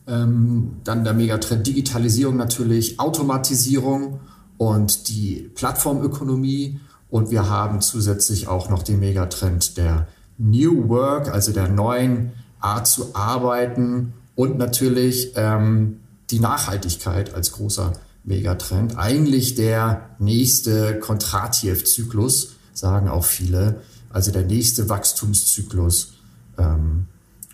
ähm, 0.06 0.76
dann 0.84 1.04
der 1.04 1.14
Megatrend 1.14 1.66
Digitalisierung 1.66 2.36
natürlich, 2.36 3.00
Automatisierung 3.00 4.20
und 4.62 5.08
die 5.08 5.50
Plattformökonomie. 5.56 6.78
Und 7.10 7.32
wir 7.32 7.50
haben 7.50 7.80
zusätzlich 7.80 8.46
auch 8.46 8.70
noch 8.70 8.84
den 8.84 9.00
Megatrend 9.00 9.76
der 9.76 10.06
New 10.38 10.88
Work, 10.88 11.28
also 11.34 11.52
der 11.52 11.68
neuen 11.68 12.30
Art 12.60 12.86
zu 12.86 13.16
arbeiten 13.16 14.12
und 14.36 14.58
natürlich 14.58 15.32
ähm, 15.34 15.98
die 16.30 16.38
Nachhaltigkeit 16.38 17.34
als 17.34 17.50
großer 17.50 17.92
Megatrend. 18.22 18.96
Eigentlich 18.96 19.56
der 19.56 20.10
nächste 20.20 21.00
Kontratiev-Zyklus, 21.00 22.54
sagen 22.72 23.08
auch 23.08 23.24
viele. 23.24 23.80
Also 24.10 24.30
der 24.30 24.44
nächste 24.44 24.88
Wachstumszyklus. 24.88 26.12
Ähm, 26.56 27.06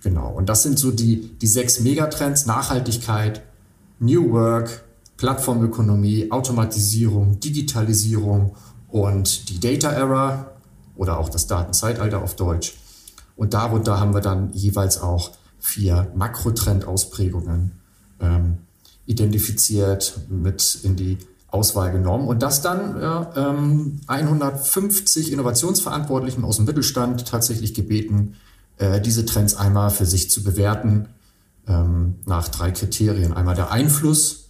genau. 0.02 0.30
Und 0.30 0.50
das 0.50 0.62
sind 0.62 0.78
so 0.78 0.90
die, 0.90 1.38
die 1.38 1.46
sechs 1.46 1.80
Megatrends. 1.80 2.44
Nachhaltigkeit, 2.44 3.40
New 3.98 4.30
Work, 4.30 4.84
Plattformökonomie, 5.18 6.30
Automatisierung, 6.30 7.38
Digitalisierung 7.40 8.54
und 8.88 9.50
die 9.50 9.60
Data 9.60 9.92
Era 9.92 10.52
oder 10.96 11.18
auch 11.18 11.28
das 11.28 11.46
Datenzeitalter 11.46 12.22
auf 12.22 12.36
Deutsch. 12.36 12.74
Und 13.36 13.52
darunter 13.52 14.00
haben 14.00 14.14
wir 14.14 14.20
dann 14.20 14.52
jeweils 14.52 15.00
auch 15.00 15.32
vier 15.60 16.10
Makrotrendausprägungen 16.14 17.72
ähm, 18.20 18.58
identifiziert, 19.06 20.20
mit 20.28 20.78
in 20.82 20.96
die 20.96 21.18
Auswahl 21.50 21.92
genommen 21.92 22.28
und 22.28 22.42
das 22.42 22.60
dann 22.60 23.00
ja, 23.00 23.30
ähm, 23.36 24.00
150 24.06 25.32
Innovationsverantwortlichen 25.32 26.44
aus 26.44 26.56
dem 26.56 26.66
Mittelstand 26.66 27.26
tatsächlich 27.26 27.74
gebeten, 27.74 28.34
äh, 28.76 29.00
diese 29.00 29.24
Trends 29.24 29.56
einmal 29.56 29.90
für 29.90 30.04
sich 30.04 30.30
zu 30.30 30.44
bewerten 30.44 31.08
ähm, 31.66 32.16
nach 32.26 32.48
drei 32.48 32.70
Kriterien. 32.70 33.32
Einmal 33.32 33.54
der 33.54 33.70
Einfluss, 33.70 34.34
äh, 34.34 34.47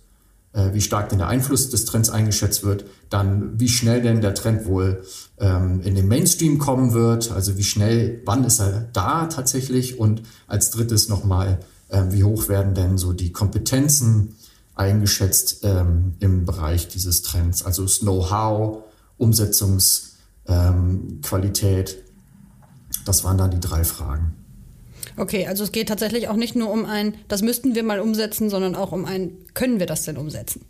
wie 0.52 0.80
stark 0.80 1.11
denn 1.11 1.18
der 1.18 1.28
Einfluss 1.28 1.70
des 1.70 1.84
Trends 1.84 2.11
eingeschätzt 2.11 2.64
wird, 2.64 2.84
dann 3.11 3.61
wie 3.61 3.68
schnell 3.68 4.02
denn 4.02 4.20
der 4.20 4.34
Trend 4.34 4.66
wohl 4.66 5.04
ähm, 5.38 5.80
in 5.82 5.94
den 5.94 6.08
Mainstream 6.08 6.58
kommen 6.58 6.94
wird, 6.94 7.30
also 7.30 7.56
wie 7.58 7.64
schnell, 7.64 8.22
wann 8.24 8.44
ist 8.44 8.61
er 8.61 8.88
da 8.92 9.26
tatsächlich 9.26 9.98
und 9.98 10.22
als 10.46 10.70
drittes 10.70 11.08
nochmal, 11.08 11.58
äh, 11.88 12.04
wie 12.11 12.22
hoch 12.24 12.48
werden 12.48 12.74
denn 12.74 12.96
so 12.98 13.12
die 13.12 13.32
Kompetenzen 13.32 14.37
eingeschätzt 14.74 15.64
ähm, 15.64 16.14
im 16.20 16.46
Bereich 16.46 16.88
dieses 16.88 17.22
Trends, 17.22 17.64
also 17.64 17.82
das 17.82 18.00
Know-how, 18.00 18.84
Umsetzungsqualität, 19.16 21.90
ähm, 21.90 21.96
das 23.04 23.24
waren 23.24 23.38
dann 23.38 23.50
die 23.50 23.61
drei 23.61 23.84
Fragen. 23.84 24.38
Okay, 25.16 25.46
also 25.46 25.64
es 25.64 25.72
geht 25.72 25.88
tatsächlich 25.88 26.28
auch 26.28 26.36
nicht 26.36 26.54
nur 26.54 26.70
um 26.70 26.84
ein, 26.84 27.14
das 27.28 27.42
müssten 27.42 27.74
wir 27.74 27.82
mal 27.82 28.00
umsetzen, 28.00 28.50
sondern 28.50 28.74
auch 28.74 28.92
um 28.92 29.04
ein, 29.04 29.32
können 29.54 29.78
wir 29.78 29.86
das 29.86 30.04
denn 30.04 30.16
umsetzen? 30.16 30.64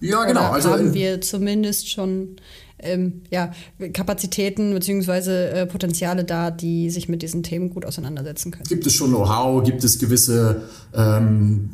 Ja, 0.00 0.24
genau. 0.24 0.40
Oder 0.40 0.52
also 0.52 0.70
haben 0.70 0.92
wir 0.92 1.20
zumindest 1.20 1.90
schon 1.90 2.36
ähm, 2.78 3.22
ja, 3.30 3.52
Kapazitäten 3.92 4.74
bzw. 4.74 5.30
Äh, 5.30 5.66
Potenziale 5.66 6.24
da, 6.24 6.50
die 6.50 6.90
sich 6.90 7.08
mit 7.08 7.22
diesen 7.22 7.42
Themen 7.42 7.70
gut 7.70 7.84
auseinandersetzen 7.86 8.50
können. 8.50 8.64
Gibt 8.68 8.86
es 8.86 8.92
schon 8.92 9.10
Know-how? 9.10 9.64
Gibt 9.64 9.82
es 9.84 9.98
gewisse 9.98 10.62
ähm, 10.94 11.70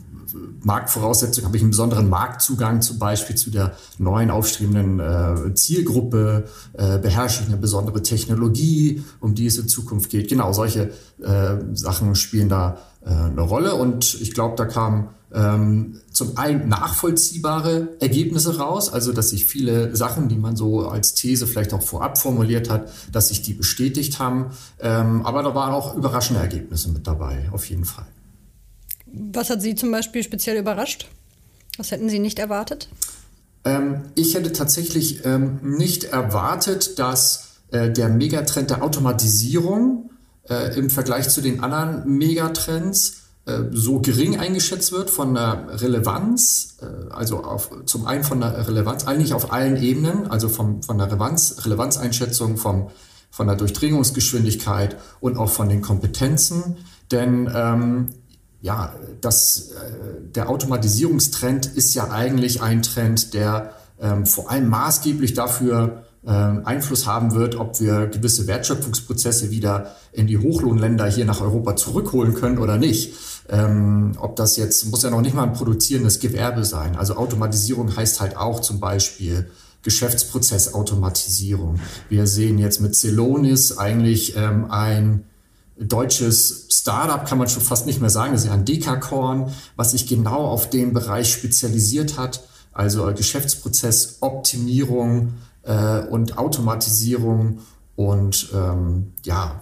Marktvoraussetzungen, 0.62 1.46
habe 1.46 1.56
ich 1.56 1.62
einen 1.62 1.70
besonderen 1.70 2.08
Marktzugang 2.08 2.82
zum 2.82 2.98
Beispiel 2.98 3.36
zu 3.36 3.50
der 3.50 3.76
neuen 3.98 4.30
aufstrebenden 4.30 5.00
äh, 5.00 5.54
Zielgruppe, 5.54 6.44
äh, 6.74 6.98
beherrsche 6.98 7.42
ich 7.42 7.48
eine 7.48 7.56
besondere 7.56 8.02
Technologie, 8.02 9.02
um 9.20 9.34
die 9.34 9.46
es 9.46 9.58
in 9.58 9.68
Zukunft 9.68 10.10
geht. 10.10 10.28
Genau, 10.28 10.52
solche 10.52 10.90
äh, 11.22 11.56
Sachen 11.74 12.14
spielen 12.14 12.48
da 12.48 12.78
äh, 13.04 13.10
eine 13.10 13.40
Rolle 13.40 13.74
und 13.74 14.20
ich 14.20 14.34
glaube, 14.34 14.56
da 14.56 14.66
kamen 14.66 15.08
ähm, 15.32 16.00
zum 16.12 16.36
einen 16.36 16.68
nachvollziehbare 16.68 17.88
Ergebnisse 18.00 18.58
raus, 18.58 18.92
also 18.92 19.12
dass 19.12 19.30
sich 19.30 19.46
viele 19.46 19.94
Sachen, 19.94 20.28
die 20.28 20.36
man 20.36 20.56
so 20.56 20.88
als 20.88 21.14
These 21.14 21.46
vielleicht 21.46 21.72
auch 21.72 21.82
vorab 21.82 22.18
formuliert 22.18 22.68
hat, 22.68 22.88
dass 23.12 23.28
sich 23.28 23.42
die 23.42 23.54
bestätigt 23.54 24.18
haben. 24.18 24.46
Ähm, 24.80 25.24
aber 25.24 25.42
da 25.42 25.54
waren 25.54 25.72
auch 25.72 25.96
überraschende 25.96 26.40
Ergebnisse 26.40 26.90
mit 26.90 27.06
dabei, 27.06 27.48
auf 27.52 27.64
jeden 27.66 27.84
Fall. 27.84 28.06
Was 29.12 29.50
hat 29.50 29.62
Sie 29.62 29.74
zum 29.74 29.90
Beispiel 29.90 30.22
speziell 30.22 30.58
überrascht? 30.58 31.08
Was 31.76 31.90
hätten 31.90 32.08
Sie 32.08 32.18
nicht 32.18 32.38
erwartet? 32.38 32.88
Ähm, 33.64 34.02
ich 34.14 34.34
hätte 34.34 34.52
tatsächlich 34.52 35.24
ähm, 35.24 35.60
nicht 35.62 36.04
erwartet, 36.04 36.98
dass 36.98 37.60
äh, 37.70 37.90
der 37.90 38.08
Megatrend 38.08 38.70
der 38.70 38.82
Automatisierung 38.82 40.10
äh, 40.48 40.76
im 40.78 40.90
Vergleich 40.90 41.28
zu 41.28 41.40
den 41.40 41.62
anderen 41.62 42.16
Megatrends 42.16 43.20
äh, 43.46 43.64
so 43.72 44.00
gering 44.00 44.38
eingeschätzt 44.38 44.92
wird 44.92 45.10
von 45.10 45.34
der 45.34 45.80
Relevanz, 45.80 46.78
äh, 46.80 47.12
also 47.12 47.42
auf, 47.44 47.70
zum 47.86 48.06
einen 48.06 48.24
von 48.24 48.40
der 48.40 48.66
Relevanz, 48.68 49.06
eigentlich 49.06 49.34
auf 49.34 49.52
allen 49.52 49.76
Ebenen, 49.76 50.30
also 50.30 50.48
vom, 50.48 50.82
von 50.82 50.98
der 50.98 51.08
Relevanz, 51.08 51.64
Relevanzeinschätzung, 51.64 52.56
vom, 52.56 52.90
von 53.30 53.46
der 53.46 53.56
Durchdringungsgeschwindigkeit 53.56 54.96
und 55.20 55.36
auch 55.36 55.50
von 55.50 55.68
den 55.68 55.80
Kompetenzen. 55.82 56.78
Denn 57.10 57.50
ähm, 57.54 58.08
ja, 58.62 58.94
das, 59.20 59.70
äh, 59.70 60.34
der 60.34 60.50
Automatisierungstrend 60.50 61.66
ist 61.66 61.94
ja 61.94 62.10
eigentlich 62.10 62.62
ein 62.62 62.82
Trend, 62.82 63.34
der 63.34 63.72
ähm, 64.00 64.26
vor 64.26 64.50
allem 64.50 64.68
maßgeblich 64.68 65.34
dafür 65.34 66.04
ähm, 66.26 66.62
Einfluss 66.64 67.06
haben 67.06 67.34
wird, 67.34 67.56
ob 67.56 67.80
wir 67.80 68.06
gewisse 68.06 68.46
Wertschöpfungsprozesse 68.46 69.50
wieder 69.50 69.96
in 70.12 70.26
die 70.26 70.36
Hochlohnländer 70.36 71.06
hier 71.06 71.24
nach 71.24 71.40
Europa 71.40 71.76
zurückholen 71.76 72.34
können 72.34 72.58
oder 72.58 72.76
nicht. 72.76 73.14
Ähm, 73.48 74.12
ob 74.18 74.36
das 74.36 74.56
jetzt, 74.56 74.84
muss 74.86 75.02
ja 75.02 75.10
noch 75.10 75.22
nicht 75.22 75.34
mal 75.34 75.44
ein 75.44 75.54
produzierendes 75.54 76.20
Gewerbe 76.20 76.64
sein. 76.64 76.96
Also 76.96 77.16
Automatisierung 77.16 77.96
heißt 77.96 78.20
halt 78.20 78.36
auch 78.36 78.60
zum 78.60 78.80
Beispiel 78.80 79.50
Geschäftsprozessautomatisierung. 79.82 81.80
Wir 82.10 82.26
sehen 82.26 82.58
jetzt 82.58 82.82
mit 82.82 82.94
Celonis 82.94 83.78
eigentlich 83.78 84.36
ähm, 84.36 84.70
ein 84.70 85.24
deutsches 85.80 86.66
Startup, 86.70 87.24
kann 87.24 87.38
man 87.38 87.48
schon 87.48 87.62
fast 87.62 87.86
nicht 87.86 88.00
mehr 88.00 88.10
sagen, 88.10 88.32
das 88.32 88.42
ist 88.42 88.48
ja 88.48 88.54
ein 88.54 88.64
Dekakorn, 88.64 89.52
was 89.76 89.92
sich 89.92 90.06
genau 90.06 90.46
auf 90.46 90.70
den 90.70 90.92
Bereich 90.92 91.32
spezialisiert 91.32 92.18
hat, 92.18 92.42
also 92.72 93.12
Geschäftsprozessoptimierung 93.14 95.34
äh, 95.62 96.00
und 96.00 96.38
Automatisierung 96.38 97.60
und 98.00 98.48
ähm, 98.54 99.12
ja, 99.24 99.60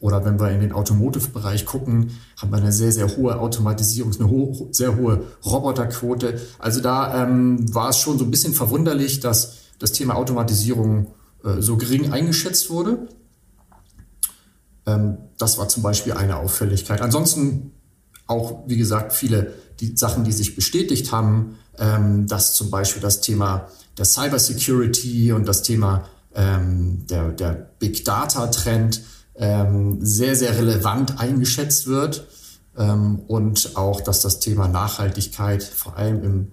oder 0.00 0.24
wenn 0.24 0.40
wir 0.40 0.50
in 0.50 0.60
den 0.60 0.72
Automotive-Bereich 0.72 1.64
gucken, 1.64 2.10
haben 2.36 2.50
wir 2.50 2.56
eine 2.56 2.72
sehr, 2.72 2.90
sehr 2.90 3.16
hohe 3.16 3.38
Automatisierung, 3.38 4.12
eine 4.18 4.28
ho 4.28 4.66
sehr 4.72 4.96
hohe 4.96 5.22
Roboterquote. 5.46 6.40
Also 6.58 6.80
da 6.80 7.22
ähm, 7.22 7.72
war 7.72 7.90
es 7.90 7.98
schon 7.98 8.18
so 8.18 8.24
ein 8.24 8.32
bisschen 8.32 8.52
verwunderlich, 8.52 9.20
dass 9.20 9.58
das 9.78 9.92
Thema 9.92 10.16
Automatisierung 10.16 11.14
äh, 11.44 11.62
so 11.62 11.76
gering 11.76 12.12
eingeschätzt 12.12 12.68
wurde. 12.70 13.06
Ähm, 14.88 15.18
das 15.38 15.58
war 15.58 15.68
zum 15.68 15.82
Beispiel 15.82 16.14
eine 16.14 16.36
Auffälligkeit. 16.36 17.00
Ansonsten 17.00 17.72
auch, 18.26 18.64
wie 18.66 18.76
gesagt, 18.76 19.12
viele 19.12 19.54
die 19.80 19.96
Sachen, 19.96 20.24
die 20.24 20.32
sich 20.32 20.56
bestätigt 20.56 21.12
haben, 21.12 21.56
ähm, 21.78 22.26
dass 22.26 22.54
zum 22.54 22.70
Beispiel 22.70 23.00
das 23.00 23.20
Thema 23.20 23.68
der 23.96 24.04
Cybersecurity 24.04 25.32
und 25.32 25.46
das 25.46 25.62
Thema 25.62 26.08
ähm, 26.34 27.06
der, 27.08 27.30
der 27.30 27.70
Big 27.78 28.04
Data 28.04 28.46
Trend 28.48 29.02
sehr, 29.40 30.34
sehr 30.34 30.58
relevant 30.58 31.20
eingeschätzt 31.20 31.86
wird 31.86 32.26
und 32.74 33.76
auch, 33.76 34.00
dass 34.00 34.20
das 34.20 34.40
Thema 34.40 34.66
Nachhaltigkeit 34.66 35.62
vor 35.62 35.96
allem 35.96 36.24
im 36.24 36.48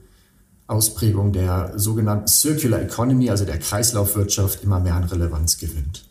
Ausprägung 0.67 1.34
der 1.34 1.74
sogenannten 1.78 2.28
Circular 2.28 2.82
Economy, 2.82 3.32
also 3.32 3.43
der 3.43 3.58
Kreislaufwirtschaft, 3.58 4.63
immer 4.63 4.80
mehr 4.80 4.93
an 4.93 5.06
Relevanz 5.06 5.58
gewinnt. 5.58 6.05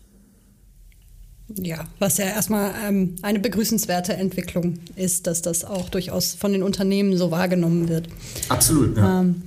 Ja, 1.56 1.84
was 1.98 2.18
ja 2.18 2.26
erstmal 2.26 2.72
ähm, 2.86 3.16
eine 3.22 3.38
begrüßenswerte 3.38 4.14
Entwicklung 4.14 4.78
ist, 4.96 5.26
dass 5.26 5.42
das 5.42 5.64
auch 5.64 5.88
durchaus 5.88 6.34
von 6.34 6.52
den 6.52 6.62
Unternehmen 6.62 7.16
so 7.16 7.30
wahrgenommen 7.30 7.88
wird. 7.88 8.08
Absolut, 8.48 8.96
ja. 8.96 9.20
Ähm, 9.20 9.42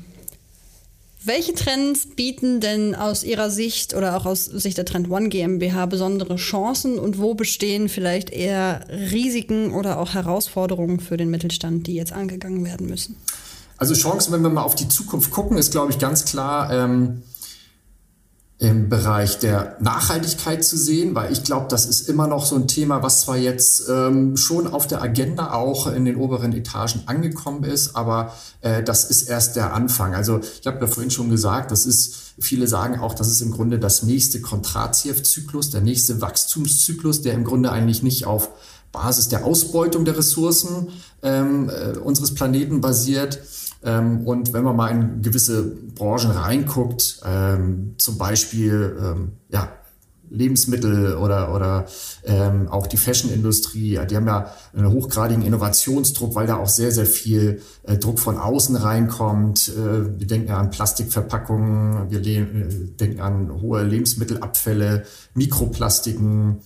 welche 1.27 1.53
Trends 1.53 2.07
bieten 2.15 2.61
denn 2.61 2.95
aus 2.95 3.25
Ihrer 3.25 3.49
Sicht 3.49 3.93
oder 3.93 4.15
auch 4.15 4.25
aus 4.25 4.45
Sicht 4.45 4.77
der 4.77 4.85
Trend 4.85 5.09
One 5.09 5.27
GmbH 5.27 5.85
besondere 5.85 6.37
Chancen 6.37 6.97
und 6.97 7.19
wo 7.19 7.33
bestehen 7.33 7.89
vielleicht 7.89 8.29
eher 8.29 8.85
Risiken 8.89 9.73
oder 9.73 9.99
auch 9.99 10.13
Herausforderungen 10.13 11.01
für 11.01 11.17
den 11.17 11.29
Mittelstand, 11.29 11.85
die 11.87 11.95
jetzt 11.95 12.13
angegangen 12.13 12.63
werden 12.63 12.87
müssen? 12.87 13.17
Also 13.75 13.93
Chancen, 13.93 14.31
wenn 14.31 14.41
wir 14.41 14.49
mal 14.49 14.63
auf 14.63 14.75
die 14.75 14.87
Zukunft 14.87 15.31
gucken, 15.31 15.57
ist, 15.57 15.71
glaube 15.71 15.91
ich, 15.91 15.99
ganz 15.99 16.23
klar, 16.23 16.71
ähm, 16.71 17.23
im 18.59 18.89
Bereich 18.89 19.37
der 19.37 19.77
Nachhaltigkeit 19.79 20.65
zu 20.65 20.77
sehen, 20.77 21.13
weil 21.13 21.31
ich 21.31 21.43
glaube, 21.43 21.67
das 21.69 21.85
ist 21.85 22.09
immer 22.09 22.25
noch 22.25 22.43
so 22.43 22.55
ein 22.55 22.67
Thema, 22.67 23.03
was 23.03 23.21
zwar 23.21 23.37
jetzt 23.37 23.87
ähm, 23.87 24.35
schon 24.35 24.65
auf 24.65 24.87
der 24.87 24.99
Agenda 24.99 25.53
auch 25.53 25.85
in 25.85 26.05
den 26.05 26.15
oberen 26.15 26.53
Etagen 26.53 27.03
angekommen 27.05 27.63
ist, 27.63 27.95
aber 27.95 28.33
äh, 28.61 28.81
das 28.81 29.11
ist 29.11 29.29
erst 29.29 29.57
der 29.57 29.75
Anfang. 29.75 30.15
Also 30.15 30.39
ich 30.59 30.65
habe 30.65 30.79
ja 30.81 30.87
vorhin 30.87 31.11
schon 31.11 31.29
gesagt, 31.29 31.69
das 31.69 31.85
ist, 31.85 32.33
viele 32.39 32.67
sagen 32.67 32.99
auch, 32.99 33.13
das 33.13 33.27
ist 33.27 33.41
im 33.41 33.51
Grunde 33.51 33.77
das 33.77 34.01
nächste 34.01 34.41
Kontratiev-Zyklus, 34.41 35.69
der 35.69 35.81
nächste 35.81 36.19
Wachstumszyklus, 36.19 37.21
der 37.21 37.33
im 37.33 37.43
Grunde 37.43 37.71
eigentlich 37.71 38.01
nicht 38.01 38.25
auf 38.25 38.49
Basis 38.91 39.29
der 39.29 39.45
Ausbeutung 39.45 40.03
der 40.03 40.17
Ressourcen 40.17 40.87
ähm, 41.21 41.69
äh, 41.69 41.95
unseres 41.99 42.33
Planeten 42.33 42.81
basiert, 42.81 43.39
ähm, 43.83 44.25
und 44.25 44.53
wenn 44.53 44.63
man 44.63 44.75
mal 44.75 44.89
in 44.89 45.21
gewisse 45.21 45.63
Branchen 45.95 46.31
reinguckt, 46.31 47.21
ähm, 47.25 47.95
zum 47.97 48.17
Beispiel 48.17 48.97
ähm, 48.99 49.31
ja, 49.49 49.69
Lebensmittel 50.29 51.15
oder, 51.15 51.53
oder 51.53 51.85
ähm, 52.25 52.67
auch 52.69 52.87
die 52.87 52.97
Fashion-Industrie, 52.97 53.99
die 54.09 54.15
haben 54.15 54.27
ja 54.27 54.51
einen 54.75 54.91
hochgradigen 54.91 55.43
Innovationsdruck, 55.43 56.35
weil 56.35 56.47
da 56.47 56.57
auch 56.57 56.67
sehr, 56.67 56.91
sehr 56.91 57.05
viel 57.05 57.61
äh, 57.83 57.97
Druck 57.97 58.19
von 58.19 58.37
außen 58.37 58.75
reinkommt. 58.75 59.69
Äh, 59.69 60.19
wir 60.19 60.27
denken 60.27 60.51
an 60.51 60.69
Plastikverpackungen, 60.69 62.09
wir 62.09 62.25
äh, 62.25 62.45
denken 62.99 63.21
an 63.21 63.61
hohe 63.61 63.83
Lebensmittelabfälle, 63.83 65.05
Mikroplastiken 65.33 66.59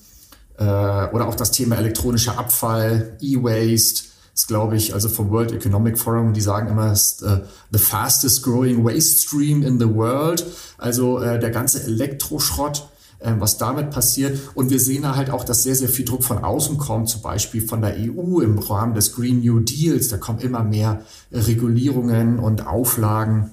äh, 0.57 0.63
oder 0.63 1.27
auch 1.27 1.35
das 1.35 1.51
Thema 1.51 1.75
elektronischer 1.75 2.39
Abfall, 2.39 3.17
E-Waste 3.21 4.10
ist, 4.33 4.47
glaube 4.47 4.77
ich, 4.77 4.93
also 4.93 5.09
vom 5.09 5.29
World 5.29 5.51
Economic 5.51 5.99
Forum, 5.99 6.33
die 6.33 6.41
sagen 6.41 6.69
immer, 6.69 6.91
ist, 6.91 7.23
uh, 7.23 7.39
the 7.71 7.79
fastest 7.79 8.43
growing 8.43 8.83
waste 8.83 9.19
stream 9.19 9.63
in 9.63 9.79
the 9.79 9.93
world. 9.93 10.45
Also 10.77 11.19
uh, 11.19 11.37
der 11.37 11.51
ganze 11.51 11.83
Elektroschrott, 11.83 12.87
uh, 13.25 13.31
was 13.39 13.57
damit 13.57 13.91
passiert. 13.91 14.39
Und 14.55 14.69
wir 14.69 14.79
sehen 14.79 15.03
da 15.03 15.15
halt 15.15 15.29
auch, 15.29 15.43
dass 15.43 15.63
sehr, 15.63 15.75
sehr 15.75 15.89
viel 15.89 16.05
Druck 16.05 16.23
von 16.23 16.43
außen 16.43 16.77
kommt, 16.77 17.09
zum 17.09 17.21
Beispiel 17.21 17.67
von 17.67 17.81
der 17.81 17.95
EU 17.97 18.39
im 18.39 18.57
Rahmen 18.59 18.93
des 18.93 19.13
Green 19.13 19.41
New 19.41 19.59
Deals. 19.59 20.07
Da 20.07 20.17
kommen 20.17 20.39
immer 20.39 20.63
mehr 20.63 21.01
Regulierungen 21.31 22.39
und 22.39 22.65
Auflagen. 22.65 23.51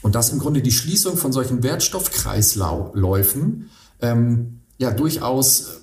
Und 0.00 0.14
dass 0.14 0.30
im 0.30 0.38
Grunde 0.38 0.62
die 0.62 0.72
Schließung 0.72 1.16
von 1.16 1.32
solchen 1.32 1.62
Wertstoffkreisläufen 1.62 3.70
ähm, 4.00 4.60
ja 4.78 4.90
durchaus 4.90 5.81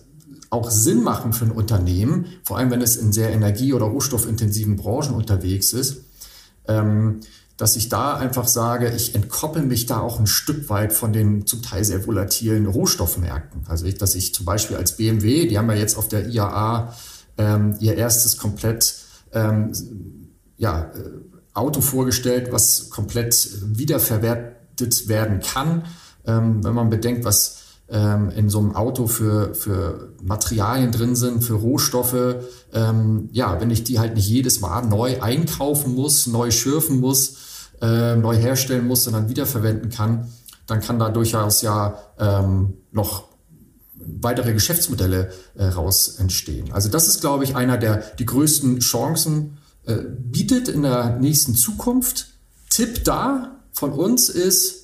auch 0.50 0.72
Sinn 0.72 1.04
machen 1.04 1.34
für 1.34 1.46
ein 1.46 1.52
Unternehmen, 1.52 2.26
vor 2.44 2.58
allem 2.58 2.72
wenn 2.72 2.82
es 2.82 2.98
in 2.98 3.14
sehr 3.14 3.32
energie- 3.32 3.74
oder 3.74 3.86
rohstoffintensiven 3.86 4.76
Branchen 4.76 5.14
unterwegs 5.14 5.74
ist, 5.74 5.98
ähm, 6.68 7.22
dass 7.58 7.76
ich 7.76 7.90
da 7.90 8.16
einfach 8.16 8.48
sage, 8.48 8.92
ich 8.96 9.16
entkoppel 9.16 9.64
mich 9.64 9.86
da 9.86 10.00
auch 10.00 10.20
ein 10.20 10.28
Stück 10.28 10.70
weit 10.70 10.94
von 10.94 11.12
den 11.12 11.46
zum 11.46 11.62
Teil 11.62 11.84
sehr 11.84 12.08
volatilen 12.08 12.68
Rohstoffmärkten. 12.68 13.64
Also 13.68 13.86
ich, 13.86 13.96
dass 13.96 14.16
ich 14.16 14.34
zum 14.34 14.46
Beispiel 14.46 14.78
als 14.78 14.96
BMW, 14.96 15.46
die 15.46 15.58
haben 15.58 15.70
ja 15.70 15.76
jetzt 15.76 15.98
auf 15.98 16.08
der 16.08 16.30
IAA 16.30 16.96
ähm, 17.38 17.76
ihr 17.80 17.96
erstes 17.96 18.38
komplett 18.38 18.96
ähm, 19.34 19.74
ja, 20.58 20.84
äh, 20.84 21.12
Auto 21.54 21.82
vorgestellt, 21.82 22.52
was 22.52 22.90
komplett 22.90 23.50
wiederverwertet 23.62 25.08
werden 25.08 25.42
kann. 25.42 25.84
Wenn 26.24 26.62
man 26.62 26.90
bedenkt, 26.90 27.26
was 27.26 27.59
ähm, 27.92 28.30
in 28.30 28.50
so 28.50 28.60
einem 28.60 28.76
Auto 28.76 29.08
für, 29.08 29.54
für 29.56 30.14
Materialien 30.22 30.92
drin 30.92 31.16
sind, 31.16 31.44
für 31.44 31.54
Rohstoffe. 31.54 32.36
Ähm, 32.74 33.30
ja, 33.32 33.60
wenn 33.60 33.72
ich 33.72 33.84
die 33.84 34.00
halt 34.00 34.16
nicht 34.16 34.28
jedes 34.28 34.62
Mal 34.62 34.84
neu 34.86 35.22
einkaufen 35.22 35.96
muss, 35.96 36.28
neu 36.28 36.52
schürfen 36.52 37.00
muss, 37.00 37.38
äh, 37.82 38.16
neu 38.16 38.36
herstellen 38.36 38.88
muss 38.88 39.08
und 39.08 39.14
dann 39.14 39.30
wiederverwenden 39.30 39.90
kann, 39.90 40.28
dann 40.68 40.82
kann 40.82 41.00
da 41.00 41.10
durchaus 41.10 41.62
ja 41.62 41.98
ähm, 42.20 42.74
noch 42.92 43.30
weitere 43.96 44.54
Geschäftsmodelle 44.54 45.32
äh, 45.56 45.66
raus 45.66 46.16
entstehen. 46.20 46.72
Also 46.72 46.90
das 46.90 47.08
ist, 47.08 47.22
glaube 47.22 47.44
ich, 47.44 47.56
einer 47.56 47.78
der 47.78 47.98
die 48.18 48.26
größten 48.26 48.80
Chancen 48.80 49.58
äh, 49.86 49.96
bietet 49.96 50.68
in 50.68 50.84
der 50.84 51.18
nächsten 51.18 51.56
Zukunft. 51.56 52.28
Tipp 52.70 53.04
da 53.04 53.60
von 53.74 53.94
uns 53.94 54.30
ist, 54.30 54.79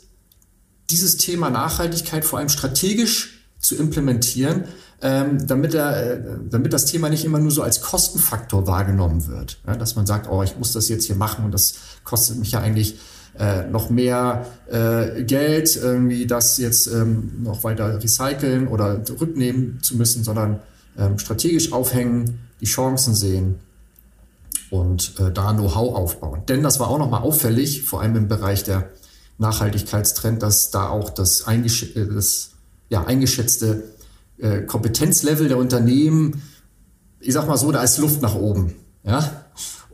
dieses 0.89 1.17
Thema 1.17 1.49
Nachhaltigkeit 1.49 2.25
vor 2.25 2.39
allem 2.39 2.49
strategisch 2.49 3.39
zu 3.59 3.75
implementieren, 3.75 4.65
ähm, 5.01 5.45
damit, 5.47 5.73
er, 5.73 6.13
äh, 6.13 6.21
damit 6.49 6.73
das 6.73 6.85
Thema 6.85 7.09
nicht 7.09 7.25
immer 7.25 7.39
nur 7.39 7.51
so 7.51 7.63
als 7.63 7.81
Kostenfaktor 7.81 8.67
wahrgenommen 8.67 9.27
wird. 9.27 9.59
Ja, 9.65 9.75
dass 9.75 9.95
man 9.95 10.05
sagt, 10.05 10.29
oh, 10.29 10.43
ich 10.43 10.57
muss 10.57 10.71
das 10.71 10.87
jetzt 10.89 11.05
hier 11.05 11.15
machen 11.15 11.45
und 11.45 11.51
das 11.51 11.75
kostet 12.03 12.37
mich 12.37 12.51
ja 12.51 12.61
eigentlich 12.61 12.99
äh, 13.37 13.67
noch 13.67 13.89
mehr 13.89 14.45
äh, 14.71 15.23
Geld, 15.23 15.75
irgendwie 15.75 16.25
das 16.25 16.57
jetzt 16.57 16.87
ähm, 16.87 17.43
noch 17.43 17.63
weiter 17.63 18.01
recyceln 18.01 18.67
oder 18.67 19.01
rücknehmen 19.19 19.79
zu 19.81 19.97
müssen, 19.97 20.23
sondern 20.23 20.59
ähm, 20.97 21.19
strategisch 21.19 21.73
aufhängen, 21.73 22.39
die 22.61 22.65
Chancen 22.65 23.13
sehen 23.13 23.55
und 24.69 25.19
äh, 25.19 25.31
da 25.31 25.53
Know-how 25.53 25.95
aufbauen. 25.95 26.43
Denn 26.47 26.63
das 26.63 26.79
war 26.79 26.87
auch 26.87 26.97
nochmal 26.97 27.23
auffällig, 27.23 27.83
vor 27.83 28.01
allem 28.01 28.15
im 28.15 28.27
Bereich 28.27 28.63
der 28.63 28.89
Nachhaltigkeitstrend, 29.37 30.41
dass 30.41 30.71
da 30.71 30.89
auch 30.89 31.09
das, 31.09 31.47
eingesch 31.47 31.95
äh, 31.95 32.05
das 32.05 32.51
ja, 32.89 33.03
eingeschätzte 33.03 33.83
äh, 34.37 34.61
Kompetenzlevel 34.61 35.47
der 35.47 35.57
Unternehmen, 35.57 36.41
ich 37.19 37.33
sag 37.33 37.47
mal 37.47 37.57
so, 37.57 37.71
da 37.71 37.81
ist 37.83 37.97
Luft 37.97 38.21
nach 38.21 38.35
oben. 38.35 38.75
Ja? 39.03 39.45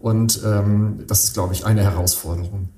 Und 0.01 0.41
ähm, 0.43 1.03
das 1.07 1.23
ist, 1.23 1.33
glaube 1.33 1.53
ich, 1.53 1.65
eine 1.65 1.83
Herausforderung. 1.83 2.69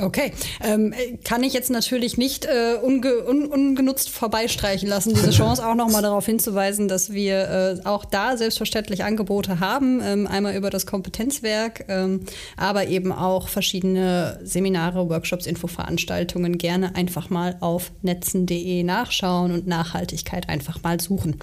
Okay, 0.00 0.32
ähm, 0.62 0.94
kann 1.22 1.42
ich 1.42 1.52
jetzt 1.52 1.70
natürlich 1.70 2.16
nicht 2.16 2.46
äh, 2.46 2.76
unge 2.80 3.28
un 3.28 3.44
ungenutzt 3.44 4.08
vorbeistreichen 4.08 4.88
lassen, 4.88 5.12
diese 5.12 5.30
Chance 5.32 5.66
auch 5.66 5.74
nochmal 5.74 6.00
darauf 6.00 6.24
hinzuweisen, 6.24 6.88
dass 6.88 7.12
wir 7.12 7.80
äh, 7.84 7.86
auch 7.86 8.06
da 8.06 8.38
selbstverständlich 8.38 9.04
Angebote 9.04 9.60
haben, 9.60 10.00
ähm, 10.02 10.26
einmal 10.26 10.56
über 10.56 10.70
das 10.70 10.86
Kompetenzwerk, 10.86 11.84
ähm, 11.88 12.20
aber 12.56 12.86
eben 12.86 13.12
auch 13.12 13.48
verschiedene 13.48 14.40
Seminare, 14.42 15.10
Workshops, 15.10 15.46
Infoveranstaltungen 15.46 16.56
gerne 16.56 16.96
einfach 16.96 17.28
mal 17.28 17.58
auf 17.60 17.92
netzen.de 18.00 18.84
nachschauen 18.84 19.52
und 19.52 19.66
Nachhaltigkeit 19.66 20.48
einfach 20.48 20.82
mal 20.82 21.00
suchen. 21.00 21.36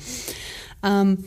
Ähm, 0.83 1.25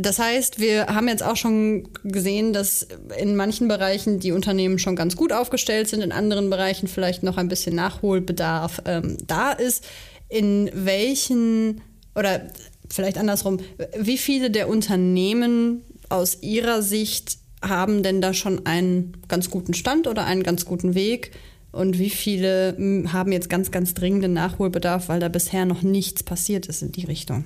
das 0.00 0.18
heißt, 0.18 0.58
wir 0.58 0.86
haben 0.86 1.08
jetzt 1.08 1.22
auch 1.22 1.36
schon 1.36 1.88
gesehen, 2.04 2.52
dass 2.52 2.86
in 3.18 3.36
manchen 3.36 3.68
Bereichen 3.68 4.20
die 4.20 4.32
Unternehmen 4.32 4.78
schon 4.78 4.96
ganz 4.96 5.16
gut 5.16 5.32
aufgestellt 5.32 5.88
sind, 5.88 6.00
in 6.00 6.12
anderen 6.12 6.50
Bereichen 6.50 6.88
vielleicht 6.88 7.22
noch 7.22 7.36
ein 7.36 7.48
bisschen 7.48 7.74
Nachholbedarf 7.76 8.82
ähm, 8.84 9.16
da 9.26 9.52
ist. 9.52 9.86
In 10.28 10.70
welchen 10.74 11.80
oder 12.14 12.42
vielleicht 12.88 13.18
andersrum, 13.18 13.58
wie 13.96 14.18
viele 14.18 14.50
der 14.50 14.68
Unternehmen 14.68 15.82
aus 16.08 16.38
Ihrer 16.42 16.82
Sicht 16.82 17.38
haben 17.62 18.02
denn 18.02 18.20
da 18.20 18.34
schon 18.34 18.66
einen 18.66 19.16
ganz 19.28 19.50
guten 19.50 19.74
Stand 19.74 20.06
oder 20.06 20.24
einen 20.24 20.42
ganz 20.42 20.64
guten 20.64 20.94
Weg? 20.94 21.32
Und 21.72 21.98
wie 21.98 22.10
viele 22.10 22.76
hm, 22.76 23.12
haben 23.12 23.32
jetzt 23.32 23.48
ganz, 23.48 23.70
ganz 23.70 23.94
dringenden 23.94 24.32
Nachholbedarf, 24.32 25.08
weil 25.08 25.20
da 25.20 25.28
bisher 25.28 25.66
noch 25.66 25.82
nichts 25.82 26.22
passiert 26.22 26.66
ist 26.66 26.82
in 26.82 26.92
die 26.92 27.04
Richtung? 27.04 27.44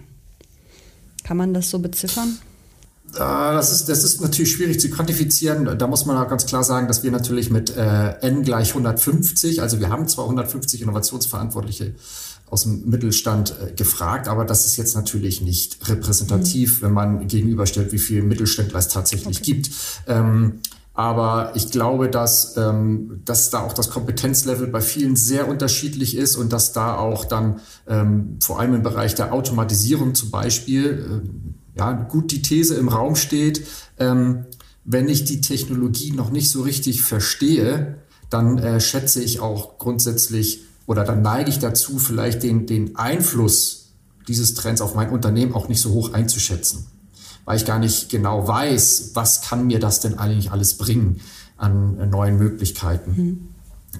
Kann 1.24 1.37
man 1.37 1.52
das 1.52 1.70
so 1.70 1.80
beziffern? 1.80 2.38
Das 3.12 3.72
ist, 3.72 3.88
das 3.88 4.02
ist 4.02 4.20
natürlich 4.20 4.52
schwierig 4.52 4.80
zu 4.80 4.90
quantifizieren. 4.90 5.78
Da 5.78 5.87
muss 5.87 6.04
man 6.04 6.16
auch 6.16 6.28
ganz 6.28 6.46
klar 6.46 6.64
sagen, 6.64 6.88
dass 6.88 7.02
wir 7.02 7.10
natürlich 7.10 7.50
mit 7.50 7.76
äh, 7.76 8.10
N 8.20 8.42
gleich 8.42 8.70
150, 8.70 9.62
also 9.62 9.78
wir 9.78 9.88
haben 9.88 10.08
zwar 10.08 10.24
150 10.24 10.82
Innovationsverantwortliche 10.82 11.94
aus 12.50 12.62
dem 12.64 12.88
Mittelstand 12.88 13.54
äh, 13.60 13.72
gefragt, 13.72 14.28
aber 14.28 14.44
das 14.44 14.66
ist 14.66 14.76
jetzt 14.76 14.94
natürlich 14.96 15.40
nicht 15.40 15.88
repräsentativ, 15.88 16.78
mhm. 16.78 16.87
wenn 16.87 16.92
man 16.92 17.28
gegenüberstellt, 17.28 17.92
wie 17.92 17.98
viel 17.98 18.22
Mittelständler 18.22 18.78
es 18.78 18.88
tatsächlich 18.88 19.40
okay. 19.40 19.52
gibt. 19.52 19.70
Ähm, 20.06 20.60
aber 20.94 21.52
ich 21.57 21.72
glaube, 21.72 22.09
dass, 22.09 22.57
ähm, 22.57 23.20
dass 23.24 23.50
da 23.50 23.61
auch 23.61 23.72
das 23.72 23.90
Kompetenzlevel 23.90 24.68
bei 24.68 24.80
vielen 24.80 25.16
sehr 25.16 25.48
unterschiedlich 25.48 26.16
ist 26.16 26.37
und 26.37 26.52
dass 26.52 26.72
da 26.72 26.96
auch 26.96 27.24
dann 27.24 27.61
ähm, 27.88 28.38
vor 28.40 28.61
allem 28.61 28.74
im 28.74 28.83
Bereich 28.85 29.16
der 29.16 29.33
Automatisierung 29.33 30.14
zum 30.14 30.30
Beispiel 30.30 31.24
äh, 31.24 31.78
ja, 31.78 31.92
gut 31.92 32.30
die 32.30 32.42
These 32.42 32.76
im 32.76 32.88
Raum 32.88 33.16
steht, 33.16 33.66
ähm, 33.98 34.46
wenn 34.85 35.09
ich 35.09 35.24
die 35.24 35.40
Technologie 35.40 36.12
noch 36.12 36.30
nicht 36.30 36.48
so 36.48 36.62
richtig 36.62 37.02
verstehe, 37.02 37.98
dann 38.30 38.59
äh, 38.59 38.80
schätze 38.80 39.20
ich 39.20 39.40
auch 39.40 39.78
grundsätzlich 39.78 40.62
oder 40.87 41.02
dann 41.02 41.22
neige 41.22 41.50
ich 41.50 41.59
dazu, 41.59 41.98
vielleicht 41.98 42.44
den, 42.44 42.66
den 42.66 42.94
Einfluss 42.94 43.94
dieses 44.28 44.54
Trends 44.54 44.80
auf 44.80 44.94
mein 44.94 45.11
Unternehmen 45.11 45.54
auch 45.54 45.68
nicht 45.68 45.80
so 45.80 45.90
hoch 45.90 46.12
einzuschätzen 46.12 46.87
weil 47.44 47.57
ich 47.57 47.64
gar 47.64 47.78
nicht 47.78 48.09
genau 48.09 48.46
weiß, 48.46 49.11
was 49.14 49.42
kann 49.42 49.66
mir 49.66 49.80
das 49.80 50.00
denn 50.00 50.18
eigentlich 50.18 50.50
alles 50.50 50.76
bringen 50.78 51.20
an 51.57 51.98
äh, 51.98 52.07
neuen 52.07 52.38
Möglichkeiten. 52.38 53.11
Mhm. 53.16 53.48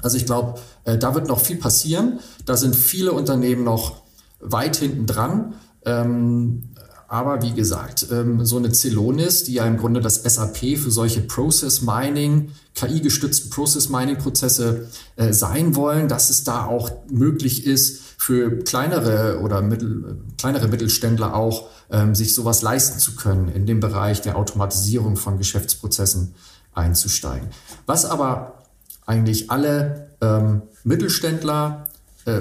Also 0.03 0.17
ich 0.17 0.27
glaube, 0.27 0.59
äh, 0.85 0.99
da 0.99 1.15
wird 1.15 1.29
noch 1.29 1.41
viel 1.41 1.57
passieren. 1.57 2.21
Da 2.47 2.57
sind 2.57 2.75
viele 2.75 3.13
Unternehmen 3.13 3.65
noch 3.65 4.03
weit 4.41 4.77
hinten 4.77 5.07
dran. 5.07 5.55
Ähm, 5.85 6.71
aber 7.07 7.43
wie 7.43 7.53
gesagt, 7.53 8.07
ähm, 8.11 8.45
so 8.45 8.57
eine 8.57 8.73
Celonis, 8.73 9.45
die 9.45 9.55
ja 9.55 9.67
im 9.67 9.77
Grunde 9.77 10.01
das 10.01 10.17
SAP 10.17 10.79
für 10.79 10.91
solche 10.91 11.21
Process 11.21 11.83
Mining 11.83 12.51
KI-gestützten 12.75 13.51
Process 13.51 13.89
Mining-Prozesse 13.89 14.89
äh, 15.17 15.33
sein 15.33 15.77
wollen, 15.77 16.09
dass 16.09 16.31
es 16.31 16.45
da 16.45 16.67
auch 16.67 16.91
möglich 17.09 17.67
ist, 17.67 18.03
für 18.25 18.61
kleinere 18.61 19.41
oder 19.41 19.61
mittel, 19.61 20.17
kleinere 20.39 20.67
Mittelständler 20.69 21.35
auch 21.35 21.69
ähm, 21.91 22.15
sich 22.15 22.35
sowas 22.35 22.63
leisten 22.63 22.99
zu 22.99 23.17
können, 23.17 23.49
in 23.49 23.67
dem 23.67 23.81
Bereich 23.81 24.23
der 24.23 24.37
Automatisierung 24.37 25.17
von 25.17 25.37
Geschäftsprozessen 25.37 26.35
einzusteigen. 26.73 27.49
Was 27.85 28.07
aber 28.07 28.63
eigentlich 29.05 29.51
alle 29.51 30.09
ähm, 30.23 30.63
Mittelständler, 30.85 31.89
äh, 32.25 32.41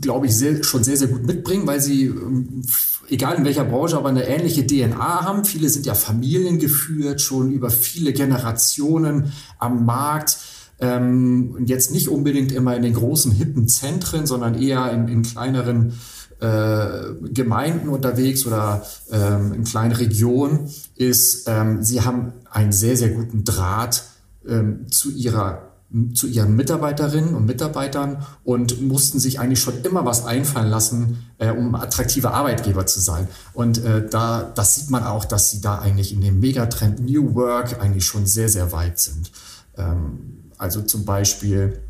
glaube 0.00 0.26
ich, 0.26 0.36
sehr, 0.36 0.64
schon 0.64 0.82
sehr, 0.82 0.96
sehr 0.96 1.06
gut 1.06 1.24
mitbringen, 1.24 1.68
weil 1.68 1.80
sie, 1.80 2.06
ähm, 2.06 2.62
egal 3.08 3.36
in 3.36 3.44
welcher 3.44 3.64
Branche, 3.64 3.96
aber 3.96 4.08
eine 4.08 4.26
ähnliche 4.26 4.66
DNA 4.66 5.24
haben. 5.24 5.44
Viele 5.44 5.68
sind 5.68 5.86
ja 5.86 5.94
familiengeführt, 5.94 7.20
schon 7.20 7.52
über 7.52 7.70
viele 7.70 8.12
Generationen 8.12 9.32
am 9.60 9.86
Markt. 9.86 10.36
Ähm, 10.82 11.64
jetzt 11.64 11.92
nicht 11.92 12.08
unbedingt 12.08 12.50
immer 12.50 12.74
in 12.74 12.82
den 12.82 12.94
großen, 12.94 13.30
hippen 13.30 13.68
Zentren, 13.68 14.26
sondern 14.26 14.60
eher 14.60 14.90
in, 14.90 15.06
in 15.06 15.22
kleineren 15.22 15.92
äh, 16.40 17.14
Gemeinden 17.32 17.88
unterwegs 17.88 18.44
oder 18.46 18.84
ähm, 19.12 19.52
in 19.54 19.62
kleinen 19.62 19.92
Regionen, 19.92 20.68
ist, 20.96 21.44
ähm, 21.46 21.84
sie 21.84 22.00
haben 22.00 22.32
einen 22.50 22.72
sehr, 22.72 22.96
sehr 22.96 23.10
guten 23.10 23.44
Draht 23.44 24.02
ähm, 24.46 24.90
zu 24.90 25.12
ihrer 25.12 25.68
zu 26.14 26.26
ihren 26.26 26.56
Mitarbeiterinnen 26.56 27.34
und 27.34 27.44
Mitarbeitern 27.44 28.24
und 28.44 28.80
mussten 28.80 29.20
sich 29.20 29.40
eigentlich 29.40 29.60
schon 29.60 29.82
immer 29.82 30.06
was 30.06 30.24
einfallen 30.24 30.70
lassen, 30.70 31.26
äh, 31.36 31.50
um 31.50 31.74
attraktive 31.74 32.30
Arbeitgeber 32.30 32.86
zu 32.86 32.98
sein. 32.98 33.28
Und 33.52 33.84
äh, 33.84 34.08
da, 34.08 34.50
das 34.54 34.74
sieht 34.74 34.88
man 34.88 35.04
auch, 35.04 35.26
dass 35.26 35.50
sie 35.50 35.60
da 35.60 35.80
eigentlich 35.80 36.14
in 36.14 36.22
dem 36.22 36.40
Megatrend 36.40 37.00
New 37.00 37.34
Work 37.34 37.78
eigentlich 37.78 38.06
schon 38.06 38.24
sehr, 38.24 38.48
sehr 38.48 38.72
weit 38.72 38.98
sind. 38.98 39.30
Ähm, 39.76 40.41
also 40.62 40.80
zum 40.80 41.04
Beispiel, 41.04 41.80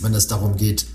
wenn 0.00 0.14
es 0.14 0.28
darum 0.28 0.56
geht, 0.56 0.86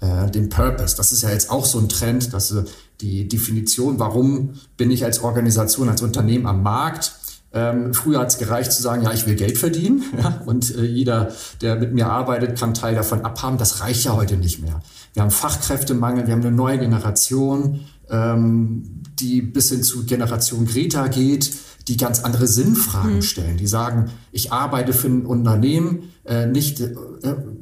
äh, 0.00 0.30
den 0.30 0.48
Purpose, 0.48 0.96
das 0.96 1.12
ist 1.12 1.22
ja 1.22 1.30
jetzt 1.30 1.50
auch 1.50 1.64
so 1.64 1.78
ein 1.78 1.88
Trend, 1.88 2.32
dass 2.32 2.50
äh, 2.52 2.64
die 3.00 3.28
Definition, 3.28 3.98
warum 3.98 4.54
bin 4.76 4.90
ich 4.90 5.04
als 5.04 5.22
Organisation, 5.22 5.88
als 5.88 6.02
Unternehmen 6.02 6.46
am 6.46 6.62
Markt, 6.62 7.12
ähm, 7.52 7.94
früher 7.94 8.20
hat 8.20 8.28
es 8.28 8.38
gereicht 8.38 8.72
zu 8.72 8.82
sagen, 8.82 9.02
ja, 9.02 9.12
ich 9.12 9.26
will 9.26 9.34
Geld 9.34 9.58
verdienen 9.58 10.02
ja, 10.16 10.42
und 10.46 10.74
äh, 10.74 10.84
jeder, 10.84 11.32
der 11.60 11.76
mit 11.76 11.94
mir 11.94 12.08
arbeitet, 12.08 12.58
kann 12.58 12.74
Teil 12.74 12.94
davon 12.94 13.24
abhaben. 13.24 13.58
Das 13.58 13.80
reicht 13.80 14.04
ja 14.04 14.14
heute 14.14 14.36
nicht 14.36 14.60
mehr. 14.60 14.82
Wir 15.14 15.22
haben 15.22 15.30
Fachkräftemangel, 15.30 16.26
wir 16.26 16.34
haben 16.34 16.42
eine 16.42 16.54
neue 16.54 16.78
Generation, 16.78 17.80
ähm, 18.10 19.02
die 19.18 19.42
bis 19.42 19.70
hin 19.70 19.82
zu 19.82 20.04
Generation 20.04 20.66
Greta 20.66 21.08
geht, 21.08 21.52
die 21.88 21.96
ganz 21.96 22.20
andere 22.20 22.46
Sinnfragen 22.46 23.16
mhm. 23.16 23.22
stellen. 23.22 23.56
Die 23.56 23.66
sagen, 23.66 24.10
ich 24.30 24.52
arbeite 24.52 24.92
für 24.92 25.08
ein 25.08 25.26
Unternehmen 25.26 26.12
äh, 26.24 26.46
nicht 26.46 26.80
äh, 26.80 26.94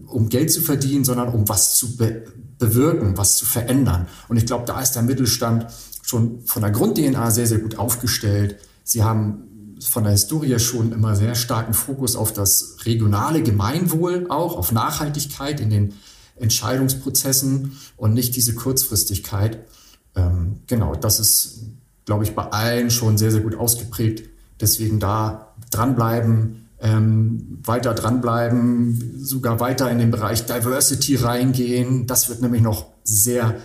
um 0.07 0.29
Geld 0.29 0.53
zu 0.53 0.61
verdienen, 0.61 1.05
sondern 1.05 1.29
um 1.29 1.49
was 1.49 1.77
zu 1.77 1.97
be 1.97 2.25
bewirken, 2.59 3.19
was 3.19 3.37
zu 3.37 3.45
verändern. 3.45 4.07
Und 4.29 4.39
ich 4.39 4.47
glaube, 4.47 4.65
da 4.65 4.81
ist 4.81 4.93
der 4.93 5.03
Mittelstand 5.03 5.67
schon 6.01 6.41
von 6.47 6.63
der 6.63 6.71
Grund-DNA 6.71 7.31
sehr, 7.31 7.47
sehr 7.47 7.59
gut 7.59 7.79
aufgestellt. 7.79 8.57
Sie 8.83 9.05
haben 9.05 9.75
von 9.81 10.05
der 10.05 10.13
Historie 10.13 10.59
schon 10.59 10.93
immer 10.93 11.17
sehr 11.17 11.35
starken 11.35 11.75
Fokus 11.75 12.17
auf 12.17 12.33
das 12.33 12.77
regionale 12.87 13.43
Gemeinwohl 13.43 14.27
auch, 14.31 14.57
auf 14.57 14.73
Nachhaltigkeit 14.73 15.61
in 15.61 15.69
den 15.69 15.93
Entscheidungsprozessen 16.37 17.77
und 17.97 18.15
nicht 18.15 18.35
diese 18.37 18.55
Kurzfristigkeit. 18.55 19.59
Ähm, 20.15 20.61
genau, 20.67 20.95
das 20.95 21.21
ist, 21.21 21.61
glaube 22.07 22.25
ich, 22.25 22.35
bei 22.35 22.45
allen 22.45 22.91
schon 22.91 23.19
sehr, 23.19 23.31
sehr 23.31 23.43
gut 23.43 23.57
ausgeprägt. 23.57 24.31
Deswegen 24.61 24.99
da 24.99 25.55
dranbleiben, 25.71 26.69
ähm, 26.81 27.59
weiter 27.65 27.93
dranbleiben, 27.95 29.19
sogar 29.23 29.61
weiter 29.61 29.91
in 29.91 29.99
den 29.99 30.11
Bereich 30.11 30.47
Diversity 30.47 31.17
reingehen. 31.17 32.07
Das 32.07 32.29
wird 32.29 32.41
nämlich 32.41 32.63
noch 32.63 32.87
sehr 33.05 33.57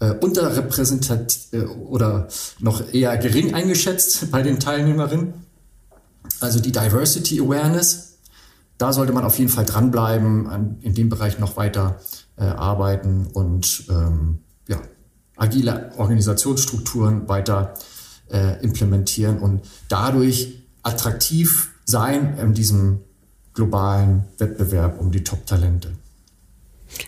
äh, 0.00 0.10
unterrepräsentativ 0.10 1.52
äh, 1.52 1.62
oder 1.62 2.28
noch 2.58 2.92
eher 2.92 3.16
gering 3.16 3.54
eingeschätzt 3.54 4.28
bei 4.30 4.42
den 4.42 4.58
Teilnehmerinnen. 4.60 5.34
Also 6.40 6.60
die 6.60 6.72
Diversity 6.72 7.40
Awareness, 7.40 8.18
da 8.76 8.92
sollte 8.92 9.12
man 9.12 9.24
auf 9.24 9.38
jeden 9.38 9.50
Fall 9.50 9.64
dranbleiben, 9.64 10.48
an, 10.48 10.78
in 10.80 10.94
dem 10.94 11.08
Bereich 11.08 11.38
noch 11.38 11.56
weiter 11.56 12.00
äh, 12.36 12.44
arbeiten 12.44 13.28
und 13.32 13.84
ähm, 13.88 14.40
agile 15.36 15.92
Organisationsstrukturen 15.96 17.28
weiter 17.28 17.74
äh, 18.30 18.62
implementieren 18.62 19.38
und 19.38 19.62
dadurch 19.88 20.54
attraktiv 20.82 21.70
sein 21.84 22.38
in 22.38 22.54
diesem 22.54 23.00
globalen 23.52 24.24
Wettbewerb 24.38 25.00
um 25.00 25.12
die 25.12 25.22
Top-Talente. 25.22 25.92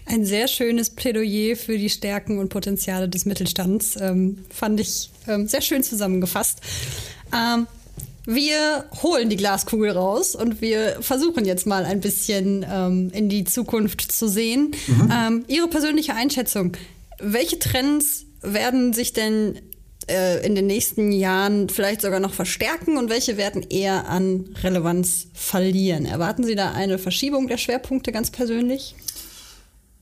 Ein 0.04 0.24
sehr 0.24 0.48
schönes 0.48 0.90
Plädoyer 0.90 1.56
für 1.56 1.78
die 1.78 1.90
Stärken 1.90 2.38
und 2.38 2.48
Potenziale 2.48 3.08
des 3.08 3.24
Mittelstands. 3.24 3.96
Ähm, 4.00 4.38
fand 4.50 4.80
ich 4.80 5.10
ähm, 5.28 5.46
sehr 5.46 5.60
schön 5.60 5.82
zusammengefasst. 5.82 6.60
Ähm, 7.34 7.66
wir 8.26 8.86
holen 9.02 9.30
die 9.30 9.36
Glaskugel 9.36 9.90
raus 9.90 10.34
und 10.34 10.60
wir 10.60 10.96
versuchen 11.00 11.44
jetzt 11.44 11.66
mal 11.66 11.84
ein 11.84 12.00
bisschen 12.00 12.66
ähm, 12.68 13.10
in 13.12 13.28
die 13.28 13.44
Zukunft 13.44 14.10
zu 14.10 14.28
sehen. 14.28 14.72
Mhm. 14.88 15.12
Ähm, 15.12 15.44
Ihre 15.46 15.68
persönliche 15.68 16.14
Einschätzung, 16.14 16.72
welche 17.18 17.58
Trends 17.58 18.26
werden 18.42 18.92
sich 18.92 19.12
denn 19.12 19.60
äh, 20.08 20.44
in 20.46 20.54
den 20.54 20.66
nächsten 20.66 21.12
Jahren 21.12 21.68
vielleicht 21.68 22.00
sogar 22.00 22.20
noch 22.20 22.34
verstärken 22.34 22.96
und 22.96 23.10
welche 23.10 23.36
werden 23.36 23.62
eher 23.68 24.08
an 24.08 24.50
Relevanz 24.62 25.28
verlieren? 25.34 26.06
Erwarten 26.06 26.44
Sie 26.44 26.54
da 26.54 26.72
eine 26.72 26.98
Verschiebung 26.98 27.48
der 27.48 27.58
Schwerpunkte 27.58 28.12
ganz 28.12 28.30
persönlich? 28.30 28.94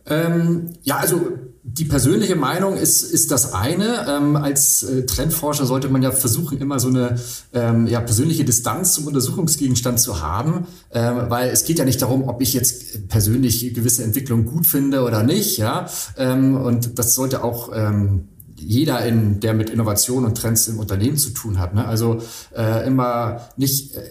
Ähm, 0.06 0.70
ja, 0.82 0.98
also 0.98 1.20
die 1.66 1.86
persönliche 1.86 2.36
Meinung 2.36 2.76
ist, 2.76 3.02
ist 3.02 3.30
das 3.30 3.54
eine. 3.54 4.06
Ähm, 4.06 4.36
als 4.36 4.82
äh, 4.82 5.06
Trendforscher 5.06 5.64
sollte 5.64 5.88
man 5.88 6.02
ja 6.02 6.12
versuchen, 6.12 6.58
immer 6.58 6.78
so 6.78 6.88
eine 6.88 7.18
ähm, 7.54 7.86
ja, 7.86 8.00
persönliche 8.00 8.44
Distanz 8.44 8.92
zum 8.92 9.06
Untersuchungsgegenstand 9.06 9.98
zu 9.98 10.20
haben, 10.20 10.66
ähm, 10.92 11.30
weil 11.30 11.48
es 11.48 11.64
geht 11.64 11.78
ja 11.78 11.86
nicht 11.86 12.02
darum, 12.02 12.28
ob 12.28 12.42
ich 12.42 12.52
jetzt 12.52 13.08
persönlich 13.08 13.72
gewisse 13.74 14.04
Entwicklungen 14.04 14.44
gut 14.44 14.66
finde 14.66 15.02
oder 15.02 15.22
nicht. 15.22 15.56
Ja? 15.56 15.88
Ähm, 16.18 16.54
und 16.54 16.98
das 16.98 17.14
sollte 17.14 17.42
auch 17.42 17.70
ähm, 17.74 18.28
jeder, 18.56 19.04
in, 19.06 19.40
der 19.40 19.54
mit 19.54 19.70
Innovation 19.70 20.26
und 20.26 20.36
Trends 20.36 20.68
im 20.68 20.78
Unternehmen 20.78 21.16
zu 21.16 21.30
tun 21.30 21.58
hat. 21.58 21.74
Ne? 21.74 21.86
Also 21.86 22.20
äh, 22.54 22.86
immer 22.86 23.48
nicht 23.56 23.96
äh, 23.96 24.02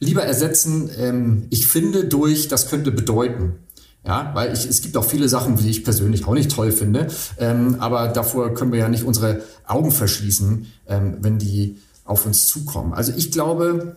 lieber 0.00 0.24
ersetzen, 0.24 0.90
ähm, 0.98 1.46
ich 1.50 1.68
finde 1.68 2.06
durch, 2.06 2.48
das 2.48 2.68
könnte 2.68 2.90
bedeuten. 2.90 3.54
Ja, 4.04 4.30
weil 4.34 4.52
ich, 4.52 4.64
es 4.64 4.80
gibt 4.80 4.96
auch 4.96 5.04
viele 5.04 5.28
Sachen, 5.28 5.56
die 5.56 5.68
ich 5.68 5.84
persönlich 5.84 6.26
auch 6.26 6.32
nicht 6.32 6.50
toll 6.50 6.72
finde. 6.72 7.08
Ähm, 7.38 7.76
aber 7.78 8.08
davor 8.08 8.54
können 8.54 8.72
wir 8.72 8.78
ja 8.78 8.88
nicht 8.88 9.04
unsere 9.04 9.42
Augen 9.66 9.90
verschließen, 9.90 10.66
ähm, 10.86 11.16
wenn 11.20 11.38
die 11.38 11.78
auf 12.04 12.24
uns 12.24 12.46
zukommen. 12.46 12.94
Also 12.94 13.12
ich 13.16 13.30
glaube, 13.30 13.96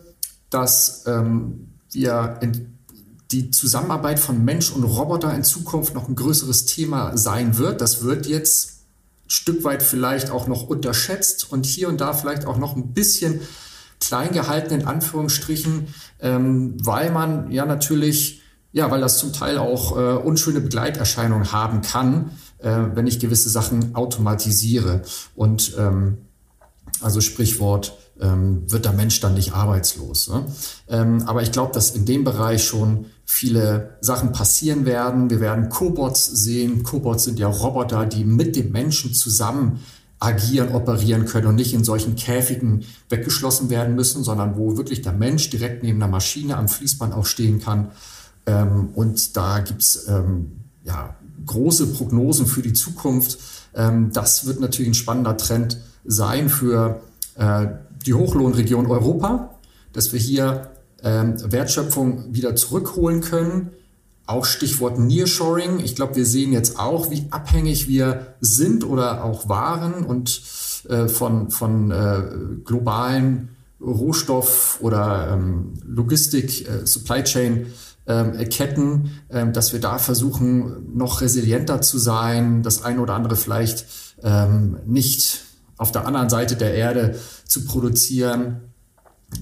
dass 0.50 1.04
ähm, 1.06 1.68
wir 1.90 2.38
in 2.42 2.78
die 3.30 3.50
Zusammenarbeit 3.50 4.18
von 4.20 4.44
Mensch 4.44 4.70
und 4.70 4.84
Roboter 4.84 5.34
in 5.34 5.44
Zukunft 5.44 5.94
noch 5.94 6.08
ein 6.08 6.14
größeres 6.14 6.66
Thema 6.66 7.16
sein 7.16 7.56
wird. 7.56 7.80
Das 7.80 8.02
wird 8.02 8.26
jetzt 8.26 8.82
ein 9.24 9.30
Stück 9.30 9.64
weit 9.64 9.82
vielleicht 9.82 10.30
auch 10.30 10.46
noch 10.46 10.64
unterschätzt 10.64 11.50
und 11.50 11.64
hier 11.64 11.88
und 11.88 12.00
da 12.00 12.12
vielleicht 12.12 12.44
auch 12.44 12.58
noch 12.58 12.76
ein 12.76 12.92
bisschen 12.92 13.40
klein 14.00 14.32
gehalten 14.32 14.74
in 14.74 14.86
Anführungsstrichen, 14.86 15.86
ähm, 16.20 16.76
weil 16.82 17.10
man 17.10 17.50
ja 17.50 17.64
natürlich 17.64 18.41
ja, 18.72 18.90
weil 18.90 19.00
das 19.00 19.18
zum 19.18 19.32
Teil 19.32 19.58
auch 19.58 19.96
äh, 19.96 20.14
unschöne 20.16 20.60
Begleiterscheinungen 20.60 21.52
haben 21.52 21.82
kann, 21.82 22.30
äh, 22.58 22.70
wenn 22.94 23.06
ich 23.06 23.20
gewisse 23.20 23.50
Sachen 23.50 23.94
automatisiere. 23.94 25.02
Und 25.34 25.74
ähm, 25.78 26.18
also 27.00 27.20
Sprichwort, 27.20 27.96
ähm, 28.20 28.70
wird 28.70 28.84
der 28.84 28.92
Mensch 28.92 29.20
dann 29.20 29.34
nicht 29.34 29.52
arbeitslos. 29.52 30.28
Ne? 30.28 30.46
Ähm, 30.88 31.22
aber 31.26 31.42
ich 31.42 31.52
glaube, 31.52 31.72
dass 31.74 31.90
in 31.90 32.06
dem 32.06 32.24
Bereich 32.24 32.64
schon 32.64 33.06
viele 33.24 33.96
Sachen 34.00 34.32
passieren 34.32 34.84
werden. 34.84 35.30
Wir 35.30 35.40
werden 35.40 35.68
Cobots 35.68 36.26
sehen. 36.26 36.82
Cobots 36.82 37.24
sind 37.24 37.38
ja 37.38 37.48
Roboter, 37.48 38.06
die 38.06 38.24
mit 38.24 38.56
dem 38.56 38.70
Menschen 38.70 39.12
zusammen 39.12 39.80
agieren, 40.18 40.74
operieren 40.74 41.24
können 41.24 41.48
und 41.48 41.56
nicht 41.56 41.74
in 41.74 41.82
solchen 41.82 42.14
Käfigen 42.14 42.84
weggeschlossen 43.08 43.70
werden 43.70 43.96
müssen, 43.96 44.22
sondern 44.22 44.56
wo 44.56 44.76
wirklich 44.76 45.02
der 45.02 45.12
Mensch 45.12 45.50
direkt 45.50 45.82
neben 45.82 45.98
der 45.98 46.08
Maschine 46.08 46.56
am 46.56 46.68
Fließband 46.68 47.12
auch 47.12 47.26
stehen 47.26 47.60
kann 47.60 47.90
ähm, 48.46 48.90
und 48.94 49.36
da 49.36 49.60
gibt's 49.60 50.06
ähm, 50.08 50.52
ja, 50.84 51.14
große 51.46 51.88
Prognosen 51.88 52.46
für 52.46 52.62
die 52.62 52.72
Zukunft. 52.72 53.38
Ähm, 53.74 54.10
das 54.12 54.46
wird 54.46 54.60
natürlich 54.60 54.90
ein 54.90 54.94
spannender 54.94 55.36
Trend 55.36 55.78
sein 56.04 56.48
für 56.48 57.00
äh, 57.36 57.66
die 58.04 58.14
Hochlohnregion 58.14 58.86
Europa, 58.86 59.54
dass 59.92 60.12
wir 60.12 60.20
hier 60.20 60.70
ähm, 61.02 61.34
Wertschöpfung 61.50 62.34
wieder 62.34 62.56
zurückholen 62.56 63.20
können. 63.20 63.70
Auch 64.26 64.44
Stichwort 64.44 64.98
Nearshoring. 64.98 65.80
Ich 65.80 65.96
glaube, 65.96 66.16
wir 66.16 66.26
sehen 66.26 66.52
jetzt 66.52 66.78
auch, 66.78 67.10
wie 67.10 67.26
abhängig 67.30 67.88
wir 67.88 68.34
sind 68.40 68.84
oder 68.84 69.24
auch 69.24 69.48
waren 69.48 70.04
und 70.04 70.42
äh, 70.88 71.08
von, 71.08 71.50
von 71.50 71.90
äh, 71.90 72.22
globalen 72.64 73.50
Rohstoff- 73.80 74.78
oder 74.80 75.32
ähm, 75.32 75.74
Logistik, 75.84 76.68
äh, 76.68 76.86
Supply 76.86 77.24
Chain 77.24 77.66
ähm, 78.06 78.32
Ketten, 78.48 79.10
ähm, 79.30 79.52
dass 79.52 79.72
wir 79.72 79.80
da 79.80 79.98
versuchen, 79.98 80.96
noch 80.96 81.20
resilienter 81.20 81.80
zu 81.80 81.98
sein, 81.98 82.62
das 82.62 82.84
eine 82.84 83.00
oder 83.00 83.14
andere 83.14 83.36
vielleicht 83.36 83.86
ähm, 84.22 84.78
nicht 84.86 85.42
auf 85.76 85.92
der 85.92 86.06
anderen 86.06 86.28
Seite 86.28 86.56
der 86.56 86.74
Erde 86.74 87.18
zu 87.46 87.64
produzieren, 87.64 88.60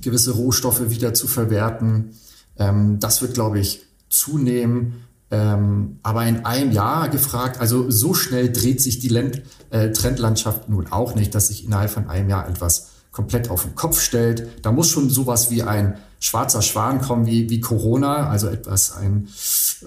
gewisse 0.02 0.32
Rohstoffe 0.32 0.90
wieder 0.90 1.14
zu 1.14 1.26
verwerten. 1.26 2.14
Ähm, 2.58 2.98
das 3.00 3.22
wird, 3.22 3.34
glaube 3.34 3.58
ich, 3.58 3.82
zunehmen. 4.08 5.04
Ähm, 5.30 5.98
aber 6.02 6.26
in 6.26 6.44
einem 6.44 6.72
Jahr 6.72 7.08
gefragt, 7.08 7.60
also 7.60 7.90
so 7.90 8.14
schnell 8.14 8.52
dreht 8.52 8.80
sich 8.80 8.98
die 8.98 9.08
Land 9.08 9.42
äh, 9.70 9.92
Trendlandschaft 9.92 10.68
nun 10.68 10.88
auch 10.88 11.14
nicht, 11.14 11.34
dass 11.34 11.48
sich 11.48 11.64
innerhalb 11.64 11.90
von 11.90 12.08
einem 12.08 12.28
Jahr 12.28 12.48
etwas 12.48 12.88
komplett 13.10 13.50
auf 13.50 13.62
den 13.64 13.74
Kopf 13.74 14.00
stellt. 14.00 14.64
Da 14.64 14.72
muss 14.72 14.88
schon 14.88 15.10
sowas 15.10 15.50
wie 15.50 15.62
ein 15.62 15.98
schwarzer 16.20 16.62
Schwan 16.62 17.00
kommen, 17.00 17.26
wie, 17.26 17.48
wie 17.50 17.60
Corona, 17.60 18.28
also 18.28 18.48
etwas, 18.48 18.92
ein, 18.92 19.28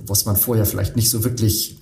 was 0.05 0.26
man 0.26 0.36
vorher 0.36 0.65
vielleicht 0.65 0.95
nicht 0.95 1.09
so 1.09 1.24
wirklich 1.24 1.80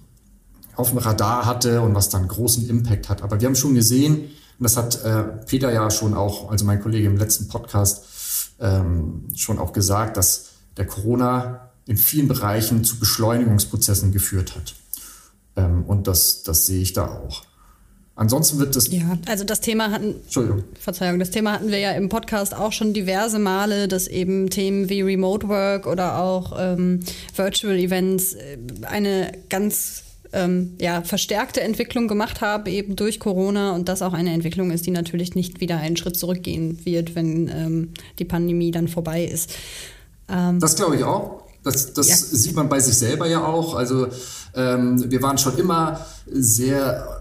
auf 0.75 0.89
dem 0.89 0.97
Radar 0.99 1.45
hatte 1.45 1.81
und 1.81 1.95
was 1.95 2.09
dann 2.09 2.27
großen 2.27 2.67
Impact 2.69 3.09
hat. 3.09 3.21
Aber 3.21 3.39
wir 3.39 3.47
haben 3.47 3.55
schon 3.55 3.75
gesehen, 3.75 4.15
und 4.59 4.63
das 4.63 4.77
hat 4.77 5.03
äh, 5.03 5.23
Peter 5.45 5.71
ja 5.71 5.89
schon 5.89 6.13
auch, 6.13 6.51
also 6.51 6.65
mein 6.65 6.81
Kollege 6.81 7.07
im 7.07 7.17
letzten 7.17 7.47
Podcast, 7.47 8.05
ähm, 8.59 9.27
schon 9.35 9.57
auch 9.57 9.73
gesagt, 9.73 10.17
dass 10.17 10.49
der 10.77 10.85
Corona 10.85 11.71
in 11.87 11.97
vielen 11.97 12.27
Bereichen 12.27 12.83
zu 12.83 12.99
Beschleunigungsprozessen 12.99 14.11
geführt 14.11 14.55
hat. 14.55 14.75
Ähm, 15.55 15.83
und 15.85 16.07
das, 16.07 16.43
das 16.43 16.65
sehe 16.65 16.81
ich 16.81 16.93
da 16.93 17.07
auch. 17.07 17.43
Ansonsten 18.15 18.59
wird 18.59 18.75
das. 18.75 18.91
Ja, 18.91 19.17
also 19.27 19.43
das 19.43 19.61
Thema 19.61 19.89
hatten. 19.89 20.15
Entschuldigung. 20.23 20.63
Verzeihung, 20.79 21.17
das 21.19 21.31
Thema 21.31 21.53
hatten 21.53 21.69
wir 21.69 21.79
ja 21.79 21.91
im 21.91 22.09
Podcast 22.09 22.53
auch 22.53 22.71
schon 22.71 22.93
diverse 22.93 23.39
Male, 23.39 23.87
dass 23.87 24.07
eben 24.07 24.49
Themen 24.49 24.89
wie 24.89 25.01
Remote 25.01 25.47
Work 25.47 25.87
oder 25.87 26.19
auch 26.21 26.53
ähm, 26.57 26.99
Virtual 27.35 27.75
Events 27.75 28.33
äh, 28.33 28.57
eine 28.83 29.31
ganz 29.49 30.03
ähm, 30.33 30.75
ja, 30.79 31.01
verstärkte 31.01 31.61
Entwicklung 31.61 32.07
gemacht 32.07 32.41
haben, 32.41 32.65
eben 32.67 32.95
durch 32.95 33.19
Corona 33.19 33.73
und 33.73 33.89
das 33.89 34.01
auch 34.01 34.13
eine 34.13 34.33
Entwicklung 34.33 34.71
ist, 34.71 34.85
die 34.85 34.91
natürlich 34.91 35.35
nicht 35.35 35.61
wieder 35.61 35.77
einen 35.77 35.97
Schritt 35.97 36.17
zurückgehen 36.17 36.79
wird, 36.85 37.15
wenn 37.15 37.47
ähm, 37.47 37.89
die 38.19 38.25
Pandemie 38.25 38.71
dann 38.71 38.87
vorbei 38.87 39.25
ist. 39.25 39.51
Ähm, 40.29 40.59
das 40.59 40.75
glaube 40.75 40.95
ich 40.95 41.03
auch. 41.03 41.43
Das, 41.63 41.93
das 41.93 42.07
ja. 42.07 42.15
sieht 42.15 42.55
man 42.55 42.69
bei 42.69 42.79
sich 42.79 42.95
selber 42.95 43.27
ja 43.27 43.43
auch. 43.43 43.75
Also 43.75 44.07
ähm, 44.55 45.11
wir 45.11 45.21
waren 45.21 45.37
schon 45.37 45.57
immer 45.57 46.05
sehr 46.25 47.20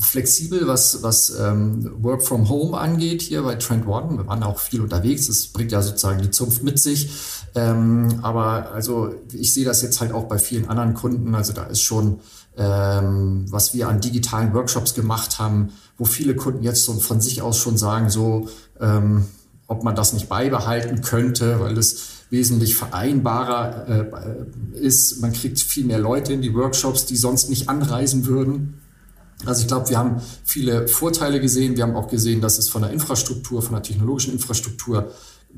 flexibel, 0.00 0.66
was, 0.66 1.02
was 1.02 1.30
ähm, 1.38 1.90
Work 2.02 2.22
from 2.22 2.48
Home 2.48 2.78
angeht 2.78 3.22
hier 3.22 3.42
bei 3.42 3.56
Trend 3.56 3.86
One. 3.86 4.18
Wir 4.18 4.26
waren 4.26 4.42
auch 4.42 4.58
viel 4.58 4.80
unterwegs. 4.80 5.26
Das 5.26 5.48
bringt 5.48 5.72
ja 5.72 5.82
sozusagen 5.82 6.22
die 6.22 6.30
Zunft 6.30 6.62
mit 6.62 6.78
sich. 6.78 7.10
Ähm, 7.54 8.20
aber 8.22 8.72
also 8.72 9.14
ich 9.32 9.52
sehe 9.52 9.64
das 9.64 9.82
jetzt 9.82 10.00
halt 10.00 10.12
auch 10.12 10.24
bei 10.24 10.38
vielen 10.38 10.68
anderen 10.68 10.94
Kunden. 10.94 11.34
Also 11.34 11.52
da 11.52 11.64
ist 11.64 11.80
schon, 11.80 12.20
ähm, 12.56 13.46
was 13.50 13.74
wir 13.74 13.88
an 13.88 14.00
digitalen 14.00 14.54
Workshops 14.54 14.94
gemacht 14.94 15.38
haben, 15.38 15.70
wo 15.96 16.04
viele 16.04 16.36
Kunden 16.36 16.62
jetzt 16.62 16.84
so 16.84 16.94
von 16.94 17.20
sich 17.20 17.42
aus 17.42 17.58
schon 17.58 17.76
sagen, 17.76 18.10
so, 18.10 18.48
ähm, 18.80 19.26
ob 19.66 19.84
man 19.84 19.94
das 19.94 20.12
nicht 20.12 20.28
beibehalten 20.28 21.02
könnte, 21.02 21.60
weil 21.60 21.76
es 21.76 22.18
wesentlich 22.30 22.76
vereinbarer 22.76 23.88
äh, 23.88 24.78
ist. 24.78 25.20
Man 25.20 25.32
kriegt 25.32 25.60
viel 25.60 25.84
mehr 25.84 25.98
Leute 25.98 26.32
in 26.32 26.42
die 26.42 26.54
Workshops, 26.54 27.06
die 27.06 27.16
sonst 27.16 27.50
nicht 27.50 27.68
anreisen 27.68 28.26
würden. 28.26 28.80
Also 29.46 29.62
ich 29.62 29.68
glaube, 29.68 29.88
wir 29.88 29.98
haben 29.98 30.20
viele 30.44 30.88
Vorteile 30.88 31.40
gesehen. 31.40 31.76
Wir 31.76 31.84
haben 31.84 31.96
auch 31.96 32.08
gesehen, 32.08 32.40
dass 32.40 32.58
es 32.58 32.68
von 32.68 32.82
der 32.82 32.90
Infrastruktur, 32.90 33.62
von 33.62 33.74
der 33.74 33.82
technologischen 33.82 34.32
Infrastruktur 34.32 35.12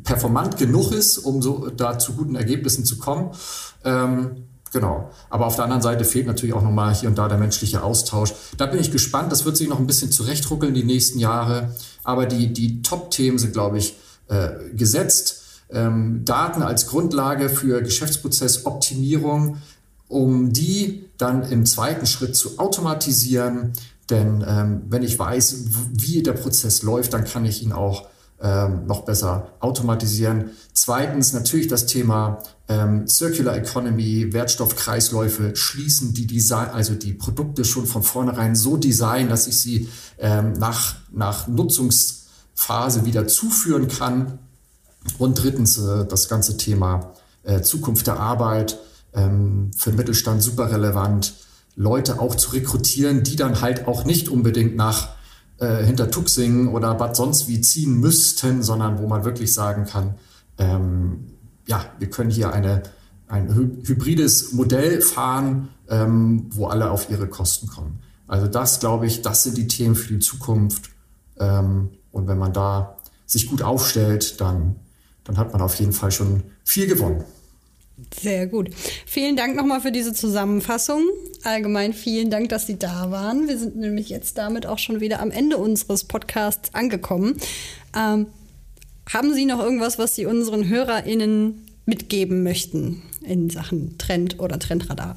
performant 0.04 0.56
genug 0.58 0.92
ist, 0.92 1.18
um 1.18 1.42
so 1.42 1.68
da 1.70 1.98
zu 1.98 2.12
guten 2.12 2.36
Ergebnissen 2.36 2.84
zu 2.84 2.98
kommen. 2.98 3.30
Ähm, 3.84 4.44
genau. 4.72 5.10
Aber 5.30 5.46
auf 5.46 5.56
der 5.56 5.64
anderen 5.64 5.82
Seite 5.82 6.04
fehlt 6.04 6.26
natürlich 6.26 6.54
auch 6.54 6.62
nochmal 6.62 6.94
hier 6.94 7.08
und 7.08 7.16
da 7.16 7.28
der 7.28 7.38
menschliche 7.38 7.82
Austausch. 7.82 8.34
Da 8.56 8.66
bin 8.66 8.80
ich 8.80 8.92
gespannt. 8.92 9.32
Das 9.32 9.44
wird 9.44 9.56
sich 9.56 9.68
noch 9.68 9.78
ein 9.78 9.86
bisschen 9.86 10.12
zurechtruckeln 10.12 10.74
die 10.74 10.84
nächsten 10.84 11.18
Jahre. 11.18 11.74
Aber 12.04 12.26
die, 12.26 12.52
die 12.52 12.82
Top-Themen 12.82 13.38
sind, 13.38 13.52
glaube 13.52 13.78
ich, 13.78 13.96
äh, 14.28 14.50
gesetzt. 14.74 15.38
Ähm, 15.70 16.24
Daten 16.24 16.62
als 16.62 16.86
Grundlage 16.86 17.48
für 17.48 17.82
Geschäftsprozessoptimierung 17.82 19.58
um 20.10 20.52
die 20.52 21.08
dann 21.18 21.48
im 21.50 21.64
zweiten 21.64 22.04
Schritt 22.04 22.36
zu 22.36 22.58
automatisieren. 22.58 23.72
Denn 24.10 24.44
ähm, 24.46 24.82
wenn 24.88 25.04
ich 25.04 25.18
weiß, 25.18 25.66
wie 25.92 26.22
der 26.22 26.32
Prozess 26.32 26.82
läuft, 26.82 27.14
dann 27.14 27.24
kann 27.24 27.44
ich 27.44 27.62
ihn 27.62 27.72
auch 27.72 28.08
ähm, 28.42 28.86
noch 28.86 29.04
besser 29.04 29.52
automatisieren. 29.60 30.50
Zweitens 30.72 31.32
natürlich 31.32 31.68
das 31.68 31.86
Thema 31.86 32.42
ähm, 32.66 33.06
Circular 33.06 33.56
Economy, 33.56 34.32
Wertstoffkreisläufe 34.32 35.54
schließen, 35.54 36.12
die 36.12 36.26
Design, 36.26 36.70
also 36.70 36.94
die 36.94 37.12
Produkte 37.12 37.64
schon 37.64 37.86
von 37.86 38.02
vornherein 38.02 38.56
so 38.56 38.76
designen, 38.76 39.28
dass 39.28 39.46
ich 39.46 39.60
sie 39.60 39.88
ähm, 40.18 40.54
nach, 40.54 40.96
nach 41.12 41.46
Nutzungsphase 41.46 43.04
wieder 43.04 43.28
zuführen 43.28 43.86
kann. 43.86 44.40
Und 45.18 45.40
drittens 45.40 45.78
äh, 45.78 46.04
das 46.04 46.28
ganze 46.28 46.56
Thema 46.56 47.12
äh, 47.44 47.60
Zukunft 47.62 48.08
der 48.08 48.18
Arbeit 48.18 48.76
ähm, 49.14 49.70
für 49.76 49.90
den 49.90 49.96
Mittelstand 49.96 50.42
super 50.42 50.70
relevant, 50.70 51.34
Leute 51.76 52.20
auch 52.20 52.34
zu 52.34 52.50
rekrutieren, 52.50 53.22
die 53.22 53.36
dann 53.36 53.60
halt 53.60 53.86
auch 53.86 54.04
nicht 54.04 54.28
unbedingt 54.28 54.76
nach 54.76 55.10
äh, 55.58 55.84
Hintertuxing 55.84 56.68
oder 56.68 56.94
Bad 56.94 57.16
sonst 57.16 57.48
wie 57.48 57.60
ziehen 57.60 57.98
müssten, 57.98 58.62
sondern 58.62 58.98
wo 58.98 59.06
man 59.06 59.24
wirklich 59.24 59.54
sagen 59.54 59.86
kann, 59.86 60.14
ähm, 60.58 61.26
ja, 61.66 61.84
wir 61.98 62.10
können 62.10 62.30
hier 62.30 62.52
eine, 62.52 62.82
ein 63.28 63.54
hybrides 63.54 64.52
Modell 64.52 65.00
fahren, 65.00 65.68
ähm, 65.88 66.46
wo 66.50 66.66
alle 66.66 66.90
auf 66.90 67.10
ihre 67.10 67.28
Kosten 67.28 67.68
kommen. 67.68 68.00
Also 68.26 68.46
das, 68.46 68.80
glaube 68.80 69.06
ich, 69.06 69.22
das 69.22 69.42
sind 69.42 69.56
die 69.56 69.66
Themen 69.66 69.94
für 69.94 70.12
die 70.14 70.20
Zukunft. 70.20 70.90
Ähm, 71.38 71.90
und 72.12 72.28
wenn 72.28 72.38
man 72.38 72.52
da 72.52 72.96
sich 73.26 73.48
gut 73.48 73.62
aufstellt, 73.62 74.40
dann, 74.40 74.76
dann 75.24 75.36
hat 75.36 75.52
man 75.52 75.62
auf 75.62 75.76
jeden 75.76 75.92
Fall 75.92 76.10
schon 76.10 76.42
viel 76.64 76.86
gewonnen. 76.86 77.24
Sehr 78.20 78.46
gut. 78.46 78.70
Vielen 79.06 79.36
Dank 79.36 79.56
nochmal 79.56 79.80
für 79.80 79.92
diese 79.92 80.12
Zusammenfassung. 80.12 81.02
Allgemein 81.44 81.92
vielen 81.92 82.30
Dank, 82.30 82.48
dass 82.48 82.66
Sie 82.66 82.78
da 82.78 83.10
waren. 83.10 83.48
Wir 83.48 83.58
sind 83.58 83.76
nämlich 83.76 84.08
jetzt 84.08 84.38
damit 84.38 84.66
auch 84.66 84.78
schon 84.78 85.00
wieder 85.00 85.20
am 85.20 85.30
Ende 85.30 85.56
unseres 85.56 86.04
Podcasts 86.04 86.74
angekommen. 86.74 87.36
Ähm, 87.96 88.26
haben 89.08 89.34
Sie 89.34 89.46
noch 89.46 89.60
irgendwas, 89.60 89.98
was 89.98 90.14
Sie 90.14 90.26
unseren 90.26 90.68
HörerInnen 90.68 91.66
mitgeben 91.86 92.42
möchten 92.42 93.02
in 93.22 93.50
Sachen 93.50 93.98
Trend 93.98 94.38
oder 94.38 94.58
Trendradar? 94.58 95.14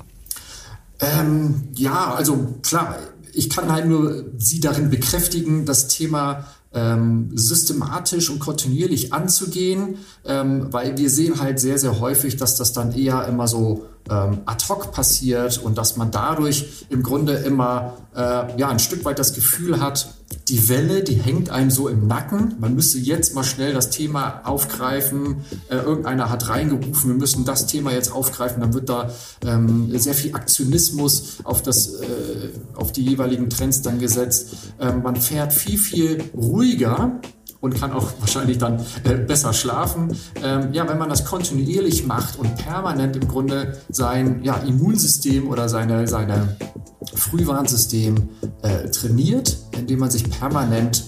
Ähm, 1.00 1.70
ja, 1.76 2.14
also 2.14 2.56
klar, 2.62 3.00
ich 3.34 3.50
kann 3.50 3.72
halt 3.72 3.86
nur 3.86 4.26
Sie 4.38 4.60
darin 4.60 4.90
bekräftigen, 4.90 5.66
das 5.66 5.88
Thema 5.88 6.46
ähm, 6.74 7.30
systematisch 7.34 8.30
und 8.30 8.40
kontinuierlich 8.40 9.14
anzugehen, 9.14 10.00
ähm, 10.26 10.68
weil 10.72 10.98
wir 10.98 11.10
sehen 11.10 11.40
halt 11.40 11.60
sehr, 11.60 11.78
sehr 11.78 12.00
häufig, 12.00 12.38
dass 12.38 12.56
das 12.56 12.74
dann 12.74 12.92
eher 12.94 13.28
immer 13.28 13.48
so 13.48 13.86
ähm, 14.10 14.40
ad 14.46 14.66
hoc 14.70 14.92
passiert 14.92 15.58
und 15.60 15.78
dass 15.78 15.98
man 15.98 16.12
dadurch 16.12 16.86
im 16.90 17.04
Grunde 17.04 17.34
immer 17.34 17.98
äh, 18.16 18.58
ja, 18.58 18.70
ein 18.70 18.80
Stück 18.80 19.06
weit 19.06 19.20
das 19.20 19.34
Gefühl 19.34 19.80
hat, 19.80 20.14
die 20.48 20.68
Welle, 20.68 21.04
die 21.04 21.16
hängt 21.16 21.50
einem 21.50 21.70
so 21.70 21.88
im 21.88 22.08
Nacken. 22.08 22.56
Man 22.60 22.76
müsste 22.76 22.98
jetzt 22.98 23.36
mal 23.36 23.44
schnell 23.44 23.74
das 23.74 23.92
Thema 23.92 24.42
aufgreifen. 24.44 25.46
Äh, 25.70 25.76
irgendeiner 25.76 26.30
hat 26.30 26.50
reingerufen, 26.50 27.12
wir 27.12 27.18
müssen 27.18 27.46
das 27.46 27.68
Thema 27.68 27.92
jetzt 27.92 28.12
aufgreifen. 28.12 28.62
Dann 28.62 28.74
wird 28.74 28.90
da 28.90 29.10
ähm, 29.46 29.90
sehr 29.98 30.14
viel 30.14 30.36
Aktionismus 30.36 31.38
auf, 31.44 31.62
das, 31.62 31.94
äh, 32.02 32.50
auf 32.76 32.92
die 32.92 33.04
jeweiligen 33.04 33.50
Trends 33.50 33.82
dann 33.82 34.00
gesetzt. 34.00 34.50
Ähm, 34.80 35.02
man 35.04 35.16
fährt 35.16 35.54
viel, 35.54 35.78
viel 35.78 36.24
ruhiger 36.36 37.22
und 37.64 37.80
kann 37.80 37.94
auch 37.94 38.12
wahrscheinlich 38.20 38.58
dann 38.58 38.78
äh, 39.06 39.16
besser 39.16 39.54
schlafen. 39.54 40.18
Ähm, 40.44 40.74
ja, 40.74 40.86
wenn 40.90 40.98
man 40.98 41.08
das 41.08 41.24
kontinuierlich 41.24 42.06
macht 42.06 42.38
und 42.38 42.58
permanent 42.58 43.16
im 43.16 43.26
Grunde 43.26 43.78
sein 43.90 44.42
ja, 44.44 44.58
Immunsystem 44.58 45.48
oder 45.48 45.70
seine, 45.70 46.06
seine 46.06 46.58
Frühwarnsystem 47.16 48.16
äh, 48.64 48.90
trainiert, 48.90 49.58
indem 49.78 50.00
man 50.00 50.12
sich 50.12 50.30
permanent 50.30 51.06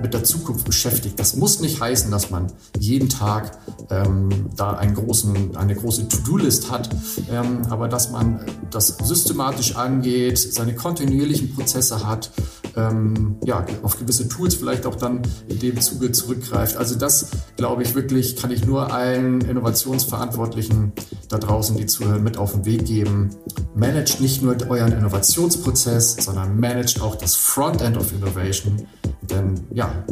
mit 0.00 0.14
der 0.14 0.24
Zukunft 0.24 0.64
beschäftigt. 0.64 1.18
Das 1.18 1.36
muss 1.36 1.60
nicht 1.60 1.80
heißen, 1.80 2.10
dass 2.10 2.30
man 2.30 2.52
jeden 2.78 3.08
Tag 3.08 3.58
ähm, 3.90 4.28
da 4.56 4.72
einen 4.72 4.94
großen, 4.94 5.56
eine 5.56 5.74
große 5.74 6.08
To-Do-List 6.08 6.70
hat, 6.70 6.88
ähm, 7.30 7.62
aber 7.68 7.88
dass 7.88 8.10
man 8.10 8.40
das 8.70 8.96
systematisch 9.02 9.76
angeht, 9.76 10.38
seine 10.38 10.74
kontinuierlichen 10.74 11.54
Prozesse 11.54 12.06
hat, 12.06 12.30
ähm, 12.76 13.36
ja, 13.44 13.64
auf 13.82 13.98
gewisse 13.98 14.28
Tools 14.28 14.54
vielleicht 14.54 14.86
auch 14.86 14.96
dann 14.96 15.22
in 15.48 15.58
dem 15.58 15.80
Zuge 15.80 16.12
zurückgreift. 16.12 16.76
Also 16.76 16.94
das, 16.94 17.30
glaube 17.56 17.82
ich, 17.82 17.94
wirklich 17.94 18.36
kann 18.36 18.50
ich 18.50 18.66
nur 18.66 18.92
allen 18.92 19.40
Innovationsverantwortlichen 19.40 20.92
da 21.28 21.38
draußen, 21.38 21.76
die 21.76 21.86
zuhören, 21.86 22.22
mit 22.22 22.36
auf 22.36 22.52
den 22.52 22.64
Weg 22.64 22.84
geben. 22.84 23.30
Managt 23.74 24.20
nicht 24.20 24.42
nur 24.42 24.56
euren 24.68 24.92
Innovationsprozess, 24.92 26.16
sondern 26.16 26.60
managt 26.60 27.00
auch 27.00 27.16
das 27.16 27.34
Frontend 27.34 27.96
of 27.96 28.12
Innovation. 28.12 28.86
Denn 29.30 29.60
ja, 29.72 30.04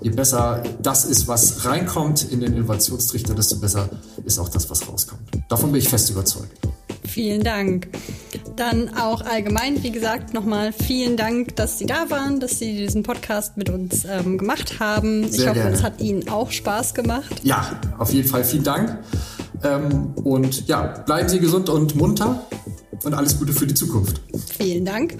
je 0.00 0.10
besser 0.10 0.62
das 0.82 1.04
ist, 1.04 1.28
was 1.28 1.64
reinkommt 1.64 2.30
in 2.30 2.40
den 2.40 2.54
Innovationstrichter, 2.54 3.34
desto 3.34 3.58
besser 3.58 3.88
ist 4.24 4.38
auch 4.38 4.48
das, 4.48 4.68
was 4.70 4.88
rauskommt. 4.88 5.22
Davon 5.48 5.72
bin 5.72 5.80
ich 5.80 5.88
fest 5.88 6.10
überzeugt. 6.10 6.58
Vielen 7.04 7.42
Dank. 7.42 7.88
Dann 8.56 8.96
auch 8.96 9.22
allgemein, 9.22 9.82
wie 9.82 9.90
gesagt, 9.90 10.34
nochmal 10.34 10.72
vielen 10.72 11.16
Dank, 11.16 11.56
dass 11.56 11.78
Sie 11.78 11.86
da 11.86 12.10
waren, 12.10 12.40
dass 12.40 12.58
Sie 12.58 12.76
diesen 12.76 13.02
Podcast 13.02 13.56
mit 13.56 13.70
uns 13.70 14.04
ähm, 14.04 14.38
gemacht 14.38 14.78
haben. 14.80 15.28
Sehr 15.28 15.40
ich 15.40 15.48
hoffe, 15.48 15.60
gerne. 15.60 15.76
es 15.76 15.82
hat 15.82 16.00
Ihnen 16.00 16.28
auch 16.28 16.50
Spaß 16.50 16.94
gemacht. 16.94 17.40
Ja, 17.42 17.80
auf 17.98 18.12
jeden 18.12 18.28
Fall 18.28 18.44
vielen 18.44 18.64
Dank. 18.64 18.98
Ähm, 19.62 20.14
und 20.24 20.68
ja, 20.68 20.82
bleiben 21.04 21.28
Sie 21.28 21.40
gesund 21.40 21.68
und 21.68 21.96
munter 21.96 22.46
und 23.04 23.14
alles 23.14 23.38
Gute 23.38 23.52
für 23.52 23.66
die 23.66 23.74
Zukunft. 23.74 24.20
Vielen 24.58 24.84
Dank. 24.84 25.16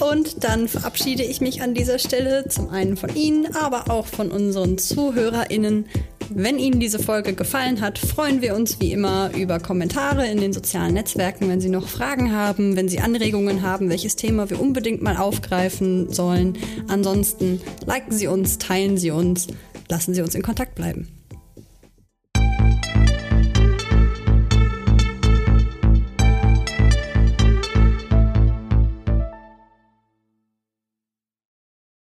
Und 0.00 0.44
dann 0.44 0.68
verabschiede 0.68 1.22
ich 1.22 1.40
mich 1.40 1.62
an 1.62 1.74
dieser 1.74 1.98
Stelle 1.98 2.48
zum 2.48 2.68
einen 2.70 2.96
von 2.96 3.14
Ihnen, 3.14 3.54
aber 3.54 3.90
auch 3.90 4.06
von 4.06 4.30
unseren 4.30 4.78
ZuhörerInnen. 4.78 5.86
Wenn 6.30 6.58
Ihnen 6.58 6.80
diese 6.80 6.98
Folge 6.98 7.34
gefallen 7.34 7.80
hat, 7.80 7.98
freuen 7.98 8.40
wir 8.40 8.54
uns 8.54 8.80
wie 8.80 8.92
immer 8.92 9.30
über 9.36 9.60
Kommentare 9.60 10.26
in 10.26 10.40
den 10.40 10.52
sozialen 10.52 10.94
Netzwerken, 10.94 11.48
wenn 11.48 11.60
Sie 11.60 11.68
noch 11.68 11.86
Fragen 11.86 12.32
haben, 12.32 12.76
wenn 12.76 12.88
Sie 12.88 13.00
Anregungen 13.00 13.62
haben, 13.62 13.90
welches 13.90 14.16
Thema 14.16 14.48
wir 14.48 14.60
unbedingt 14.60 15.02
mal 15.02 15.16
aufgreifen 15.16 16.12
sollen. 16.12 16.56
Ansonsten 16.88 17.60
liken 17.84 18.12
Sie 18.12 18.26
uns, 18.26 18.58
teilen 18.58 18.96
Sie 18.96 19.10
uns, 19.10 19.48
lassen 19.88 20.14
Sie 20.14 20.22
uns 20.22 20.34
in 20.34 20.42
Kontakt 20.42 20.74
bleiben. 20.74 21.08